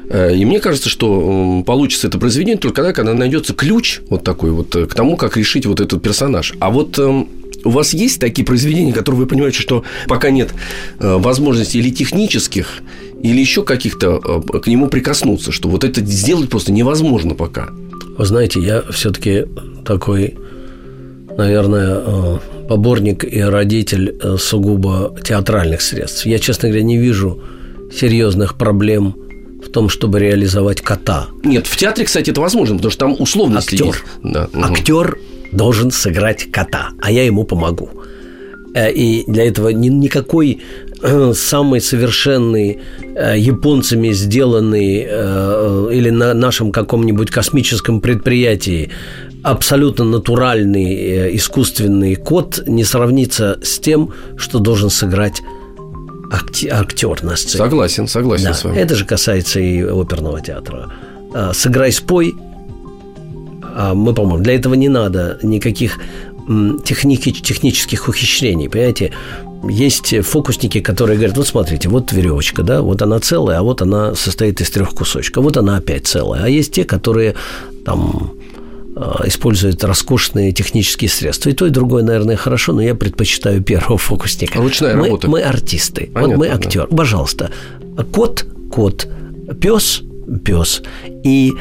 Э, 0.09 0.35
и 0.35 0.45
мне 0.45 0.59
кажется, 0.59 0.89
что 0.89 1.63
получится 1.65 2.07
это 2.07 2.17
произведение 2.17 2.57
только 2.57 2.77
тогда, 2.77 2.93
когда 2.93 3.13
найдется 3.13 3.53
ключ 3.53 4.01
вот 4.09 4.23
такой 4.23 4.51
вот 4.51 4.75
э, 4.75 4.85
к 4.85 4.93
тому, 4.93 5.17
как 5.17 5.37
решить 5.37 5.65
вот 5.65 5.79
этот 5.79 6.01
персонаж. 6.01 6.53
А 6.59 6.69
вот 6.69 6.97
эм, 6.99 7.27
у 7.63 7.69
вас 7.69 7.93
есть 7.93 8.19
такие 8.19 8.45
произведения, 8.45 8.93
которые 8.93 9.21
вы 9.21 9.27
понимаете, 9.27 9.59
что 9.59 9.83
пока 10.07 10.29
нет 10.29 10.53
э, 10.99 11.17
возможностей 11.17 11.79
или 11.79 11.89
технических, 11.89 12.81
или 13.21 13.39
еще 13.39 13.63
каких-то 13.63 14.19
к 14.41 14.67
нему 14.67 14.87
прикоснуться, 14.87 15.51
что 15.51 15.69
вот 15.69 15.83
это 15.83 16.01
сделать 16.05 16.49
просто 16.49 16.71
невозможно 16.71 17.33
пока? 17.33 17.69
Вы 18.17 18.25
знаете, 18.25 18.59
я 18.61 18.83
все-таки 18.91 19.45
такой, 19.83 20.35
наверное, 21.37 22.01
э, 22.05 22.37
поборник 22.67 23.23
и 23.23 23.41
родитель 23.41 24.15
сугубо 24.37 25.15
театральных 25.23 25.81
средств. 25.81 26.25
Я, 26.25 26.39
честно 26.39 26.69
говоря, 26.69 26.83
не 26.83 26.97
вижу 26.97 27.41
серьезных 27.93 28.55
проблем 28.55 29.15
в 29.63 29.69
том, 29.69 29.89
чтобы 29.89 30.19
реализовать 30.19 30.81
кота. 30.81 31.27
Нет, 31.43 31.67
в 31.67 31.75
театре, 31.77 32.05
кстати, 32.05 32.31
это 32.31 32.41
возможно, 32.41 32.75
потому 32.75 32.91
что 32.91 32.99
там 32.99 33.15
условности 33.19 33.75
Актер. 33.75 33.87
есть. 33.87 34.03
Да. 34.23 34.49
Актер 34.53 35.17
должен 35.51 35.91
сыграть 35.91 36.51
кота, 36.51 36.89
а 37.01 37.11
я 37.11 37.25
ему 37.25 37.43
помогу. 37.43 37.89
Э, 38.75 38.91
и 38.91 39.23
для 39.27 39.47
этого 39.47 39.69
никакой 39.69 40.61
самый 41.33 41.81
совершенный 41.81 42.79
э, 43.15 43.35
японцами 43.37 44.11
сделанный 44.11 45.05
э, 45.07 45.89
или 45.91 46.09
на 46.09 46.33
нашем 46.33 46.71
каком-нибудь 46.71 47.29
космическом 47.29 48.01
предприятии 48.01 48.89
абсолютно 49.45 50.05
натуральный 50.05 51.35
искусственный 51.37 52.15
кот 52.15 52.63
не 52.65 52.83
сравнится 52.83 53.59
с 53.61 53.79
тем, 53.79 54.11
что 54.37 54.59
должен 54.59 54.89
сыграть 54.89 55.41
актер 56.31 57.23
на 57.23 57.35
сцене. 57.35 57.63
Согласен, 57.63 58.07
согласен 58.07 58.45
да. 58.45 58.53
с 58.53 58.63
вами. 58.63 58.77
Это 58.77 58.95
же 58.95 59.05
касается 59.05 59.59
и 59.59 59.83
оперного 59.83 60.41
театра. 60.41 60.91
Сыграй, 61.53 61.91
спой. 61.91 62.33
А 63.77 63.93
мы, 63.93 64.13
по-моему, 64.13 64.43
для 64.43 64.55
этого 64.55 64.73
не 64.73 64.89
надо 64.89 65.37
никаких 65.43 65.99
техники, 66.83 67.31
технических 67.31 68.07
ухищрений, 68.07 68.67
понимаете? 68.67 69.11
Есть 69.69 70.15
фокусники, 70.25 70.79
которые 70.79 71.17
говорят, 71.17 71.37
вот 71.37 71.47
смотрите, 71.47 71.89
вот 71.89 72.11
веревочка, 72.11 72.63
да, 72.63 72.81
вот 72.81 73.01
она 73.01 73.19
целая, 73.19 73.59
а 73.59 73.63
вот 73.63 73.81
она 73.81 74.15
состоит 74.15 74.61
из 74.61 74.69
трех 74.71 74.91
кусочков, 74.91 75.43
вот 75.43 75.57
она 75.57 75.77
опять 75.77 76.07
целая. 76.07 76.43
А 76.45 76.49
есть 76.49 76.73
те, 76.73 76.83
которые 76.83 77.35
там 77.83 78.33
а, 78.95 79.23
используют 79.25 79.83
роскошные 79.83 80.51
технические 80.53 81.09
средства. 81.09 81.49
И 81.49 81.53
то, 81.53 81.65
и 81.65 81.69
другое, 81.69 82.03
наверное, 82.03 82.37
хорошо, 82.37 82.73
но 82.73 82.81
я 82.81 82.95
предпочитаю 82.95 83.61
первого 83.61 83.97
фокусника. 83.97 84.59
Ручная 84.59 84.95
мы, 84.95 85.05
работа. 85.05 85.29
Мы 85.29 85.41
артисты. 85.41 86.09
Понятно, 86.13 86.37
вот 86.37 86.39
мы 86.39 86.47
актер. 86.47 86.87
Да. 86.89 86.95
Пожалуйста. 86.95 87.51
Кот, 88.13 88.45
кот, 88.71 89.07
пес, 89.61 90.01
пес. 90.43 90.81
И 91.23 91.53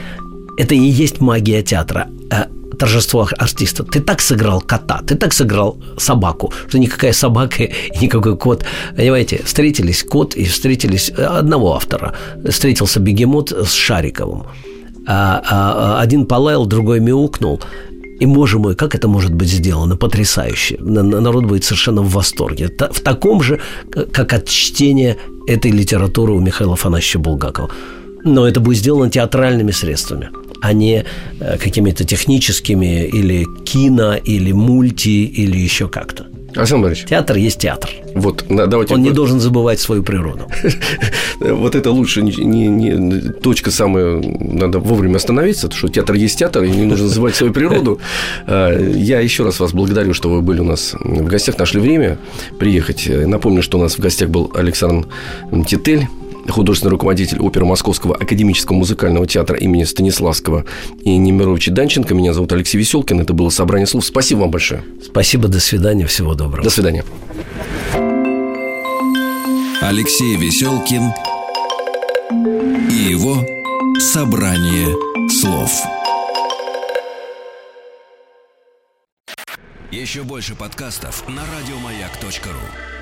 это 0.59 0.75
и 0.75 0.79
есть 0.79 1.21
магия 1.21 1.63
театра. 1.63 2.09
А 2.31 2.49
торжество 2.79 3.29
артиста. 3.39 3.85
Ты 3.85 4.01
так 4.01 4.21
сыграл 4.21 4.61
кота, 4.61 5.01
ты 5.07 5.17
так 5.17 5.33
сыграл 5.33 5.79
собаку, 5.99 6.53
что 6.69 6.79
никакая 6.79 7.13
собака 7.13 7.65
и 7.65 7.73
никакой 8.01 8.37
кот. 8.37 8.65
Понимаете, 8.97 9.43
встретились 9.45 10.05
кот 10.05 10.37
и 10.37 10.45
встретились 10.45 11.11
э, 11.11 11.25
одного 11.25 11.75
автора. 11.75 12.15
Встретился 12.49 13.01
бегемот 13.01 13.51
с 13.51 13.73
Шариковым. 13.73 14.45
А, 15.07 15.43
а, 15.51 16.01
один 16.01 16.27
полаял, 16.27 16.67
другой 16.67 17.01
мяукнул. 17.01 17.61
И, 18.21 18.27
боже 18.27 18.59
мой, 18.59 18.75
как 18.75 18.95
это 18.95 19.09
может 19.09 19.35
быть 19.35 19.49
сделано? 19.49 19.97
Потрясающе. 19.97 20.77
Народ 20.81 21.45
будет 21.45 21.65
совершенно 21.65 22.03
в 22.03 22.11
восторге. 22.11 22.69
В 22.69 23.01
таком 23.01 23.43
же, 23.43 23.61
как 24.13 24.33
от 24.33 24.49
чтения 24.49 25.17
этой 25.49 25.73
литературы 25.73 26.33
у 26.33 26.41
Михаила 26.41 26.75
Афанасьевича 26.75 27.19
Булгакова. 27.19 27.71
Но 28.25 28.47
это 28.47 28.61
будет 28.61 28.79
сделано 28.79 29.11
театральными 29.11 29.73
средствами 29.73 30.31
а 30.65 30.73
не 30.73 31.05
э, 31.41 31.59
какими-то 31.59 32.05
техническими 32.05 33.07
или 33.07 33.45
кино, 33.65 34.15
или 34.15 34.53
мульти, 34.53 35.27
или 35.27 35.59
еще 35.59 35.89
как-то. 35.89 36.27
Александр 36.57 36.85
Борисович. 36.85 37.09
Театр 37.09 37.37
есть 37.37 37.59
театр. 37.59 37.91
Вот, 38.15 38.45
давайте... 38.49 38.95
Он 38.95 39.03
не 39.03 39.11
должен 39.11 39.41
забывать 39.41 39.81
свою 39.81 40.03
природу. 40.03 40.49
Вот 41.41 41.75
это 41.75 41.91
лучше 41.91 42.23
не, 42.23 42.33
не, 42.45 42.69
не 42.69 43.21
точка 43.33 43.71
самая, 43.71 44.23
надо 44.23 44.79
вовремя 44.79 45.17
остановиться, 45.17 45.71
что 45.71 45.89
театр 45.89 46.15
есть 46.15 46.39
театр, 46.39 46.63
и 46.63 46.71
не 46.71 46.85
нужно 46.85 47.09
забывать 47.09 47.35
свою 47.35 47.53
природу. 47.53 48.01
А, 48.47 48.71
я 48.79 49.21
еще 49.21 49.45
раз 49.45 49.61
вас 49.61 49.73
благодарю, 49.73 50.15
что 50.15 50.29
вы 50.29 50.43
были 50.43 50.61
у 50.61 50.65
нас 50.65 50.95
в 50.95 51.27
гостях, 51.27 51.59
нашли 51.59 51.81
время 51.81 52.19
приехать. 52.59 53.09
Напомню, 53.09 53.63
что 53.63 53.79
у 53.79 53.83
нас 53.83 53.97
в 53.97 54.01
гостях 54.01 54.29
был 54.29 54.51
Александр 54.55 55.09
Титель, 55.67 56.09
художественный 56.49 56.91
руководитель 56.91 57.39
оперы 57.41 57.65
Московского 57.67 58.15
академического 58.15 58.77
музыкального 58.77 59.27
театра 59.27 59.57
имени 59.57 59.85
Станиславского 59.85 60.65
и 61.03 61.17
Немировича 61.17 61.73
Данченко. 61.73 62.15
Меня 62.15 62.33
зовут 62.33 62.53
Алексей 62.53 62.79
Веселкин. 62.79 63.21
Это 63.21 63.33
было 63.33 63.51
«Собрание 63.51 63.87
слов». 63.87 64.05
Спасибо 64.05 64.41
вам 64.41 64.51
большое. 64.51 64.85
Спасибо, 65.05 65.49
до 65.49 65.61
свидания, 65.61 66.07
всего 66.07 66.35
доброго. 66.35 66.65
До 66.65 66.71
свидания. 66.71 67.05
Алексей 69.81 70.37
Веселкин 70.37 71.13
и 72.91 73.11
его 73.11 73.37
«Собрание 73.99 74.95
слов». 75.29 75.71
Еще 79.91 80.23
больше 80.23 80.55
подкастов 80.55 81.25
на 81.29 81.43
радиомаяк.ру 81.43 82.94